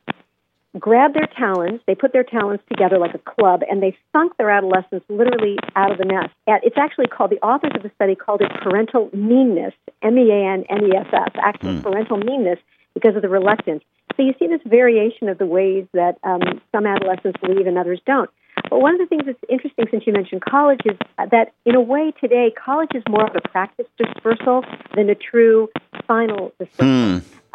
grab 0.78 1.14
their 1.14 1.28
talons. 1.36 1.80
They 1.86 1.94
put 1.94 2.12
their 2.12 2.24
talons 2.24 2.60
together 2.68 2.98
like 2.98 3.14
a 3.14 3.18
club, 3.18 3.62
and 3.68 3.82
they 3.82 3.96
sunk 4.12 4.36
their 4.36 4.50
adolescents 4.50 5.06
literally 5.08 5.56
out 5.76 5.90
of 5.90 5.98
the 5.98 6.04
nest. 6.04 6.30
And 6.46 6.60
it's 6.62 6.76
actually 6.78 7.06
called 7.06 7.30
the 7.30 7.40
authors 7.40 7.72
of 7.74 7.82
the 7.82 7.90
study 7.94 8.14
called 8.14 8.42
it 8.42 8.50
parental 8.62 9.10
meanness, 9.12 9.74
M-E-A-N-N-E-S-S, 10.02 11.32
actual 11.42 11.80
parental 11.82 12.18
meanness 12.18 12.58
because 12.94 13.16
of 13.16 13.22
the 13.22 13.28
reluctance. 13.28 13.82
So 14.16 14.22
you 14.22 14.34
see 14.38 14.48
this 14.48 14.60
variation 14.66 15.28
of 15.28 15.38
the 15.38 15.46
ways 15.46 15.86
that 15.92 16.18
um, 16.24 16.60
some 16.72 16.86
adolescents 16.86 17.38
leave 17.42 17.66
and 17.66 17.78
others 17.78 18.00
don't. 18.04 18.30
But 18.68 18.80
one 18.80 18.94
of 18.94 18.98
the 19.00 19.06
things 19.06 19.22
that's 19.26 19.38
interesting, 19.48 19.86
since 19.90 20.04
you 20.06 20.12
mentioned 20.12 20.42
college, 20.42 20.80
is 20.84 20.96
that 21.18 21.52
in 21.64 21.76
a 21.76 21.80
way 21.80 22.12
today, 22.20 22.52
college 22.52 22.90
is 22.94 23.02
more 23.08 23.24
of 23.24 23.36
a 23.36 23.48
practice 23.48 23.86
dispersal 23.96 24.64
than 24.96 25.08
a 25.08 25.14
true 25.14 25.68
final 26.06 26.52
dispersal. 26.58 26.86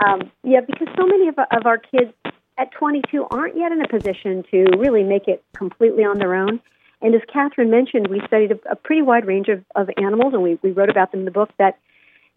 Um, 0.05 0.31
yeah, 0.43 0.61
because 0.65 0.87
so 0.97 1.05
many 1.05 1.27
of, 1.27 1.35
of 1.37 1.65
our 1.65 1.77
kids 1.77 2.13
at 2.57 2.71
22 2.71 3.25
aren't 3.31 3.57
yet 3.57 3.71
in 3.71 3.81
a 3.81 3.87
position 3.87 4.43
to 4.51 4.65
really 4.77 5.03
make 5.03 5.27
it 5.27 5.43
completely 5.55 6.03
on 6.03 6.19
their 6.19 6.35
own. 6.35 6.59
And 7.01 7.13
as 7.15 7.21
Kathryn 7.33 7.69
mentioned, 7.69 8.07
we 8.07 8.21
studied 8.27 8.51
a, 8.51 8.71
a 8.71 8.75
pretty 8.75 9.01
wide 9.01 9.25
range 9.25 9.49
of, 9.49 9.63
of 9.75 9.89
animals, 9.97 10.33
and 10.33 10.41
we, 10.41 10.57
we 10.61 10.71
wrote 10.71 10.89
about 10.89 11.11
them 11.11 11.21
in 11.21 11.25
the 11.25 11.31
book 11.31 11.49
that 11.59 11.77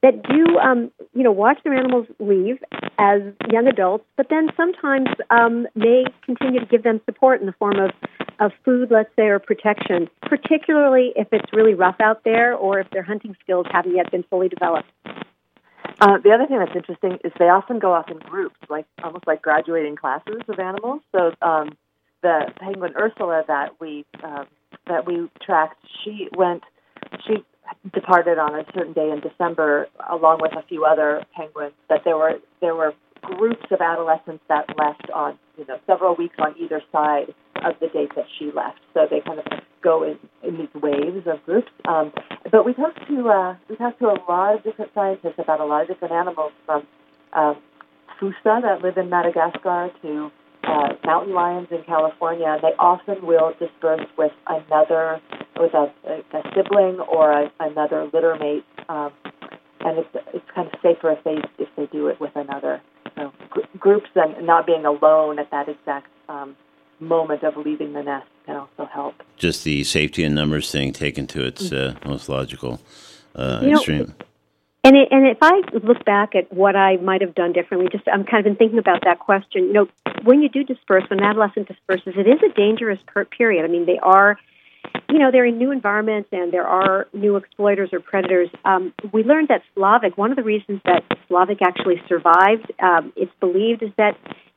that 0.02 0.22
do 0.22 0.58
um, 0.58 0.90
you 1.14 1.22
know 1.22 1.32
watch 1.32 1.58
their 1.64 1.74
animals 1.74 2.06
leave 2.18 2.58
as 2.98 3.22
young 3.50 3.66
adults, 3.66 4.04
but 4.16 4.28
then 4.28 4.48
sometimes 4.56 5.08
um, 5.30 5.66
may 5.74 6.04
continue 6.24 6.60
to 6.60 6.66
give 6.66 6.82
them 6.82 7.00
support 7.06 7.40
in 7.40 7.46
the 7.46 7.52
form 7.52 7.78
of 7.78 7.90
of 8.38 8.52
food, 8.64 8.90
let's 8.90 9.08
say, 9.16 9.24
or 9.24 9.38
protection, 9.38 10.08
particularly 10.22 11.12
if 11.16 11.28
it's 11.32 11.50
really 11.52 11.74
rough 11.74 11.96
out 12.00 12.22
there 12.24 12.54
or 12.54 12.78
if 12.80 12.90
their 12.90 13.02
hunting 13.02 13.34
skills 13.42 13.66
haven't 13.70 13.96
yet 13.96 14.10
been 14.10 14.24
fully 14.24 14.48
developed. 14.48 14.90
Uh, 16.00 16.18
the 16.22 16.30
other 16.30 16.46
thing 16.46 16.58
that's 16.58 16.76
interesting 16.76 17.18
is 17.24 17.32
they 17.38 17.48
often 17.48 17.78
go 17.78 17.92
off 17.92 18.10
in 18.10 18.18
groups, 18.18 18.56
like 18.68 18.86
almost 19.02 19.26
like 19.26 19.40
graduating 19.40 19.96
classes 19.96 20.42
of 20.48 20.58
animals. 20.58 21.00
So 21.12 21.32
um, 21.40 21.70
the 22.22 22.52
penguin 22.60 22.92
Ursula 22.98 23.44
that 23.48 23.80
we 23.80 24.04
um, 24.22 24.46
that 24.86 25.06
we 25.06 25.28
tracked, 25.42 25.78
she 26.04 26.28
went, 26.36 26.62
she 27.26 27.44
departed 27.94 28.38
on 28.38 28.54
a 28.54 28.64
certain 28.74 28.92
day 28.92 29.10
in 29.10 29.20
December, 29.20 29.88
along 30.10 30.38
with 30.42 30.52
a 30.52 30.62
few 30.68 30.84
other 30.84 31.24
penguins. 31.34 31.74
That 31.88 32.02
there 32.04 32.16
were 32.16 32.40
there 32.60 32.74
were 32.74 32.92
groups 33.22 33.64
of 33.70 33.80
adolescents 33.80 34.44
that 34.48 34.66
left 34.76 35.08
on 35.14 35.38
you 35.56 35.64
know 35.66 35.78
several 35.86 36.14
weeks 36.14 36.36
on 36.38 36.54
either 36.60 36.82
side 36.92 37.34
of 37.64 37.74
the 37.80 37.88
date 37.88 38.10
that 38.16 38.26
she 38.38 38.52
left. 38.52 38.80
So 38.92 39.06
they 39.10 39.20
kind 39.20 39.38
of 39.38 39.46
go 39.86 40.02
in, 40.02 40.18
in 40.42 40.58
these 40.58 40.74
waves 40.74 41.26
of 41.26 41.38
groups. 41.46 41.70
Um, 41.86 42.12
but 42.50 42.66
we 42.66 42.74
talked 42.74 42.98
to 43.08 43.28
uh, 43.28 43.54
we 43.70 43.76
talked 43.76 44.00
to 44.00 44.06
a 44.06 44.18
lot 44.28 44.56
of 44.56 44.64
different 44.64 44.90
scientists 44.94 45.38
about 45.38 45.60
a 45.60 45.64
lot 45.64 45.82
of 45.82 45.88
different 45.88 46.14
animals 46.22 46.52
from 46.66 46.86
uh, 47.32 47.54
Fossa 48.18 48.54
that 48.66 48.82
live 48.82 48.96
in 48.96 49.08
Madagascar 49.08 49.90
to 50.02 50.30
uh, 50.64 50.88
mountain 51.04 51.34
lions 51.34 51.68
in 51.70 51.82
California. 51.84 52.58
They 52.60 52.74
often 52.78 53.24
will 53.24 53.52
disperse 53.60 54.06
with 54.18 54.32
another, 54.48 55.20
with 55.60 55.72
a, 55.74 55.92
a, 56.12 56.14
a 56.38 56.42
sibling 56.54 56.98
or 57.00 57.30
a, 57.30 57.52
another 57.60 58.10
litter 58.12 58.36
mate, 58.40 58.64
um, 58.88 59.12
and 59.80 59.98
it's 59.98 60.08
it's 60.34 60.50
kind 60.54 60.66
of 60.66 60.74
safer 60.82 61.12
if 61.12 61.22
they 61.24 61.38
if 61.62 61.68
they 61.76 61.86
do 61.86 62.08
it 62.08 62.20
with 62.20 62.34
another. 62.34 62.82
So 63.16 63.32
gr- 63.50 63.78
groups 63.78 64.10
and 64.16 64.46
not 64.46 64.66
being 64.66 64.84
alone 64.84 65.38
at 65.38 65.50
that 65.52 65.68
exact 65.68 66.08
um, 66.28 66.56
moment 67.00 67.42
of 67.42 67.56
leaving 67.56 67.92
the 67.92 68.02
nest 68.02 68.26
can 68.46 68.56
also 68.56 68.88
help. 68.92 69.22
Just 69.36 69.64
the 69.64 69.84
safety 69.84 70.24
and 70.24 70.34
numbers 70.34 70.70
thing 70.70 70.92
taken 70.92 71.26
to 71.28 71.44
its 71.44 71.72
uh, 71.72 71.94
most 72.06 72.28
logical 72.28 72.80
uh, 73.34 73.60
You 73.62 73.70
know, 73.70 73.76
extreme. 73.76 74.14
And 74.84 74.96
it, 74.96 75.08
and 75.10 75.26
if 75.26 75.38
I 75.42 75.62
look 75.82 76.04
back 76.04 76.36
at 76.36 76.52
what 76.52 76.76
I 76.76 76.96
might 76.98 77.20
have 77.20 77.34
done 77.34 77.52
differently, 77.52 77.88
just 77.90 78.04
I'm 78.06 78.24
kind 78.24 78.38
of 78.38 78.44
been 78.44 78.56
thinking 78.56 78.78
about 78.78 79.02
that 79.04 79.18
question. 79.18 79.64
You 79.64 79.72
know, 79.72 79.88
when 80.22 80.42
you 80.42 80.48
do 80.48 80.62
disperse, 80.62 81.02
when 81.10 81.18
an 81.18 81.24
adolescent 81.24 81.66
disperses, 81.66 82.14
it 82.16 82.28
is 82.28 82.38
a 82.48 82.54
dangerous 82.54 83.00
per- 83.04 83.24
period. 83.24 83.64
I 83.64 83.68
mean, 83.68 83.84
they 83.84 83.98
are, 83.98 84.38
you 85.10 85.18
know, 85.18 85.32
they're 85.32 85.44
in 85.44 85.58
new 85.58 85.72
environments 85.72 86.28
and 86.30 86.52
there 86.52 86.68
are 86.68 87.08
new 87.12 87.34
exploiters 87.34 87.92
or 87.92 87.98
predators. 87.98 88.48
Um, 88.64 88.94
we 89.12 89.24
learned 89.24 89.48
that 89.48 89.62
Slavc. 89.76 90.16
One 90.16 90.30
of 90.30 90.36
the 90.36 90.44
reasons 90.44 90.80
that 90.84 91.02
Slavc 91.28 91.60
actually 91.62 92.00
survived, 92.08 92.70
um, 92.80 93.12
it's 93.16 93.32
believed, 93.40 93.82
is 93.82 93.90
that 93.96 94.16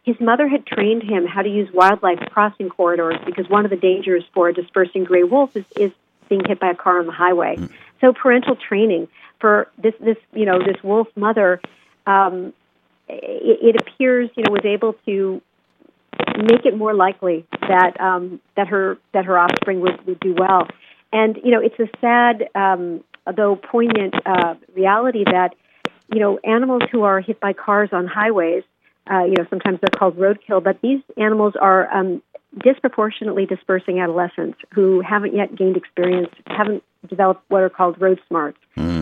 his 0.09 0.19
mother 0.19 0.47
had 0.47 0.65
trained 0.65 1.03
him 1.03 1.27
how 1.27 1.43
to 1.43 1.49
use 1.49 1.69
wildlife 1.71 2.19
crossing 2.31 2.67
corridors 2.67 3.15
because 3.27 3.47
one 3.47 3.63
of 3.63 3.69
the 3.69 3.77
dangers 3.77 4.23
for 4.33 4.49
a 4.49 4.53
dispersing 4.53 5.03
gray 5.03 5.21
wolf 5.21 5.55
is, 5.55 5.65
is 5.75 5.91
being 6.29 6.41
hit 6.43 6.59
by 6.59 6.71
a 6.71 6.75
car 6.75 6.97
on 6.99 7.05
the 7.05 7.11
highway. 7.11 7.57
So 8.01 8.11
parental 8.11 8.55
training 8.55 9.07
for 9.39 9.67
this 9.77 9.93
this 9.99 10.17
you 10.33 10.45
know 10.45 10.57
this 10.57 10.81
wolf 10.83 11.07
mother, 11.15 11.61
um, 12.07 12.53
it, 13.07 13.75
it 13.75 13.81
appears 13.81 14.31
you 14.35 14.43
know 14.43 14.51
was 14.51 14.65
able 14.65 14.93
to 15.05 15.43
make 16.37 16.65
it 16.65 16.75
more 16.75 16.95
likely 16.95 17.45
that 17.61 18.01
um, 18.01 18.41
that 18.55 18.67
her 18.67 18.97
that 19.13 19.25
her 19.25 19.37
offspring 19.37 19.81
would, 19.81 20.03
would 20.07 20.19
do 20.19 20.33
well. 20.35 20.67
And 21.13 21.37
you 21.43 21.51
know 21.51 21.61
it's 21.61 21.79
a 21.79 21.87
sad 22.01 22.49
um, 22.55 23.03
though 23.35 23.55
poignant 23.55 24.15
uh, 24.25 24.55
reality 24.73 25.23
that 25.23 25.53
you 26.11 26.19
know 26.19 26.39
animals 26.43 26.81
who 26.91 27.03
are 27.03 27.19
hit 27.19 27.39
by 27.39 27.53
cars 27.53 27.89
on 27.91 28.07
highways, 28.07 28.63
uh, 29.11 29.23
you 29.23 29.35
know 29.37 29.45
sometimes 29.49 29.79
they're 29.81 29.97
called 29.97 30.17
roadkill, 30.17 30.63
but 30.63 30.79
these 30.81 31.01
animals 31.17 31.53
are 31.59 31.91
um, 31.93 32.21
disproportionately 32.63 33.45
dispersing 33.45 33.99
adolescents 33.99 34.57
who 34.73 35.01
haven't 35.01 35.35
yet 35.35 35.55
gained 35.55 35.77
experience, 35.77 36.33
haven't 36.47 36.83
developed 37.07 37.43
what 37.47 37.63
are 37.63 37.69
called 37.69 37.99
road 38.01 38.19
smarts. 38.27 38.57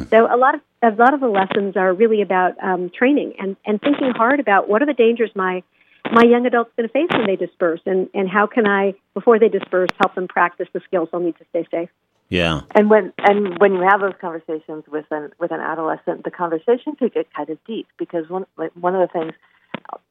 So 0.10 0.34
a 0.34 0.38
lot 0.38 0.56
of 0.56 0.62
a 0.82 0.92
lot 0.92 1.14
of 1.14 1.20
the 1.20 1.28
lessons 1.28 1.76
are 1.76 1.94
really 1.94 2.22
about 2.22 2.62
um, 2.64 2.90
training 2.90 3.34
and, 3.40 3.56
and 3.66 3.82
thinking 3.82 4.12
hard 4.12 4.40
about 4.40 4.70
what 4.70 4.82
are 4.82 4.86
the 4.86 4.94
dangers 4.94 5.32
my 5.36 5.64
my 6.12 6.24
young 6.24 6.46
adults 6.46 6.72
going 6.78 6.88
to 6.88 6.94
face 6.94 7.10
when 7.12 7.28
they 7.28 7.36
disperse, 7.36 7.82
and, 7.86 8.10
and 8.14 8.30
how 8.30 8.48
can 8.48 8.66
I 8.66 8.94
before 9.14 9.40
they 9.40 9.50
disperse 9.50 9.90
help 10.00 10.16
them 10.16 10.28
practice 10.28 10.68
the 10.72 10.80
skills 10.86 11.10
they'll 11.12 11.20
need 11.20 11.38
to 11.38 11.46
stay 11.50 11.68
safe. 11.70 11.90
Yeah. 12.30 12.62
And 12.76 12.90
when 12.90 13.14
and 13.18 13.58
when 13.60 13.74
you 13.74 13.82
have 13.82 14.02
those 14.02 14.14
conversations 14.20 14.84
with 14.88 15.06
an 15.12 15.32
with 15.40 15.52
an 15.52 15.60
adolescent, 15.60 16.24
the 16.24 16.32
conversation 16.32 16.96
could 16.98 17.14
get 17.14 17.34
kind 17.34 17.50
of 17.50 17.58
deep 17.66 17.88
because 17.98 18.30
one 18.30 18.46
like 18.58 18.72
one 18.74 18.96
of 18.96 19.02
the 19.02 19.12
things 19.12 19.34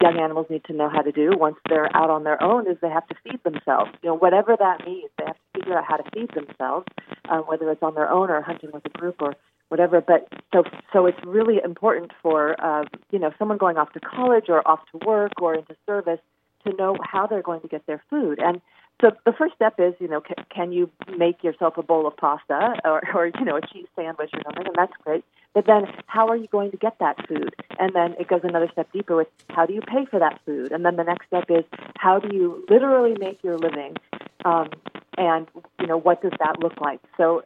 young 0.03 0.19
animals 0.19 0.47
need 0.51 0.65
to 0.65 0.73
know 0.73 0.89
how 0.89 1.03
to 1.03 1.13
do 1.13 1.33
once 1.37 1.57
they're 1.69 1.95
out 1.97 2.11
on 2.11 2.25
their 2.25 2.43
own 2.43 2.71
is 2.71 2.77
they 2.81 2.89
have 2.89 3.07
to 3.09 3.15
feed 3.25 3.43
themselves. 3.45 3.91
You 4.03 4.11
know, 4.11 4.17
whatever 4.17 4.57
that 4.59 4.87
means, 4.87 5.11
they 5.19 5.25
have 5.27 5.37
to 5.37 5.61
figure 5.61 5.79
out 5.79 5.85
how 5.85 5.97
to 5.97 6.11
feed 6.13 6.31
themselves, 6.35 6.87
uh, 7.29 7.39
whether 7.39 7.71
it's 7.71 7.83
on 7.83 7.95
their 7.95 8.11
own 8.11 8.31
or 8.31 8.41
hunting 8.43 8.71
with 8.73 8.85
a 8.87 8.99
group 8.99 9.17
or 9.21 9.35
whatever. 9.69 10.01
But 10.01 10.29
so 10.53 10.65
so 10.93 11.07
it's 11.07 11.19
really 11.27 11.61
important 11.63 12.13
for 12.23 12.61
uh, 12.63 12.85
you 13.11 13.19
know 13.19 13.33
someone 13.39 13.59
going 13.59 13.77
off 13.77 13.93
to 13.93 14.01
college 14.01 14.45
or 14.49 14.67
off 14.67 14.81
to 14.93 15.07
work 15.07 15.33
or 15.41 15.55
into 15.55 15.77
service 15.87 16.21
to 16.67 16.73
know 16.77 16.97
how 17.03 17.27
they're 17.27 17.43
going 17.43 17.61
to 17.61 17.69
get 17.69 17.87
their 17.87 18.03
food 18.11 18.39
and. 18.39 18.61
So 19.01 19.11
the 19.27 19.33
first 19.33 19.55
step 19.55 19.75
is, 19.79 19.95
you 20.01 20.09
know, 20.09 20.21
can, 20.21 20.45
can 20.55 20.73
you 20.73 20.91
make 21.19 21.45
yourself 21.45 21.77
a 21.77 21.83
bowl 21.83 22.07
of 22.07 22.17
pasta 22.17 22.75
or, 22.85 23.03
or, 23.15 23.27
you 23.27 23.45
know, 23.45 23.57
a 23.57 23.61
cheese 23.61 23.87
sandwich 23.95 24.31
or 24.33 24.41
something, 24.45 24.67
and 24.67 24.75
that's 24.77 24.93
great. 25.05 25.25
But 25.53 25.67
then, 25.67 25.87
how 26.07 26.29
are 26.29 26.37
you 26.37 26.49
going 26.49 26.71
to 26.71 26.77
get 26.77 26.99
that 26.99 27.17
food? 27.29 27.55
And 27.79 27.95
then 27.95 28.15
it 28.19 28.29
goes 28.29 28.41
another 28.43 28.69
step 28.73 28.91
deeper 28.93 29.17
with 29.17 29.29
how 29.51 29.67
do 29.67 29.75
you 29.75 29.81
pay 29.81 30.07
for 30.11 30.19
that 30.19 30.41
food? 30.45 30.73
And 30.73 30.85
then 30.85 30.97
the 30.97 31.03
next 31.03 31.27
step 31.27 31.45
is 31.49 31.65
how 31.97 32.19
do 32.19 32.35
you 32.35 32.65
literally 32.69 33.17
make 33.19 33.43
your 33.43 33.59
living? 33.59 33.97
Um, 34.45 34.71
and 35.19 35.47
you 35.81 35.87
know, 35.87 35.99
what 35.99 36.23
does 36.23 36.33
that 36.39 36.61
look 36.61 36.79
like? 36.81 37.01
So, 37.17 37.43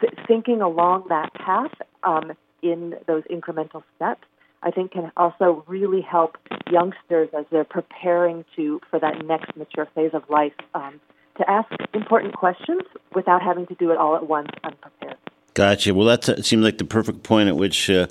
th- 0.00 0.14
thinking 0.26 0.62
along 0.62 1.06
that 1.08 1.32
path 1.34 1.72
um, 2.04 2.32
in 2.62 2.94
those 3.06 3.22
incremental 3.24 3.82
steps 3.96 4.26
I 4.62 4.70
think 4.70 4.92
can 4.92 5.12
also 5.16 5.64
really 5.66 6.00
help 6.00 6.36
youngsters 6.70 7.28
as 7.36 7.44
they're 7.50 7.64
preparing 7.64 8.44
to 8.56 8.80
for 8.90 8.98
that 8.98 9.24
next 9.24 9.56
mature 9.56 9.86
phase 9.94 10.10
of 10.14 10.22
life 10.28 10.52
um, 10.74 11.00
to 11.36 11.48
ask 11.48 11.68
important 11.94 12.34
questions 12.34 12.82
without 13.14 13.42
having 13.42 13.66
to 13.68 13.74
do 13.74 13.90
it 13.90 13.98
all 13.98 14.16
at 14.16 14.28
once. 14.28 14.48
Gotcha. 15.58 15.92
Well, 15.92 16.06
that 16.06 16.28
uh, 16.28 16.40
seemed 16.40 16.62
like 16.62 16.78
the 16.78 16.84
perfect 16.84 17.24
point 17.24 17.48
at 17.48 17.56
which 17.56 17.90
uh, 17.90 18.06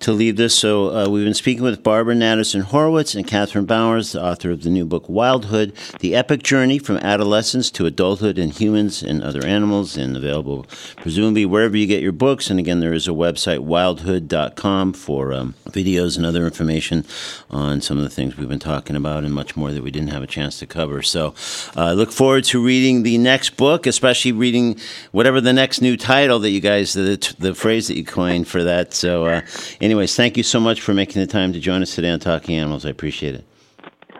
to 0.00 0.12
leave 0.12 0.36
this. 0.36 0.54
So, 0.54 0.94
uh, 0.94 1.08
we've 1.08 1.24
been 1.24 1.32
speaking 1.32 1.62
with 1.62 1.82
Barbara 1.82 2.14
Natterson 2.14 2.60
Horowitz 2.60 3.14
and 3.14 3.26
Kathryn 3.26 3.66
Bowers, 3.66 4.12
the 4.12 4.22
author 4.22 4.50
of 4.50 4.62
the 4.62 4.68
new 4.68 4.84
book 4.84 5.08
Wildhood 5.08 5.72
The 6.00 6.14
Epic 6.14 6.42
Journey 6.42 6.78
from 6.78 6.98
Adolescence 6.98 7.70
to 7.70 7.86
Adulthood 7.86 8.36
in 8.36 8.50
Humans 8.50 9.02
and 9.02 9.22
Other 9.22 9.42
Animals, 9.42 9.96
and 9.96 10.14
available 10.14 10.66
presumably 10.96 11.46
wherever 11.46 11.74
you 11.78 11.86
get 11.86 12.02
your 12.02 12.12
books. 12.12 12.50
And 12.50 12.60
again, 12.60 12.80
there 12.80 12.92
is 12.92 13.08
a 13.08 13.12
website, 13.12 13.60
wildhood.com, 13.60 14.92
for 14.92 15.32
um, 15.32 15.54
videos 15.70 16.18
and 16.18 16.26
other 16.26 16.44
information 16.44 17.06
on 17.50 17.80
some 17.80 17.96
of 17.96 18.04
the 18.04 18.10
things 18.10 18.36
we've 18.36 18.50
been 18.50 18.58
talking 18.58 18.96
about 18.96 19.24
and 19.24 19.32
much 19.32 19.56
more 19.56 19.72
that 19.72 19.82
we 19.82 19.90
didn't 19.90 20.10
have 20.10 20.22
a 20.22 20.26
chance 20.26 20.58
to 20.58 20.66
cover. 20.66 21.00
So, 21.00 21.28
uh, 21.74 21.84
I 21.84 21.92
look 21.92 22.12
forward 22.12 22.44
to 22.44 22.62
reading 22.62 23.02
the 23.02 23.16
next 23.16 23.56
book, 23.56 23.86
especially 23.86 24.32
reading 24.32 24.78
whatever 25.10 25.40
the 25.40 25.54
next 25.54 25.80
new 25.80 25.96
title 25.96 26.38
that 26.40 26.50
you 26.50 26.60
guys, 26.60 26.81
the, 26.92 27.34
the 27.38 27.54
phrase 27.54 27.88
that 27.88 27.96
you 27.96 28.04
coined 28.04 28.48
for 28.48 28.64
that. 28.64 28.92
So, 28.94 29.26
uh, 29.26 29.42
anyways, 29.80 30.16
thank 30.16 30.36
you 30.36 30.42
so 30.42 30.60
much 30.60 30.80
for 30.80 30.92
making 30.92 31.20
the 31.20 31.26
time 31.26 31.52
to 31.52 31.60
join 31.60 31.82
us 31.82 31.94
today 31.94 32.10
on 32.10 32.18
Talking 32.20 32.56
Animals. 32.56 32.84
I 32.84 32.90
appreciate 32.90 33.34
it. 33.34 33.44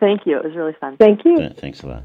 Thank 0.01 0.27
you. 0.27 0.39
It 0.39 0.45
was 0.45 0.55
really 0.55 0.75
fun. 0.81 0.97
Thank 0.97 1.25
you. 1.25 1.41
Yeah, 1.41 1.53
Thanks 1.57 1.83
a 1.83 1.87
lot. 1.87 2.05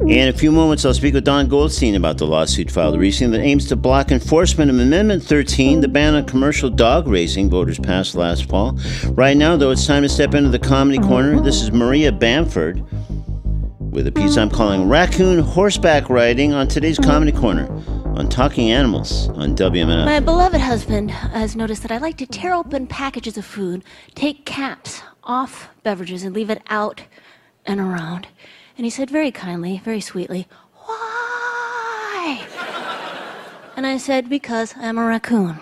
In 0.00 0.28
a 0.28 0.32
few 0.32 0.50
moments, 0.50 0.84
I'll 0.84 0.94
speak 0.94 1.14
with 1.14 1.24
Don 1.24 1.46
Goldstein 1.46 1.94
about 1.94 2.18
the 2.18 2.26
lawsuit 2.26 2.72
filed 2.72 2.98
recently 2.98 3.38
that 3.38 3.44
aims 3.44 3.68
to 3.68 3.76
block 3.76 4.10
enforcement 4.10 4.68
of 4.68 4.76
Amendment 4.76 5.22
13, 5.22 5.80
the 5.80 5.86
ban 5.86 6.16
on 6.16 6.26
commercial 6.26 6.68
dog 6.68 7.06
racing 7.06 7.48
voters 7.48 7.78
passed 7.78 8.16
last 8.16 8.48
fall. 8.48 8.76
Right 9.10 9.36
now, 9.36 9.56
though, 9.56 9.70
it's 9.70 9.86
time 9.86 10.02
to 10.02 10.08
step 10.08 10.34
into 10.34 10.50
the 10.50 10.58
comedy 10.58 10.98
corner. 10.98 11.40
This 11.40 11.62
is 11.62 11.70
Maria 11.70 12.10
Bamford 12.10 12.84
with 13.92 14.06
a 14.06 14.12
piece 14.12 14.38
I'm 14.38 14.48
calling 14.48 14.88
Raccoon 14.88 15.38
Horseback 15.40 16.08
Riding 16.08 16.54
on 16.54 16.66
today's 16.66 16.98
Comedy 16.98 17.30
Corner 17.30 17.70
on 18.16 18.26
Talking 18.26 18.70
Animals 18.70 19.28
on 19.28 19.54
WMNF. 19.54 20.06
My 20.06 20.18
beloved 20.18 20.62
husband 20.62 21.10
has 21.10 21.54
noticed 21.54 21.82
that 21.82 21.92
I 21.92 21.98
like 21.98 22.16
to 22.16 22.26
tear 22.26 22.54
open 22.54 22.86
packages 22.86 23.36
of 23.36 23.44
food, 23.44 23.84
take 24.14 24.46
caps 24.46 25.02
off 25.24 25.68
beverages, 25.82 26.22
and 26.22 26.34
leave 26.34 26.48
it 26.48 26.62
out 26.70 27.02
and 27.66 27.80
around. 27.80 28.28
And 28.78 28.86
he 28.86 28.90
said 28.90 29.10
very 29.10 29.30
kindly, 29.30 29.82
very 29.84 30.00
sweetly, 30.00 30.48
Why? 30.86 32.46
And 33.76 33.86
I 33.86 33.98
said, 33.98 34.30
Because 34.30 34.74
I'm 34.78 34.96
a 34.96 35.04
raccoon. 35.04 35.60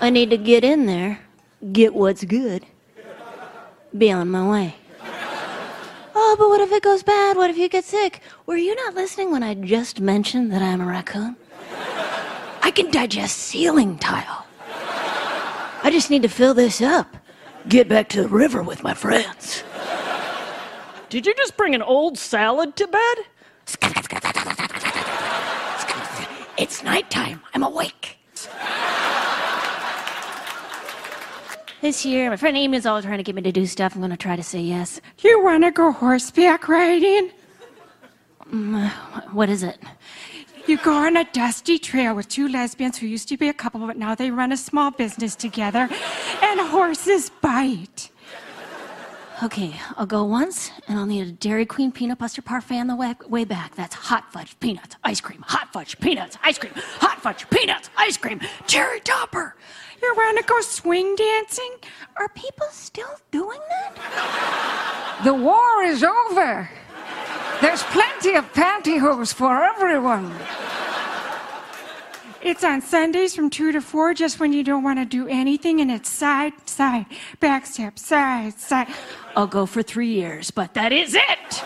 I 0.00 0.10
need 0.10 0.28
to 0.28 0.36
get 0.36 0.64
in 0.64 0.84
there, 0.84 1.20
get 1.72 1.94
what's 1.94 2.24
good, 2.24 2.66
be 3.96 4.12
on 4.12 4.28
my 4.28 4.46
way. 4.46 4.74
Oh, 6.30 6.36
but 6.36 6.50
what 6.50 6.60
if 6.60 6.70
it 6.72 6.82
goes 6.82 7.02
bad? 7.02 7.38
What 7.38 7.48
if 7.48 7.56
you 7.56 7.70
get 7.70 7.86
sick? 7.86 8.20
Were 8.44 8.58
you 8.58 8.74
not 8.74 8.94
listening 8.94 9.30
when 9.30 9.42
I 9.42 9.54
just 9.54 9.98
mentioned 9.98 10.52
that 10.52 10.60
I'm 10.60 10.82
a 10.82 10.84
raccoon? 10.84 11.36
I 12.60 12.70
can 12.70 12.90
digest 12.90 13.38
ceiling 13.38 13.96
tile. 13.96 14.44
I 15.82 15.88
just 15.90 16.10
need 16.10 16.20
to 16.20 16.28
fill 16.28 16.52
this 16.52 16.82
up. 16.82 17.16
Get 17.66 17.88
back 17.88 18.10
to 18.10 18.20
the 18.20 18.28
river 18.28 18.62
with 18.62 18.82
my 18.82 18.92
friends. 18.92 19.64
Did 21.08 21.26
you 21.26 21.34
just 21.34 21.56
bring 21.56 21.74
an 21.74 21.80
old 21.80 22.18
salad 22.18 22.76
to 22.76 22.86
bed? 22.86 23.16
It's 26.58 26.82
nighttime. 26.82 27.40
I'm 27.54 27.62
awake. 27.62 28.18
This 31.80 32.04
year, 32.04 32.28
my 32.28 32.36
friend 32.36 32.56
Amy 32.56 32.76
is 32.76 32.86
always 32.86 33.04
trying 33.04 33.18
to 33.18 33.22
get 33.22 33.36
me 33.36 33.42
to 33.42 33.52
do 33.52 33.64
stuff. 33.64 33.94
I'm 33.94 34.00
going 34.00 34.10
to 34.10 34.16
try 34.16 34.34
to 34.34 34.42
say 34.42 34.58
yes. 34.58 35.00
You 35.20 35.40
want 35.44 35.62
to 35.62 35.70
go 35.70 35.92
horseback 35.92 36.68
riding? 36.68 37.30
Mm, 38.50 38.86
uh, 38.86 39.20
what 39.30 39.48
is 39.48 39.62
it? 39.62 39.78
You 40.66 40.76
go 40.78 40.92
on 40.92 41.16
a 41.16 41.24
dusty 41.32 41.78
trail 41.78 42.16
with 42.16 42.28
two 42.28 42.48
lesbians 42.48 42.98
who 42.98 43.06
used 43.06 43.28
to 43.28 43.36
be 43.36 43.48
a 43.48 43.52
couple, 43.52 43.86
but 43.86 43.96
now 43.96 44.16
they 44.16 44.32
run 44.32 44.50
a 44.50 44.56
small 44.56 44.90
business 44.90 45.36
together, 45.36 45.88
and 46.42 46.60
horses 46.60 47.30
bite. 47.40 48.10
Okay, 49.40 49.72
I'll 49.96 50.04
go 50.04 50.24
once, 50.24 50.72
and 50.88 50.98
I'll 50.98 51.06
need 51.06 51.28
a 51.28 51.30
Dairy 51.30 51.64
Queen 51.64 51.92
peanut 51.92 52.18
butter 52.18 52.42
parfait 52.42 52.80
on 52.80 52.88
the 52.88 52.96
way, 52.96 53.14
way 53.28 53.44
back. 53.44 53.76
That's 53.76 53.94
hot 53.94 54.32
fudge, 54.32 54.58
peanuts, 54.58 54.96
ice 55.04 55.20
cream, 55.20 55.44
hot 55.46 55.72
fudge, 55.72 55.96
peanuts, 56.00 56.36
ice 56.42 56.58
cream, 56.58 56.72
hot 56.74 57.22
fudge, 57.22 57.48
peanuts, 57.48 57.88
ice 57.96 58.16
cream, 58.16 58.40
cherry 58.66 58.98
topper. 58.98 59.54
You 60.02 60.14
want 60.16 60.38
to 60.38 60.44
go 60.44 60.60
swing 60.60 61.16
dancing? 61.16 61.72
Are 62.16 62.28
people 62.30 62.66
still 62.70 63.16
doing 63.30 63.60
that? 63.68 65.20
The 65.24 65.34
war 65.34 65.82
is 65.82 66.04
over. 66.04 66.70
There's 67.60 67.82
plenty 67.84 68.34
of 68.34 68.52
pantyhose 68.52 69.34
for 69.34 69.64
everyone. 69.64 70.32
It's 72.40 72.62
on 72.62 72.80
Sundays 72.80 73.34
from 73.34 73.50
2 73.50 73.72
to 73.72 73.80
4, 73.80 74.14
just 74.14 74.38
when 74.38 74.52
you 74.52 74.62
don't 74.62 74.84
want 74.84 75.00
to 75.00 75.04
do 75.04 75.26
anything, 75.26 75.80
and 75.80 75.90
it's 75.90 76.08
side, 76.08 76.52
side, 76.66 77.06
back 77.40 77.66
step, 77.66 77.98
side, 77.98 78.58
side. 78.60 78.86
I'll 79.34 79.48
go 79.48 79.66
for 79.66 79.82
three 79.82 80.12
years, 80.14 80.52
but 80.52 80.74
that 80.74 80.92
is 80.92 81.14
it. 81.16 81.62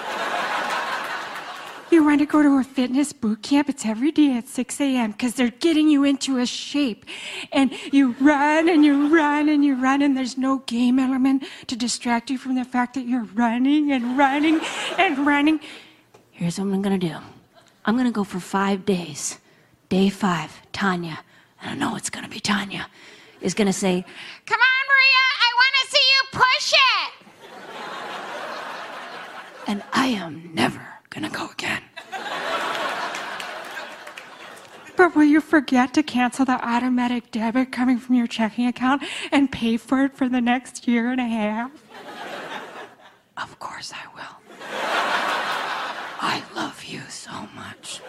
You 1.92 2.02
want 2.02 2.20
to 2.20 2.26
go 2.26 2.42
to 2.42 2.56
a 2.56 2.64
fitness 2.64 3.12
boot 3.12 3.42
camp? 3.42 3.68
It's 3.68 3.84
every 3.84 4.12
day 4.12 4.34
at 4.34 4.48
6 4.48 4.80
a.m. 4.80 5.10
because 5.10 5.34
they're 5.34 5.50
getting 5.50 5.90
you 5.90 6.04
into 6.04 6.38
a 6.38 6.46
shape. 6.46 7.04
And 7.52 7.70
you 7.92 8.16
run 8.18 8.70
and 8.70 8.82
you 8.82 9.14
run 9.14 9.50
and 9.50 9.62
you 9.62 9.74
run, 9.74 10.00
and 10.00 10.16
there's 10.16 10.38
no 10.38 10.60
game 10.60 10.98
element 10.98 11.44
to 11.66 11.76
distract 11.76 12.30
you 12.30 12.38
from 12.38 12.54
the 12.54 12.64
fact 12.64 12.94
that 12.94 13.06
you're 13.06 13.28
running 13.34 13.92
and 13.92 14.16
running 14.16 14.58
and 14.96 15.26
running. 15.26 15.60
Here's 16.30 16.58
what 16.58 16.64
I'm 16.64 16.80
gonna 16.80 16.96
do 16.96 17.14
I'm 17.84 17.94
gonna 17.98 18.10
go 18.10 18.24
for 18.24 18.40
five 18.40 18.86
days. 18.86 19.38
Day 19.90 20.08
five, 20.08 20.62
Tanya, 20.72 21.18
I 21.60 21.74
know 21.74 21.96
it's 21.96 22.08
gonna 22.08 22.26
be 22.26 22.40
Tanya, 22.40 22.88
is 23.42 23.52
gonna 23.52 23.70
say, 23.70 24.02
Come 24.46 24.60
on, 24.60 24.86
Maria, 24.88 25.24
I 25.44 25.48
want 25.60 25.74
to 25.82 25.86
see 25.90 26.06
you 26.14 26.22
push 26.40 26.72
it. 26.72 27.12
and 29.68 29.82
I 29.92 30.06
am 30.06 30.54
never 30.54 31.01
gonna 31.12 31.30
go 31.30 31.48
again. 31.50 31.82
But 34.96 35.14
will 35.14 35.24
you 35.24 35.40
forget 35.40 35.94
to 35.94 36.02
cancel 36.02 36.44
the 36.44 36.64
automatic 36.66 37.30
debit 37.30 37.72
coming 37.72 37.98
from 37.98 38.14
your 38.14 38.26
checking 38.26 38.66
account 38.66 39.02
and 39.30 39.50
pay 39.50 39.76
for 39.76 40.04
it 40.04 40.16
for 40.16 40.28
the 40.28 40.40
next 40.40 40.86
year 40.88 41.10
and 41.10 41.20
a 41.20 41.26
half? 41.26 41.70
Of 43.36 43.58
course 43.58 43.92
I 43.92 44.06
will. 44.14 44.36
I 46.20 46.42
love 46.54 46.84
you 46.84 47.00
so 47.08 47.32
much. 47.54 48.00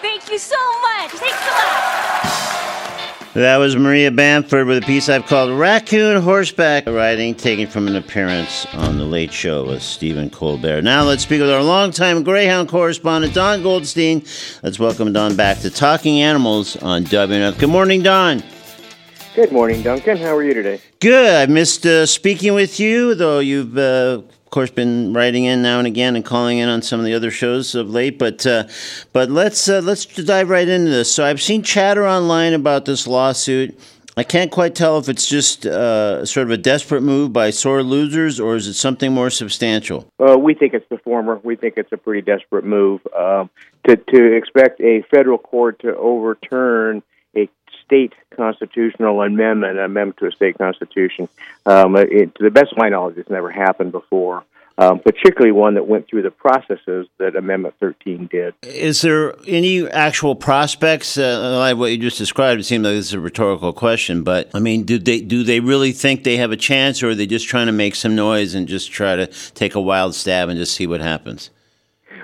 Thank 0.00 0.30
you 0.30 0.38
so 0.38 0.80
much. 0.82 1.10
Thanks 1.12 1.38
a 1.38 1.50
lot. 1.50 2.68
That 3.34 3.56
was 3.56 3.74
Maria 3.76 4.10
Bamford 4.10 4.66
with 4.66 4.82
a 4.82 4.86
piece 4.86 5.08
I've 5.08 5.24
called 5.24 5.58
Raccoon 5.58 6.20
Horseback 6.20 6.84
Riding, 6.84 7.34
taken 7.34 7.66
from 7.66 7.88
an 7.88 7.96
appearance 7.96 8.66
on 8.74 8.98
The 8.98 9.06
Late 9.06 9.32
Show 9.32 9.64
with 9.64 9.82
Stephen 9.82 10.28
Colbert. 10.28 10.82
Now 10.82 11.04
let's 11.04 11.22
speak 11.22 11.40
with 11.40 11.48
our 11.48 11.62
longtime 11.62 12.24
Greyhound 12.24 12.68
correspondent, 12.68 13.32
Don 13.32 13.62
Goldstein. 13.62 14.22
Let's 14.62 14.78
welcome 14.78 15.14
Don 15.14 15.34
back 15.34 15.60
to 15.60 15.70
Talking 15.70 16.20
Animals 16.20 16.76
on 16.76 17.04
WNF. 17.04 17.58
Good 17.58 17.70
morning, 17.70 18.02
Don. 18.02 18.42
Good 19.34 19.50
morning, 19.50 19.80
Duncan. 19.80 20.18
How 20.18 20.36
are 20.36 20.44
you 20.44 20.52
today? 20.52 20.82
Good. 21.00 21.34
I 21.34 21.50
missed 21.50 21.86
uh, 21.86 22.04
speaking 22.04 22.52
with 22.52 22.78
you, 22.78 23.14
though 23.14 23.38
you've, 23.38 23.78
uh, 23.78 24.20
course, 24.52 24.70
been 24.70 25.12
writing 25.12 25.44
in 25.44 25.62
now 25.62 25.78
and 25.78 25.86
again 25.88 26.14
and 26.14 26.24
calling 26.24 26.58
in 26.58 26.68
on 26.68 26.82
some 26.82 27.00
of 27.00 27.06
the 27.06 27.14
other 27.14 27.32
shows 27.32 27.74
of 27.74 27.90
late. 27.90 28.18
But 28.18 28.46
uh, 28.46 28.68
but 29.12 29.30
let's 29.30 29.68
uh, 29.68 29.80
let's 29.80 30.06
dive 30.06 30.48
right 30.48 30.68
into 30.68 30.90
this. 30.90 31.12
So 31.12 31.24
I've 31.24 31.42
seen 31.42 31.64
chatter 31.64 32.06
online 32.06 32.52
about 32.52 32.84
this 32.84 33.08
lawsuit. 33.08 33.76
I 34.14 34.22
can't 34.22 34.50
quite 34.50 34.74
tell 34.74 34.98
if 34.98 35.08
it's 35.08 35.26
just 35.26 35.64
uh, 35.64 36.26
sort 36.26 36.46
of 36.46 36.50
a 36.50 36.58
desperate 36.58 37.00
move 37.00 37.32
by 37.32 37.48
sore 37.48 37.82
losers, 37.82 38.38
or 38.38 38.56
is 38.56 38.66
it 38.66 38.74
something 38.74 39.10
more 39.10 39.30
substantial? 39.30 40.06
Uh, 40.20 40.36
we 40.38 40.52
think 40.52 40.74
it's 40.74 40.88
the 40.90 40.98
former. 40.98 41.40
We 41.42 41.56
think 41.56 41.74
it's 41.78 41.92
a 41.92 41.96
pretty 41.96 42.20
desperate 42.20 42.64
move 42.64 43.00
um, 43.18 43.48
to 43.88 43.96
to 43.96 44.36
expect 44.36 44.80
a 44.82 45.02
federal 45.10 45.38
court 45.38 45.80
to 45.80 45.96
overturn 45.96 47.02
state 47.92 48.14
constitutional 48.34 49.20
amendment, 49.20 49.72
an 49.72 49.84
amendment 49.84 50.16
to 50.18 50.26
a 50.26 50.32
state 50.32 50.56
constitution. 50.56 51.28
Um, 51.66 51.94
it, 51.96 52.34
to 52.36 52.42
the 52.42 52.50
best 52.50 52.72
of 52.72 52.78
my 52.78 52.88
knowledge, 52.88 53.18
it's 53.18 53.28
never 53.28 53.50
happened 53.50 53.92
before. 53.92 54.44
Um, 54.78 55.00
particularly 55.00 55.52
one 55.52 55.74
that 55.74 55.86
went 55.86 56.08
through 56.08 56.22
the 56.22 56.30
processes 56.30 57.06
that 57.18 57.36
Amendment 57.36 57.74
13 57.78 58.26
did. 58.32 58.54
Is 58.62 59.02
there 59.02 59.34
any 59.46 59.86
actual 59.86 60.34
prospects? 60.34 61.18
Uh, 61.18 61.58
like 61.58 61.76
what 61.76 61.90
you 61.90 61.98
just 61.98 62.16
described, 62.16 62.58
it 62.58 62.64
seems 62.64 62.82
like 62.82 62.94
this 62.94 63.08
is 63.08 63.12
a 63.12 63.20
rhetorical 63.20 63.74
question, 63.74 64.22
but 64.22 64.48
I 64.54 64.60
mean, 64.60 64.84
do 64.84 64.98
they 64.98 65.20
do 65.20 65.44
they 65.44 65.60
really 65.60 65.92
think 65.92 66.24
they 66.24 66.38
have 66.38 66.52
a 66.52 66.56
chance, 66.56 67.02
or 67.02 67.10
are 67.10 67.14
they 67.14 67.26
just 67.26 67.46
trying 67.46 67.66
to 67.66 67.72
make 67.72 67.94
some 67.94 68.16
noise 68.16 68.54
and 68.54 68.66
just 68.66 68.90
try 68.90 69.14
to 69.14 69.26
take 69.26 69.74
a 69.74 69.80
wild 69.80 70.14
stab 70.14 70.48
and 70.48 70.58
just 70.58 70.74
see 70.74 70.86
what 70.86 71.02
happens? 71.02 71.50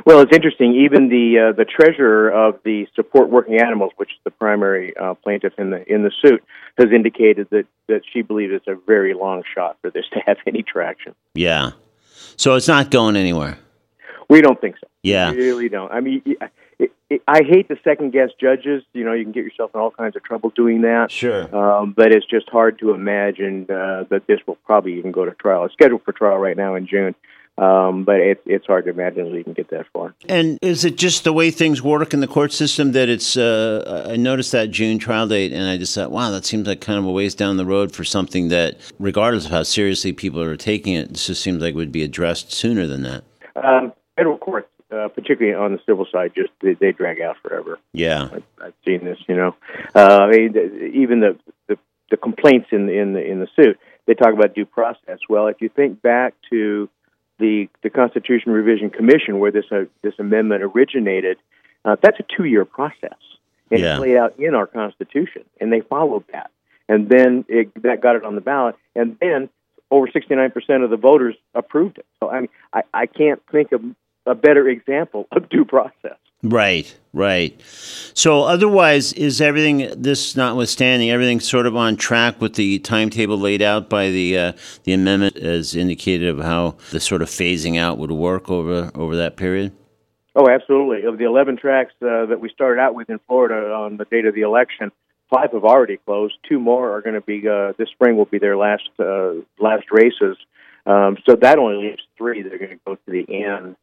Well, 0.04 0.20
it's 0.20 0.34
interesting. 0.34 0.74
Even 0.74 1.08
the 1.08 1.50
uh, 1.50 1.52
the 1.52 1.64
treasurer 1.64 2.30
of 2.30 2.60
the 2.64 2.86
Support 2.94 3.30
Working 3.30 3.60
Animals, 3.60 3.92
which 3.96 4.10
is 4.10 4.18
the 4.24 4.30
primary 4.30 4.96
uh, 4.96 5.14
plaintiff 5.14 5.54
in 5.58 5.70
the 5.70 5.84
in 5.92 6.02
the 6.02 6.12
suit, 6.22 6.42
has 6.78 6.88
indicated 6.92 7.48
that 7.50 7.66
that 7.88 8.02
she 8.12 8.22
believes 8.22 8.52
it's 8.52 8.68
a 8.68 8.76
very 8.86 9.14
long 9.14 9.42
shot 9.54 9.76
for 9.80 9.90
this 9.90 10.04
to 10.12 10.20
have 10.26 10.36
any 10.46 10.62
traction. 10.62 11.14
Yeah, 11.34 11.72
so 12.36 12.54
it's 12.54 12.68
not 12.68 12.90
going 12.90 13.16
anywhere. 13.16 13.58
We 14.28 14.42
don't 14.42 14.60
think 14.60 14.76
so. 14.78 14.86
Yeah. 15.02 15.30
We 15.30 15.38
really 15.38 15.68
don't. 15.70 15.90
I 15.90 16.00
mean, 16.00 16.22
it, 16.26 16.92
it, 17.08 17.22
I 17.26 17.42
hate 17.42 17.68
to 17.68 17.76
second 17.82 18.12
guess 18.12 18.28
judges. 18.38 18.82
You 18.92 19.04
know, 19.04 19.14
you 19.14 19.24
can 19.24 19.32
get 19.32 19.44
yourself 19.44 19.70
in 19.74 19.80
all 19.80 19.90
kinds 19.90 20.16
of 20.16 20.22
trouble 20.22 20.50
doing 20.50 20.82
that. 20.82 21.10
Sure. 21.10 21.54
Um, 21.56 21.94
but 21.96 22.12
it's 22.12 22.26
just 22.26 22.48
hard 22.50 22.78
to 22.80 22.92
imagine 22.92 23.66
uh, 23.70 24.04
that 24.10 24.26
this 24.26 24.40
will 24.46 24.56
probably 24.66 24.98
even 24.98 25.12
go 25.12 25.24
to 25.24 25.32
trial. 25.32 25.64
It's 25.64 25.72
scheduled 25.72 26.02
for 26.04 26.12
trial 26.12 26.36
right 26.36 26.56
now 26.56 26.74
in 26.74 26.86
June. 26.86 27.14
Um, 27.58 28.04
but 28.04 28.20
it's 28.20 28.40
it's 28.46 28.66
hard 28.66 28.84
to 28.84 28.90
imagine 28.92 29.24
that 29.32 29.36
you 29.36 29.42
can 29.42 29.52
get 29.52 29.68
that 29.70 29.86
far. 29.92 30.14
And 30.28 30.60
is 30.62 30.84
it 30.84 30.96
just 30.96 31.24
the 31.24 31.32
way 31.32 31.50
things 31.50 31.82
work 31.82 32.14
in 32.14 32.20
the 32.20 32.28
court 32.28 32.52
system 32.52 32.92
that 32.92 33.08
it's? 33.08 33.36
Uh, 33.36 34.06
I 34.08 34.14
noticed 34.16 34.52
that 34.52 34.70
June 34.70 35.00
trial 35.00 35.26
date, 35.26 35.52
and 35.52 35.68
I 35.68 35.76
just 35.76 35.92
thought, 35.92 36.12
wow, 36.12 36.30
that 36.30 36.44
seems 36.44 36.68
like 36.68 36.80
kind 36.80 37.00
of 37.00 37.04
a 37.04 37.10
ways 37.10 37.34
down 37.34 37.56
the 37.56 37.66
road 37.66 37.90
for 37.90 38.04
something 38.04 38.46
that, 38.48 38.76
regardless 39.00 39.46
of 39.46 39.50
how 39.50 39.64
seriously 39.64 40.12
people 40.12 40.40
are 40.40 40.56
taking 40.56 40.94
it, 40.94 41.10
it 41.10 41.14
just 41.14 41.42
seems 41.42 41.60
like 41.60 41.74
would 41.74 41.90
be 41.90 42.04
addressed 42.04 42.52
sooner 42.52 42.86
than 42.86 43.02
that. 43.02 43.24
Um, 43.56 43.92
federal 44.16 44.38
courts, 44.38 44.68
uh, 44.92 45.08
particularly 45.08 45.56
on 45.56 45.72
the 45.72 45.80
civil 45.84 46.06
side, 46.12 46.30
just 46.36 46.50
they, 46.62 46.74
they 46.74 46.92
drag 46.92 47.20
out 47.20 47.38
forever. 47.42 47.80
Yeah, 47.92 48.28
I've, 48.32 48.42
I've 48.62 48.74
seen 48.86 49.04
this. 49.04 49.18
You 49.28 49.34
know, 49.34 49.56
uh, 49.96 50.18
I 50.18 50.30
mean, 50.30 50.92
even 50.94 51.18
the, 51.18 51.36
the 51.66 51.76
the 52.12 52.16
complaints 52.16 52.68
in 52.70 52.86
the 52.86 52.92
in 52.92 53.14
the 53.14 53.24
in 53.28 53.40
the 53.40 53.48
suit, 53.56 53.80
they 54.06 54.14
talk 54.14 54.32
about 54.32 54.54
due 54.54 54.64
process. 54.64 55.18
Well, 55.28 55.48
if 55.48 55.60
you 55.60 55.68
think 55.68 56.00
back 56.00 56.34
to 56.50 56.88
the 57.38 57.68
the 57.82 57.90
Constitution 57.90 58.52
Revision 58.52 58.90
Commission, 58.90 59.38
where 59.38 59.50
this 59.50 59.64
uh, 59.70 59.84
this 60.02 60.14
amendment 60.18 60.62
originated, 60.62 61.38
uh, 61.84 61.96
that's 62.02 62.18
a 62.20 62.24
two 62.36 62.44
year 62.44 62.64
process, 62.64 63.18
and 63.70 63.80
Yeah. 63.80 63.92
it's 63.94 64.00
laid 64.00 64.16
out 64.16 64.38
in 64.38 64.54
our 64.54 64.66
Constitution, 64.66 65.44
and 65.60 65.72
they 65.72 65.80
followed 65.80 66.24
that, 66.32 66.50
and 66.88 67.08
then 67.08 67.44
it, 67.48 67.70
that 67.82 68.00
got 68.00 68.16
it 68.16 68.24
on 68.24 68.34
the 68.34 68.40
ballot, 68.40 68.76
and 68.94 69.16
then 69.20 69.48
over 69.90 70.08
sixty 70.12 70.34
nine 70.34 70.50
percent 70.50 70.82
of 70.82 70.90
the 70.90 70.96
voters 70.96 71.36
approved 71.54 71.98
it. 71.98 72.06
So 72.20 72.30
I 72.30 72.40
mean, 72.40 72.48
I, 72.72 72.82
I 72.92 73.06
can't 73.06 73.40
think 73.50 73.72
of 73.72 73.82
a 74.26 74.34
better 74.34 74.68
example 74.68 75.26
of 75.32 75.48
due 75.48 75.64
process. 75.64 76.18
Right, 76.42 76.96
right. 77.12 77.60
So 78.14 78.44
otherwise, 78.44 79.12
is 79.12 79.40
everything 79.40 79.92
this 79.96 80.36
notwithstanding, 80.36 81.10
everything 81.10 81.40
sort 81.40 81.66
of 81.66 81.74
on 81.74 81.96
track 81.96 82.40
with 82.40 82.54
the 82.54 82.78
timetable 82.78 83.36
laid 83.36 83.60
out 83.60 83.90
by 83.90 84.10
the 84.10 84.38
uh, 84.38 84.52
the 84.84 84.92
amendment 84.92 85.36
as 85.36 85.74
indicated 85.74 86.28
of 86.28 86.38
how 86.38 86.76
the 86.92 87.00
sort 87.00 87.22
of 87.22 87.28
phasing 87.28 87.76
out 87.76 87.98
would 87.98 88.12
work 88.12 88.48
over 88.50 88.92
over 88.94 89.16
that 89.16 89.36
period? 89.36 89.72
Oh, 90.36 90.48
absolutely. 90.48 91.02
Of 91.02 91.18
the 91.18 91.24
11 91.24 91.56
tracks 91.56 91.92
uh, 92.00 92.26
that 92.26 92.38
we 92.40 92.48
started 92.50 92.80
out 92.80 92.94
with 92.94 93.10
in 93.10 93.18
Florida 93.26 93.72
on 93.72 93.96
the 93.96 94.04
date 94.04 94.24
of 94.24 94.36
the 94.36 94.42
election, 94.42 94.92
five 95.28 95.50
have 95.52 95.64
already 95.64 95.96
closed. 95.96 96.34
Two 96.48 96.60
more 96.60 96.96
are 96.96 97.02
going 97.02 97.16
to 97.16 97.20
be 97.20 97.48
uh, 97.48 97.72
this 97.76 97.88
spring. 97.88 98.16
Will 98.16 98.26
be 98.26 98.38
their 98.38 98.56
last 98.56 98.88
uh, 99.00 99.32
last 99.58 99.86
races. 99.90 100.36
Um, 100.86 101.16
so 101.28 101.34
that 101.34 101.58
only 101.58 101.88
leaves 101.88 102.02
three 102.16 102.42
that 102.42 102.52
are 102.52 102.58
going 102.58 102.70
to 102.70 102.80
go 102.86 102.94
to 102.94 103.00
the 103.08 103.26
end. 103.44 103.74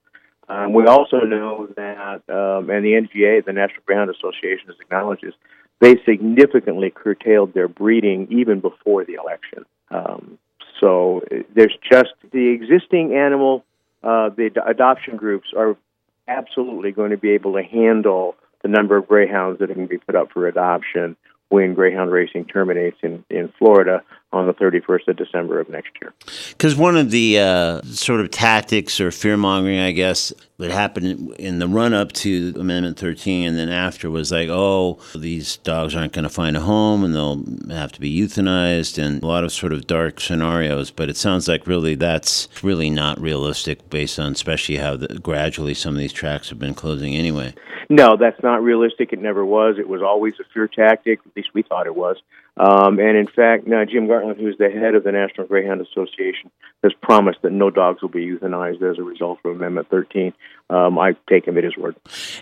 Um, 0.48 0.74
we 0.74 0.86
also 0.86 1.22
know 1.22 1.68
that, 1.76 2.22
um, 2.30 2.70
and 2.70 2.86
the 2.86 2.94
NGA, 2.94 3.44
the 3.46 3.54
National 3.54 3.82
Greyhound 3.86 4.10
Association, 4.10 4.70
acknowledges 4.80 5.34
they 5.82 5.96
significantly 6.06 6.92
curtailed 6.92 7.54
their 7.54 7.68
breeding 7.68 8.28
even 8.32 8.60
before 8.60 9.06
the 9.06 9.16
election. 9.16 9.66
Um, 9.90 10.38
so 10.80 11.22
uh, 11.32 11.38
there's 11.54 11.76
just 11.92 12.14
the 12.32 12.50
existing 12.50 13.16
animal, 13.16 13.66
uh, 14.04 14.30
the 14.30 14.46
ad- 14.46 14.70
adoption 14.70 15.18
groups 15.18 15.48
are 15.56 15.76
absolutely 16.28 16.92
going 16.92 17.12
to 17.12 17.18
be 17.18 17.32
able 17.32 17.54
to 17.54 17.64
handle 17.64 18.36
the 18.62 18.68
number 18.68 18.98
of 18.98 19.08
greyhounds 19.08 19.60
that 19.60 19.70
are 19.70 19.74
going 19.74 19.88
to 19.88 19.92
be 19.92 19.98
put 20.00 20.16
up 20.16 20.32
for 20.32 20.48
adoption 20.48 21.16
when 21.50 21.74
greyhound 21.74 22.12
racing 22.12 22.46
terminates 22.46 22.98
in, 23.04 23.24
in 23.30 23.52
Florida 23.60 24.02
on 24.36 24.48
the 24.48 24.54
31st 24.54 25.08
of 25.08 25.16
December 25.16 25.60
of 25.60 25.70
next 25.70 25.92
year. 26.02 26.14
Because 26.50 26.76
one 26.76 26.98
of 26.98 27.12
the 27.12 27.40
uh, 27.40 27.82
sort 27.84 28.20
of 28.20 28.32
tactics 28.32 29.00
or 29.00 29.12
fear 29.12 29.38
mongering, 29.38 29.80
I 29.80 29.92
guess, 29.92 30.34
that 30.58 30.72
happened 30.72 31.34
in 31.38 31.60
the 31.60 31.68
run 31.68 31.94
up 31.94 32.14
to 32.14 32.54
Amendment 32.58 32.98
13 32.98 33.48
and 33.48 33.58
then 33.58 33.70
after 33.70 34.10
was 34.10 34.32
like, 34.32 34.50
oh, 34.50 35.00
these 35.14 35.58
dogs 35.58 35.96
aren't 35.96 36.14
going 36.14 36.24
to 36.24 36.30
find 36.30 36.56
a 36.56 36.62
home 36.62 37.04
and 37.04 37.14
they'll 37.14 37.44
have 37.76 37.92
to 37.94 38.00
be 38.00 38.18
euthanized 38.18 39.02
and 39.02 39.22
a 39.22 39.28
lot 39.28 39.44
of 39.44 39.52
sort 39.52 39.74
of 39.74 39.86
dark 39.88 40.20
scenarios. 40.22 40.92
But 40.92 41.10
it 41.10 41.18
sounds 41.18 41.48
like 41.48 41.68
really 41.68 41.96
that's 41.96 42.48
really 42.64 42.90
not 42.90 43.20
realistic 43.20 43.90
based 43.90 44.18
on 44.18 44.32
especially 44.32 44.78
how 44.78 44.96
the, 44.96 45.08
gradually 45.20 45.74
some 45.74 45.94
of 45.94 46.00
these 46.00 46.14
tracks 46.14 46.50
have 46.50 46.60
been 46.60 46.74
closing 46.74 47.16
anyway. 47.16 47.54
No, 47.90 48.16
that's 48.18 48.42
not 48.42 48.64
realistic. 48.64 49.14
It 49.14 49.20
never 49.20 49.46
was. 49.46 49.76
It 49.78 49.88
was 49.90 50.02
always 50.02 50.34
a 50.40 50.44
fear 50.54 50.68
tactic. 50.68 51.20
At 51.26 51.36
least 51.36 51.50
we 51.54 51.64
thought 51.64 51.86
it 51.86 51.96
was. 51.96 52.18
Um, 52.58 53.00
and 53.00 53.18
in 53.18 53.28
fact, 53.28 53.68
now 53.68 53.84
Jim 53.84 54.08
Gartland, 54.08 54.40
who's 54.40 54.58
the 54.58 54.70
head 54.70 54.96
of 54.96 55.04
the 55.04 55.12
National 55.12 55.46
Greyhound 55.46 55.82
Association, 55.82 56.50
has 56.84 56.94
promised 57.02 57.42
that 57.42 57.52
no 57.52 57.70
dogs 57.70 58.02
will 58.02 58.10
be 58.10 58.26
euthanized 58.26 58.82
as 58.82 58.98
a 58.98 59.04
result 59.04 59.40
of 59.44 59.56
Amendment 59.56 59.90
13. 59.90 60.34
Um, 60.70 60.98
I 60.98 61.16
take 61.30 61.48
him 61.48 61.58
at 61.58 61.66
his 61.66 61.76
word. 61.76 61.96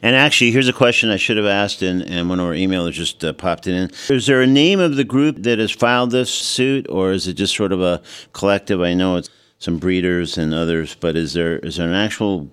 And 0.04 0.16
actually, 0.16 0.52
here's 0.52 0.68
a 0.68 0.74
question 0.74 1.10
I 1.10 1.18
should 1.18 1.38
have 1.38 1.48
asked, 1.48 1.82
and, 1.82 2.04
and 2.04 2.30
one 2.30 2.40
of 2.40 2.46
our 2.46 2.54
emailers 2.54 2.94
just 2.94 3.24
uh, 3.24 3.34
popped 3.34 3.66
it 3.66 3.74
in. 3.74 3.90
Is 4.16 4.28
there 4.28 4.42
a 4.42 4.48
name 4.48 4.80
of 4.80 4.96
the 4.96 5.04
group 5.04 5.38
that 5.40 5.58
has 5.58 5.72
filed 5.72 6.12
this 6.12 6.32
suit, 6.32 6.86
or 6.90 7.12
is 7.12 7.28
it 7.28 7.34
just 7.34 7.56
sort 7.56 7.72
of 7.72 7.82
a 7.82 8.02
collective? 8.34 8.82
I 8.82 8.94
know 8.94 9.16
it's 9.16 9.30
some 9.58 9.78
breeders 9.78 10.38
and 10.38 10.54
others, 10.54 10.96
but 10.96 11.16
is 11.16 11.34
there 11.34 11.58
is 11.60 11.78
there 11.78 11.88
an 11.88 11.96
actual 11.96 12.52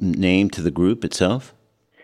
name 0.00 0.50
to 0.50 0.60
the 0.60 0.70
group 0.70 1.04
itself? 1.04 1.54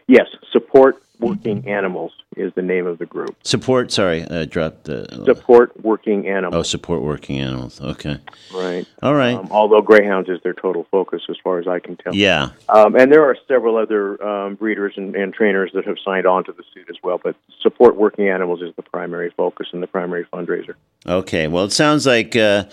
Yes, 0.06 0.26
support 0.52 1.02
working 1.18 1.68
animals 1.68 2.12
is 2.36 2.52
the 2.54 2.62
name 2.62 2.86
of 2.86 2.98
the 2.98 3.06
group. 3.06 3.36
Support, 3.44 3.92
sorry, 3.92 4.28
I 4.28 4.44
dropped 4.44 4.84
the. 4.84 5.06
Support 5.24 5.82
working 5.82 6.28
animals. 6.28 6.54
Oh, 6.54 6.62
support 6.62 7.02
working 7.02 7.38
animals. 7.38 7.80
Okay. 7.80 8.18
Right. 8.52 8.86
All 9.02 9.14
right. 9.14 9.36
Um, 9.36 9.48
although 9.50 9.80
greyhounds 9.80 10.28
is 10.28 10.40
their 10.42 10.54
total 10.54 10.86
focus, 10.90 11.22
as 11.28 11.36
far 11.42 11.58
as 11.58 11.66
I 11.66 11.78
can 11.78 11.96
tell. 11.96 12.14
Yeah. 12.14 12.50
Um, 12.68 12.96
and 12.96 13.10
there 13.10 13.24
are 13.24 13.36
several 13.48 13.76
other 13.76 14.22
um, 14.24 14.54
breeders 14.54 14.94
and, 14.96 15.14
and 15.14 15.32
trainers 15.32 15.70
that 15.74 15.86
have 15.86 15.96
signed 16.04 16.26
on 16.26 16.44
to 16.44 16.52
the 16.52 16.64
suit 16.72 16.86
as 16.88 16.96
well. 17.02 17.20
But 17.22 17.36
support 17.60 17.96
working 17.96 18.28
animals 18.28 18.62
is 18.62 18.74
the 18.76 18.82
primary 18.82 19.30
focus 19.36 19.68
and 19.72 19.82
the 19.82 19.86
primary 19.86 20.24
fundraiser. 20.32 20.74
Okay. 21.06 21.48
Well, 21.48 21.64
it 21.64 21.72
sounds 21.72 22.06
like 22.06 22.36
uh, 22.36 22.64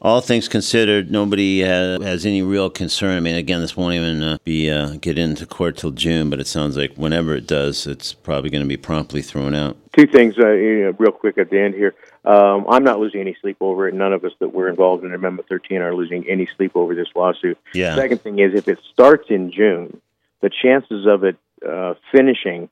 all 0.00 0.20
things 0.20 0.48
considered, 0.48 1.10
nobody 1.10 1.64
uh, 1.64 2.00
has 2.00 2.24
any 2.24 2.42
real 2.42 2.70
concern. 2.70 3.16
I 3.16 3.20
mean, 3.20 3.34
again, 3.36 3.60
this 3.60 3.76
won't 3.76 3.94
even 3.94 4.22
uh, 4.22 4.38
be 4.44 4.70
uh, 4.70 4.96
get 5.00 5.18
into 5.18 5.46
court 5.46 5.76
till 5.76 5.90
June, 5.90 6.30
but 6.30 6.40
it 6.40 6.46
sounds 6.46 6.76
like 6.76 6.94
whenever 6.94 7.34
it 7.34 7.46
does, 7.46 7.86
it's 7.86 8.12
probably 8.12 8.50
going 8.50 8.62
to 8.62 8.68
be 8.68 8.76
promptly 9.08 9.22
thrown 9.22 9.54
out. 9.54 9.76
Two 9.96 10.06
things, 10.06 10.34
uh, 10.38 10.50
you 10.50 10.84
know, 10.84 10.94
real 10.98 11.12
quick 11.12 11.38
at 11.38 11.48
the 11.50 11.58
end 11.58 11.74
here. 11.74 11.94
Um, 12.24 12.66
I'm 12.68 12.84
not 12.84 13.00
losing 13.00 13.20
any 13.20 13.34
sleep 13.40 13.56
over 13.60 13.88
it. 13.88 13.94
None 13.94 14.12
of 14.12 14.22
us 14.24 14.32
that 14.40 14.52
were 14.52 14.68
involved 14.68 15.02
in 15.04 15.14
Amendment 15.14 15.48
13 15.48 15.78
are 15.80 15.94
losing 15.94 16.28
any 16.28 16.46
sleep 16.56 16.72
over 16.74 16.94
this 16.94 17.08
lawsuit. 17.16 17.56
Yeah. 17.72 17.94
Second 17.96 18.20
thing 18.22 18.38
is, 18.38 18.52
if 18.54 18.68
it 18.68 18.78
starts 18.92 19.30
in 19.30 19.50
June, 19.50 20.00
the 20.42 20.50
chances 20.50 21.06
of 21.06 21.24
it 21.24 21.36
uh, 21.66 21.94
finishing 22.12 22.68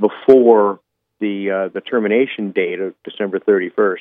before 0.00 0.80
the 1.20 1.50
uh, 1.50 1.68
the 1.68 1.80
termination 1.80 2.50
date 2.50 2.80
of 2.80 2.94
December 3.04 3.38
31st 3.40 3.98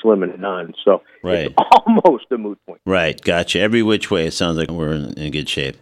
slim 0.00 0.22
and 0.22 0.40
none. 0.40 0.74
So 0.84 1.02
Right. 1.22 1.46
it's 1.46 1.54
almost 1.86 2.26
a 2.30 2.38
moot 2.38 2.58
point. 2.66 2.80
Right. 2.86 3.20
Gotcha. 3.20 3.60
Every 3.60 3.82
which 3.82 4.10
way, 4.10 4.26
it 4.26 4.32
sounds 4.32 4.56
like 4.56 4.70
we're 4.70 4.92
in, 4.92 5.12
in 5.18 5.30
good 5.32 5.48
shape. 5.48 5.76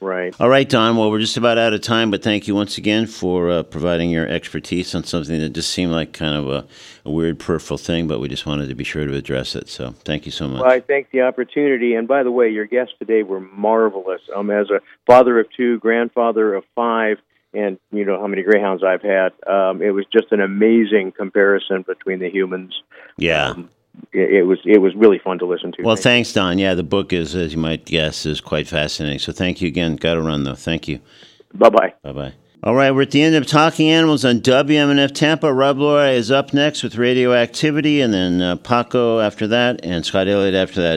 Right. 0.00 0.34
All 0.38 0.48
right, 0.48 0.68
Don. 0.68 0.96
Well, 0.96 1.10
we're 1.10 1.18
just 1.18 1.36
about 1.36 1.58
out 1.58 1.72
of 1.72 1.80
time, 1.80 2.10
but 2.10 2.22
thank 2.22 2.46
you 2.46 2.54
once 2.54 2.78
again 2.78 3.06
for 3.06 3.50
uh, 3.50 3.62
providing 3.64 4.10
your 4.10 4.28
expertise 4.28 4.94
on 4.94 5.04
something 5.04 5.40
that 5.40 5.50
just 5.50 5.70
seemed 5.70 5.90
like 5.90 6.12
kind 6.12 6.36
of 6.36 6.48
a, 6.48 6.66
a 7.04 7.10
weird 7.10 7.38
peripheral 7.38 7.78
thing, 7.78 8.06
but 8.06 8.20
we 8.20 8.28
just 8.28 8.46
wanted 8.46 8.68
to 8.68 8.74
be 8.74 8.84
sure 8.84 9.04
to 9.04 9.14
address 9.14 9.56
it. 9.56 9.68
So 9.68 9.90
thank 10.04 10.24
you 10.24 10.32
so 10.32 10.46
much. 10.46 10.62
Well, 10.62 10.70
I 10.70 10.80
thank 10.80 11.10
the 11.10 11.22
opportunity. 11.22 11.94
And 11.94 12.06
by 12.06 12.22
the 12.22 12.30
way, 12.30 12.48
your 12.48 12.66
guests 12.66 12.94
today 12.98 13.22
were 13.24 13.40
marvelous. 13.40 14.20
Um, 14.34 14.50
as 14.50 14.70
a 14.70 14.80
father 15.06 15.40
of 15.40 15.46
two, 15.56 15.78
grandfather 15.80 16.54
of 16.54 16.64
five, 16.74 17.18
and 17.52 17.78
you 17.90 18.04
know 18.04 18.20
how 18.20 18.26
many 18.26 18.42
greyhounds 18.42 18.84
I've 18.84 19.02
had. 19.02 19.32
Um, 19.46 19.82
it 19.82 19.90
was 19.90 20.04
just 20.12 20.30
an 20.32 20.40
amazing 20.40 21.12
comparison 21.12 21.82
between 21.82 22.20
the 22.20 22.30
humans. 22.30 22.82
yeah. 23.16 23.48
Um, 23.48 23.70
it, 24.12 24.46
was 24.46 24.58
it 24.64 24.78
was 24.78 24.94
really 24.94 25.18
fun 25.18 25.38
to 25.38 25.46
listen 25.46 25.72
to. 25.72 25.82
Well, 25.82 25.96
thanks, 25.96 26.32
Don. 26.32 26.58
Yeah, 26.58 26.74
the 26.74 26.82
book 26.82 27.12
is, 27.12 27.34
as 27.34 27.52
you 27.52 27.58
might 27.58 27.84
guess, 27.84 28.26
is 28.26 28.40
quite 28.40 28.66
fascinating. 28.66 29.18
So 29.18 29.32
thank 29.32 29.60
you 29.60 29.68
again. 29.68 29.96
Got 29.96 30.14
to 30.14 30.22
run 30.22 30.44
though. 30.44 30.54
Thank 30.54 30.88
you. 30.88 31.00
Bye 31.54 31.70
bye. 31.70 31.94
Bye 32.02 32.12
bye. 32.12 32.32
All 32.60 32.74
right, 32.74 32.90
we're 32.90 33.02
at 33.02 33.12
the 33.12 33.22
end 33.22 33.36
of 33.36 33.46
Talking 33.46 33.88
Animals 33.88 34.24
on 34.24 34.40
WMNF 34.40 35.14
Tampa. 35.14 35.54
Rob 35.54 35.78
Lorei 35.78 36.16
is 36.16 36.32
up 36.32 36.52
next 36.52 36.82
with 36.82 36.96
Radioactivity, 36.96 38.00
and 38.00 38.12
then 38.12 38.42
uh, 38.42 38.56
Paco 38.56 39.20
after 39.20 39.46
that, 39.46 39.84
and 39.84 40.04
Scott 40.04 40.26
Elliott 40.26 40.56
after 40.56 40.82
that. 40.82 40.96